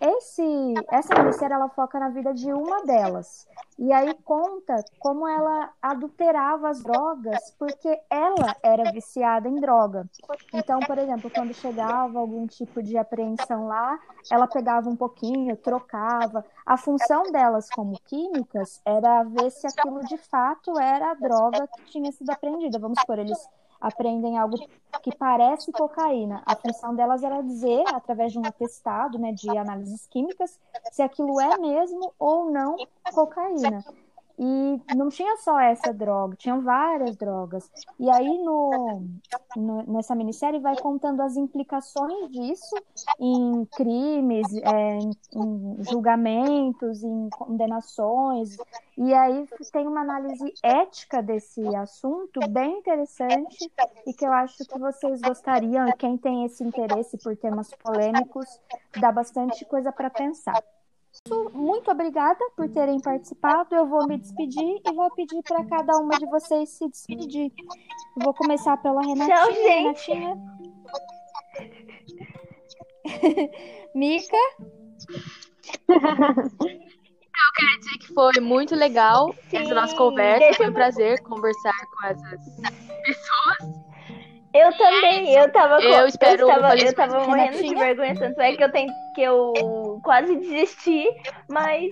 Esse, 0.01 0.75
essa 0.91 1.15
minissérie 1.15 1.55
ela 1.55 1.69
foca 1.69 1.99
na 1.99 2.09
vida 2.09 2.33
de 2.35 2.53
uma 2.53 2.85
delas. 2.85 3.47
E 3.79 3.93
aí 3.93 4.15
conta 4.25 4.85
como 4.99 5.27
ela 5.27 5.71
adulterava 5.81 6.69
as 6.69 6.83
drogas 6.83 7.55
porque 7.59 8.01
ela 8.11 8.57
era 8.63 8.93
viciada 8.93 9.49
em 9.49 9.57
droga. 9.57 10.09
Então, 10.53 10.81
por 10.81 10.99
exemplo, 10.99 11.31
quando 11.31 11.55
chegava 11.55 12.19
algum 12.19 12.47
tipo 12.47 12.83
de 12.83 12.97
apreensão 12.97 13.67
lá, 13.67 13.99
ela 14.31 14.47
pegava 14.47 14.89
um 14.89 14.97
pouquinho, 14.97 15.57
trocava. 15.57 16.45
A 16.65 16.77
função 16.77 17.25
delas 17.33 17.69
como 17.71 17.99
químicas 18.05 18.81
era 18.85 19.25
ver 19.25 19.51
se 19.51 19.67
aquilo 19.67 20.01
de 20.07 20.17
fato 20.17 20.79
era 20.79 21.11
a 21.11 21.15
droga 21.15 21.67
que 21.69 21.85
tinha 21.87 22.13
sido 22.13 22.31
apreendida. 22.31 22.79
Vamos 22.79 23.01
supor, 23.01 23.19
eles 23.19 23.39
aprendem 23.83 24.39
algo 24.39 24.57
que 25.03 25.15
parece 25.15 25.73
cocaína. 25.73 26.43
A 26.47 26.55
função 26.55 26.95
delas 26.95 27.25
era 27.25 27.43
dizer, 27.43 27.83
através 27.89 28.33
de 28.33 28.39
um 28.39 28.47
atestado 28.47 29.19
né, 29.19 29.33
de 29.33 29.51
análises 29.51 30.07
químicas, 30.07 30.59
se 30.93 31.03
aquilo 31.03 31.41
é 31.41 31.59
mesmo 31.59 32.15
ou 32.19 32.51
não 32.51 32.77
cocaína. 33.13 33.85
E 34.45 34.97
não 34.97 35.09
tinha 35.09 35.37
só 35.37 35.61
essa 35.61 35.93
droga, 35.93 36.35
tinham 36.35 36.63
várias 36.63 37.15
drogas. 37.15 37.71
E 37.97 38.11
aí, 38.11 38.39
no, 38.43 39.05
no 39.55 39.83
nessa 39.85 40.17
minissérie, 40.17 40.59
vai 40.59 40.77
contando 40.77 41.23
as 41.23 41.37
implicações 41.37 42.29
disso 42.29 42.75
em 43.21 43.65
crimes, 43.67 44.53
é, 44.65 44.99
em, 44.99 45.11
em 45.37 45.85
julgamentos, 45.85 47.05
em 47.05 47.31
condenações. 47.31 48.57
E 48.99 49.15
aí 49.15 49.47
tem 49.71 49.87
uma 49.87 50.01
análise 50.01 50.53
ética 50.61 51.23
desse 51.23 51.65
assunto 51.77 52.41
bem 52.49 52.79
interessante 52.79 53.71
e 54.05 54.13
que 54.13 54.27
eu 54.27 54.33
acho 54.33 54.65
que 54.65 54.77
vocês 54.77 55.21
gostariam, 55.21 55.87
quem 55.97 56.19
tem 56.19 56.45
esse 56.45 56.65
interesse 56.65 57.17
por 57.17 57.37
temas 57.37 57.71
polêmicos, 57.75 58.61
dá 58.99 59.13
bastante 59.13 59.65
coisa 59.67 59.93
para 59.93 60.11
pensar. 60.11 60.61
Muito 61.53 61.91
obrigada 61.91 62.39
por 62.57 62.69
terem 62.71 63.01
participado. 63.01 63.75
Eu 63.75 63.87
vou 63.87 64.07
me 64.07 64.19
despedir 64.19 64.81
e 64.85 64.93
vou 64.95 65.11
pedir 65.15 65.43
para 65.43 65.65
cada 65.67 65.99
uma 65.99 66.19
de 66.19 66.27
vocês 66.27 66.71
se 66.71 66.89
despedir. 66.89 67.53
Eu 68.17 68.25
vou 68.25 68.35
começar 68.35 68.77
pela 68.79 69.01
Renatinha. 69.03 69.37
Tchau, 69.37 69.53
gente. 69.53 70.13
Renatinha. 70.13 70.63
Mica. 73.95 74.37
Eu 75.89 77.51
quero 77.57 77.79
dizer 77.79 77.99
que 77.99 78.15
foi 78.15 78.41
muito 78.41 78.75
legal 78.75 79.35
Sim, 79.49 79.59
essa 79.59 79.75
nossa 79.75 79.97
conversa. 79.97 80.55
Foi 80.55 80.71
um 80.71 80.73
prazer 80.73 81.23
conversar 81.23 81.75
com 81.87 82.07
essas 82.07 82.41
pessoas. 83.05 83.92
Eu 84.55 84.71
também, 84.77 85.35
eu 85.35 85.51
tava 85.51 85.77
com, 85.77 85.83
Eu 85.83 86.07
espero 86.07 86.43
eu 86.43 86.47
tava, 86.47 86.77
eu 86.77 86.95
tava 86.95 87.27
morrendo 87.27 87.57
de 87.63 87.75
vergonha, 87.75 88.15
tanto 88.15 88.39
é 88.41 88.55
que 88.55 88.63
eu 88.63 88.71
tenho 88.71 88.93
que 89.15 89.23
eu 89.23 89.99
quase 90.05 90.37
desisti, 90.37 91.07
mas 91.51 91.91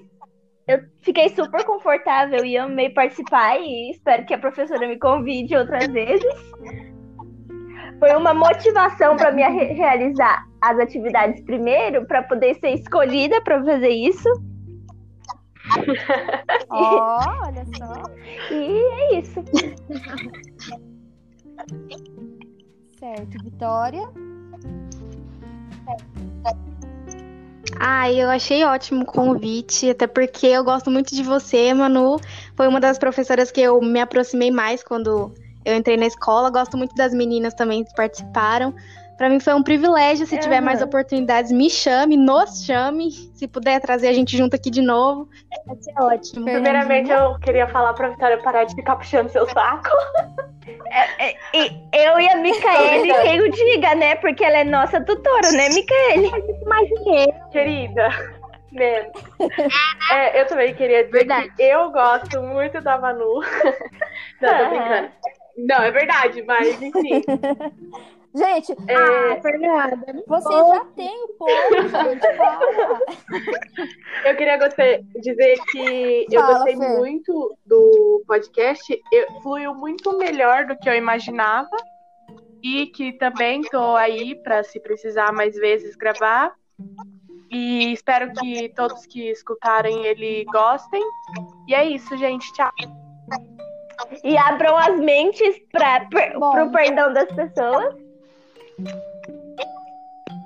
eu 0.69 0.79
fiquei 1.03 1.31
super 1.31 1.65
confortável 1.65 2.45
e 2.45 2.57
amei 2.59 2.91
participar 2.91 3.59
e 3.61 3.91
espero 3.91 4.25
que 4.27 4.35
a 4.35 4.39
professora 4.39 4.87
me 4.87 4.99
convide 4.99 5.57
outras 5.57 5.87
vezes. 5.89 6.23
Foi 7.99 8.15
uma 8.15 8.33
motivação 8.35 9.17
para 9.17 9.33
me 9.33 9.43
re- 9.43 9.73
realizar 9.73 10.45
as 10.61 10.79
atividades 10.79 11.43
primeiro, 11.45 12.07
para 12.07 12.23
poder 12.23 12.55
ser 12.57 12.75
escolhida 12.75 13.41
para 13.43 13.65
fazer 13.65 13.89
isso. 13.89 14.29
Ó, 16.71 17.21
olha 17.47 17.65
só. 17.77 18.03
E 18.51 18.79
é 18.79 19.19
isso. 19.19 19.43
Certo, 23.17 23.43
Vitória. 23.43 24.09
Ai, 27.81 28.23
eu 28.23 28.31
achei 28.31 28.63
ótimo 28.63 29.03
o 29.03 29.07
convite, 29.07 29.91
até 29.91 30.07
porque 30.07 30.47
eu 30.47 30.63
gosto 30.63 30.93
muito 30.93 31.13
de 31.13 31.25
você, 31.25 31.75
Manu. 31.75 32.21
Foi 32.55 32.69
uma 32.69 32.79
das 32.79 32.99
professoras 32.99 33.51
que 33.51 33.61
eu 33.61 33.81
me 33.81 34.01
aproximei 34.01 34.53
mais 34.53 34.85
quando 34.85 35.35
eu 35.65 35.77
entrei 35.77 35.97
na 35.97 36.07
escola. 36.07 36.51
Gosto 36.51 36.77
muito 36.77 36.95
das 36.95 37.13
meninas 37.13 37.53
também 37.55 37.83
que 37.83 37.93
participaram. 37.97 38.73
Pra 39.21 39.29
mim 39.29 39.39
foi 39.39 39.53
um 39.53 39.62
privilégio. 39.62 40.25
Se 40.25 40.39
tiver 40.39 40.57
Aham. 40.57 40.64
mais 40.64 40.81
oportunidades, 40.81 41.53
me 41.53 41.68
chame, 41.68 42.16
nos 42.16 42.64
chame. 42.64 43.11
Se 43.35 43.47
puder 43.47 43.79
trazer 43.79 44.09
a 44.09 44.14
gente 44.14 44.35
junto 44.35 44.57
aqui 44.57 44.71
de 44.71 44.81
novo, 44.81 45.29
vai 45.66 45.77
ser 45.77 45.93
ótimo. 46.01 46.47
Primeiramente, 46.47 47.11
eu 47.11 47.39
queria 47.39 47.68
falar 47.68 47.93
pra 47.93 48.09
Vitória 48.09 48.39
parar 48.39 48.64
de 48.64 48.75
ficar 48.75 48.97
puxando 48.97 49.29
seu 49.29 49.47
saco. 49.47 49.91
É, 51.18 51.35
e 51.55 51.73
eu 51.93 52.21
e 52.21 52.29
a 52.29 52.37
Micaele, 52.37 53.12
quem 53.23 53.41
o 53.41 53.51
diga, 53.51 53.95
né? 53.95 54.14
Porque 54.16 54.45
ela 54.45 54.59
é 54.59 54.64
nossa 54.64 55.01
tutora, 55.01 55.51
né, 55.53 55.68
Micaele? 55.68 56.31
Querida, 57.51 58.09
menos. 58.71 59.11
É, 60.12 60.41
eu 60.41 60.47
também 60.47 60.75
queria 60.75 61.05
dizer 61.05 61.18
Verdade. 61.18 61.51
que 61.57 61.62
eu 61.62 61.91
gosto 61.91 62.43
muito 62.43 62.81
da 62.83 62.99
Manu. 62.99 63.41
Não, 64.41 64.59
tô 64.59 64.68
brincando. 64.68 65.11
Não, 65.57 65.83
é 65.83 65.91
verdade, 65.91 66.43
mas 66.43 66.81
enfim. 66.81 67.23
Gente, 68.35 68.72
É, 68.87 68.95
Ah, 68.95 69.41
Fernanda. 69.43 70.22
vocês 70.26 70.68
já 70.68 70.85
têm 70.97 71.24
o 71.24 71.28
ponto, 71.31 71.89
gente. 71.89 72.37
Fala. 72.37 73.01
eu 74.26 74.37
queria 74.37 74.57
gostar- 74.57 75.01
dizer 75.20 75.59
que 75.72 76.26
eu 76.31 76.41
Fala, 76.41 76.55
gostei 76.55 76.76
Fer. 76.76 76.97
muito 76.99 77.57
do 77.66 78.22
podcast. 78.28 79.03
Eu, 79.12 79.41
fluiu 79.43 79.74
muito 79.74 80.16
melhor 80.16 80.64
do 80.66 80.76
que 80.78 80.89
eu 80.89 80.95
imaginava. 80.95 81.76
E 82.62 82.87
que 82.89 83.12
também 83.14 83.62
tô 83.62 83.97
aí 83.97 84.35
para 84.43 84.62
se 84.62 84.78
precisar 84.81 85.33
mais 85.33 85.57
vezes 85.57 85.97
gravar. 85.97 86.53
E 87.51 87.93
espero 87.93 88.33
que 88.35 88.68
todos 88.76 89.07
que 89.07 89.28
escutarem 89.31 90.05
ele 90.07 90.45
gostem. 90.53 91.03
E 91.66 91.74
é 91.74 91.85
isso, 91.85 92.16
gente. 92.16 92.53
Tchau. 92.53 92.70
E 94.22 94.37
abram 94.39 94.76
as 94.76 94.99
mentes 95.01 95.57
Bom. 96.39 96.53
pro 96.53 96.70
perdão 96.70 97.12
das 97.12 97.33
pessoas. 97.33 97.95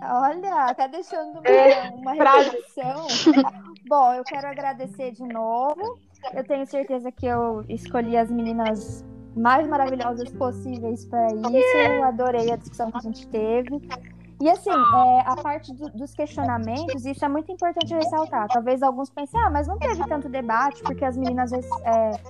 Olha, 0.02 0.74
tá 0.74 0.86
deixando 0.86 1.38
uma, 1.40 1.48
É, 1.48 1.88
uma 1.90 2.14
frase. 2.16 2.50
reflexão. 2.50 3.06
Bom, 3.86 4.12
eu 4.14 4.24
quero 4.24 4.46
agradecer 4.46 5.12
de 5.12 5.24
novo. 5.24 5.98
Eu 6.32 6.44
tenho 6.44 6.66
certeza 6.66 7.10
que 7.12 7.26
eu 7.26 7.64
escolhi 7.68 8.16
as 8.16 8.30
meninas 8.30 9.04
mais 9.36 9.66
maravilhosas 9.68 10.30
possíveis 10.32 11.04
para 11.06 11.26
isso. 11.32 11.76
Eu 11.76 12.02
adorei 12.02 12.50
a 12.50 12.56
discussão 12.56 12.90
que 12.90 12.98
a 12.98 13.00
gente 13.00 13.26
teve. 13.28 13.80
E 14.40 14.50
assim, 14.50 14.70
é, 14.70 15.20
a 15.26 15.36
parte 15.36 15.72
do, 15.72 15.88
dos 15.90 16.12
questionamentos, 16.12 17.04
isso 17.04 17.24
é 17.24 17.28
muito 17.28 17.50
importante 17.52 17.94
ressaltar. 17.94 18.48
Talvez 18.48 18.82
alguns 18.82 19.08
pensem, 19.10 19.40
ah, 19.40 19.50
mas 19.50 19.68
não 19.68 19.78
teve 19.78 20.04
tanto 20.06 20.28
debate, 20.28 20.82
porque 20.82 21.04
as 21.04 21.16
meninas 21.16 21.52
é, 21.52 21.60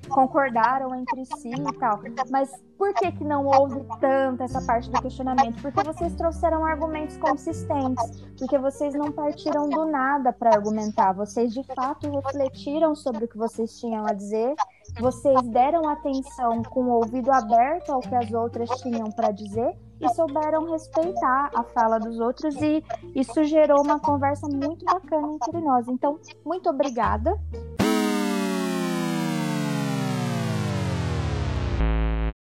concordaram 0.09 0.95
entre 0.95 1.25
si 1.25 1.51
e 1.51 1.79
tal. 1.79 2.01
Mas 2.31 2.51
por 2.77 2.93
que, 2.95 3.11
que 3.13 3.25
não 3.25 3.47
houve 3.47 3.83
tanto 4.01 4.43
essa 4.43 4.61
parte 4.63 4.91
do 4.91 5.01
questionamento? 5.01 5.61
Porque 5.63 5.83
vocês 5.83 6.15
trouxeram 6.15 6.65
argumentos 6.65 7.17
consistentes, 7.17 8.21
porque 8.39 8.59
vocês 8.59 8.95
não 8.95 9.11
partiram 9.11 9.69
do 9.69 9.87
nada 9.87 10.33
para 10.33 10.55
argumentar, 10.55 11.13
vocês 11.13 11.53
de 11.53 11.63
fato 11.75 12.11
refletiram 12.11 12.95
sobre 12.95 13.25
o 13.25 13.29
que 13.29 13.39
vocês 13.39 13.79
tinham 13.79 14.07
a 14.07 14.13
dizer, 14.13 14.55
vocês 15.01 15.41
deram 15.49 15.89
atenção 15.89 16.63
com 16.65 16.83
o 16.85 16.91
ouvido 16.97 17.33
aberto 17.33 17.91
ao 17.91 18.01
que 18.01 18.15
as 18.15 18.31
outras 18.33 18.69
tinham 18.83 19.11
para 19.11 19.31
dizer 19.31 19.75
e 20.01 20.09
souberam 20.15 20.71
respeitar 20.71 21.51
a 21.55 21.63
fala 21.63 21.99
dos 21.99 22.19
outros 22.19 22.55
e 22.61 22.83
isso 23.15 23.45
gerou 23.45 23.83
uma 23.83 23.99
conversa 23.99 24.47
muito 24.49 24.85
bacana 24.85 25.35
entre 25.35 25.61
nós. 25.61 25.89
Então, 25.89 26.19
muito 26.45 26.69
obrigada. 26.69 27.39